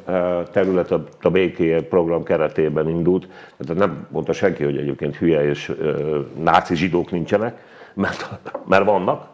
terület 0.53 0.91
a, 0.91 1.05
a 1.23 1.31
béké 1.31 1.75
program 1.75 2.23
keretében 2.23 2.89
indult, 2.89 3.29
tehát 3.59 3.87
nem 3.87 4.07
mondta 4.11 4.33
senki, 4.33 4.65
hogy 4.65 4.77
egyébként 4.77 5.17
hülye 5.17 5.45
és 5.45 5.73
náci 6.43 6.75
zsidók 6.77 7.11
nincsenek, 7.11 7.65
mert, 7.95 8.29
mert 8.67 8.85
vannak, 8.85 9.29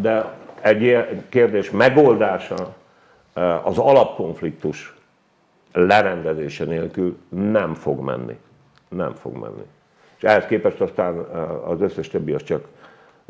de 0.00 0.32
egy 0.60 0.82
ilyen 0.82 1.24
kérdés 1.28 1.70
megoldása 1.70 2.74
az 3.62 3.78
alapkonfliktus 3.78 4.94
lerendezése 5.72 6.64
nélkül 6.64 7.16
nem 7.28 7.74
fog 7.74 8.00
menni. 8.00 8.38
Nem 8.88 9.14
fog 9.14 9.36
menni. 9.36 9.64
És 10.20 10.26
ehhez 10.28 10.44
képest 10.46 10.80
aztán 10.80 11.26
eh, 11.34 11.68
az 11.70 11.80
összes 11.80 12.08
többi 12.08 12.32
az 12.32 12.42
csak 12.42 12.64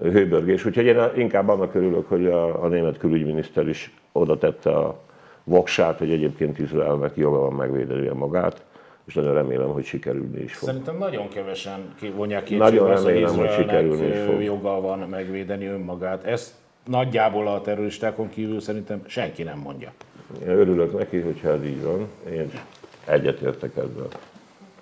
hőbörgés. 0.02 0.64
Úgyhogy 0.64 0.84
én 0.86 0.98
inkább 1.16 1.48
annak 1.48 1.74
örülök, 1.74 2.08
hogy 2.08 2.26
a, 2.26 2.62
a 2.64 2.68
német 2.68 2.98
külügyminiszter 2.98 3.68
is 3.68 3.94
oda 4.12 4.38
tette 4.38 4.70
a 4.70 5.00
voksát, 5.44 5.98
hogy 5.98 6.10
egyébként 6.10 6.58
Izraelnek 6.58 7.16
joga 7.16 7.38
van 7.38 7.52
megvédenie 7.52 8.12
magát, 8.12 8.64
és 9.06 9.14
nagyon 9.14 9.34
remélem, 9.34 9.68
hogy 9.68 9.84
sikerülni 9.84 10.40
is 10.42 10.54
fog. 10.54 10.68
Szerintem 10.68 10.96
nagyon 10.96 11.28
kevesen 11.28 11.94
ki- 12.00 12.12
vonják 12.16 12.42
ki 12.42 12.56
Nagyon 12.56 12.90
az, 12.90 13.02
hogy 13.02 13.12
remélem, 13.12 13.34
hogy 13.36 13.44
Izraelnek, 13.44 13.68
sikerülni 13.68 14.06
is 14.06 14.16
ö, 14.18 14.24
fog. 14.24 14.42
joga 14.42 14.80
van 14.80 14.98
megvédeni 14.98 15.66
önmagát. 15.66 16.24
Ezt 16.24 16.52
nagyjából 16.86 17.46
a 17.48 17.60
terroristákon 17.60 18.28
kívül 18.28 18.60
szerintem 18.60 19.02
senki 19.06 19.42
nem 19.42 19.58
mondja. 19.58 19.92
Én 20.42 20.48
örülök 20.48 20.98
neki, 20.98 21.20
hogyha 21.20 21.48
ez 21.48 21.64
így 21.64 21.82
van. 21.82 22.06
Én 22.32 22.50
egyetértek 23.06 23.76
ezzel. 23.76 24.08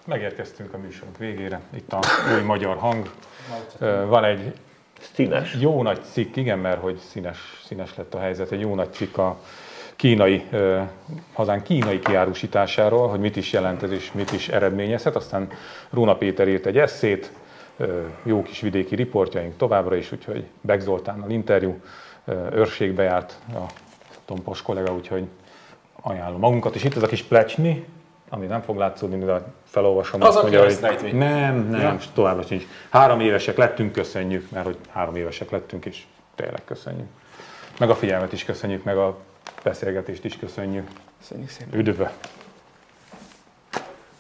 Megérkeztünk 0.09 0.75
a 0.75 0.79
műsorunk 0.79 1.19
végére. 1.19 1.61
Itt 1.75 1.93
a 1.93 2.01
új 2.35 2.43
magyar 2.43 2.77
hang. 2.77 3.11
Van 4.07 4.25
egy 4.25 4.53
Színes. 5.15 5.57
jó 5.61 5.83
nagy 5.83 6.01
cikk, 6.13 6.37
igen, 6.37 6.59
mert 6.59 6.81
hogy 6.81 6.97
színes, 6.97 7.39
színes 7.65 7.97
lett 7.97 8.15
a 8.15 8.19
helyzet, 8.19 8.53
egy 8.53 8.61
jó 8.61 8.75
nagy 8.75 8.93
cikk 8.93 9.17
a 9.17 9.41
kínai, 9.97 10.49
hazán 11.33 11.63
kínai 11.63 11.99
kiárusításáról, 11.99 13.09
hogy 13.09 13.21
mit 13.21 13.37
is 13.37 13.53
jelent 13.53 13.83
ez 13.83 13.91
és 13.91 14.13
mit 14.13 14.33
is 14.33 14.49
eredményezhet. 14.49 15.17
Aztán 15.17 15.49
Róna 15.91 16.17
Péter 16.17 16.49
írt 16.49 16.67
egy 16.67 16.79
eszét, 16.79 17.33
jó 18.23 18.43
kis 18.43 18.61
vidéki 18.61 18.95
riportjaink 18.95 19.57
továbbra 19.57 19.97
is, 19.97 20.13
úgyhogy 20.13 20.45
Beck 20.61 20.81
Zoltánnal 20.81 21.31
interjú, 21.31 21.81
őrségbe 22.53 23.03
járt 23.03 23.39
a 23.55 23.65
Tompos 24.25 24.63
kollega, 24.63 24.95
úgyhogy 24.95 25.27
ajánlom 26.01 26.41
magunkat. 26.41 26.75
És 26.75 26.85
itt 26.85 26.97
ez 26.97 27.03
a 27.03 27.07
kis 27.07 27.23
plecsni, 27.23 27.87
ami 28.31 28.47
nem 28.47 28.61
fog 28.63 28.77
látszódni, 28.77 29.25
de 29.25 29.43
felolvasom. 29.65 30.21
Az 30.23 30.29
azt 30.29 30.37
a 30.37 30.41
mondja, 30.41 30.59
hogy 30.61 30.69
keresztrejtvény. 30.69 31.17
nem, 31.19 31.69
nem, 31.69 31.81
Ja. 31.81 31.97
továbbra 32.15 32.43
sincs. 32.43 32.65
Három 32.91 33.21
évesek 33.21 33.57
lettünk, 33.57 33.93
köszönjük, 33.93 34.51
mert 34.51 34.65
hogy 34.65 34.77
három 34.91 35.17
évesek 35.17 35.51
lettünk, 35.51 35.85
és 35.85 36.03
tényleg 36.35 36.65
köszönjük. 36.65 37.07
Meg 37.79 37.91
a 37.91 37.95
figyelmet 37.95 38.33
is 38.33 38.45
köszönjük, 38.45 38.85
meg 38.85 38.97
a 38.97 39.17
beszélgetést 39.63 40.25
is 40.25 40.37
köszönjük. 40.37 40.89
Köszönjük 41.19 41.49
szépen. 41.49 41.79
Üdvö! 41.79 42.05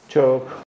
Csak. 0.06 0.66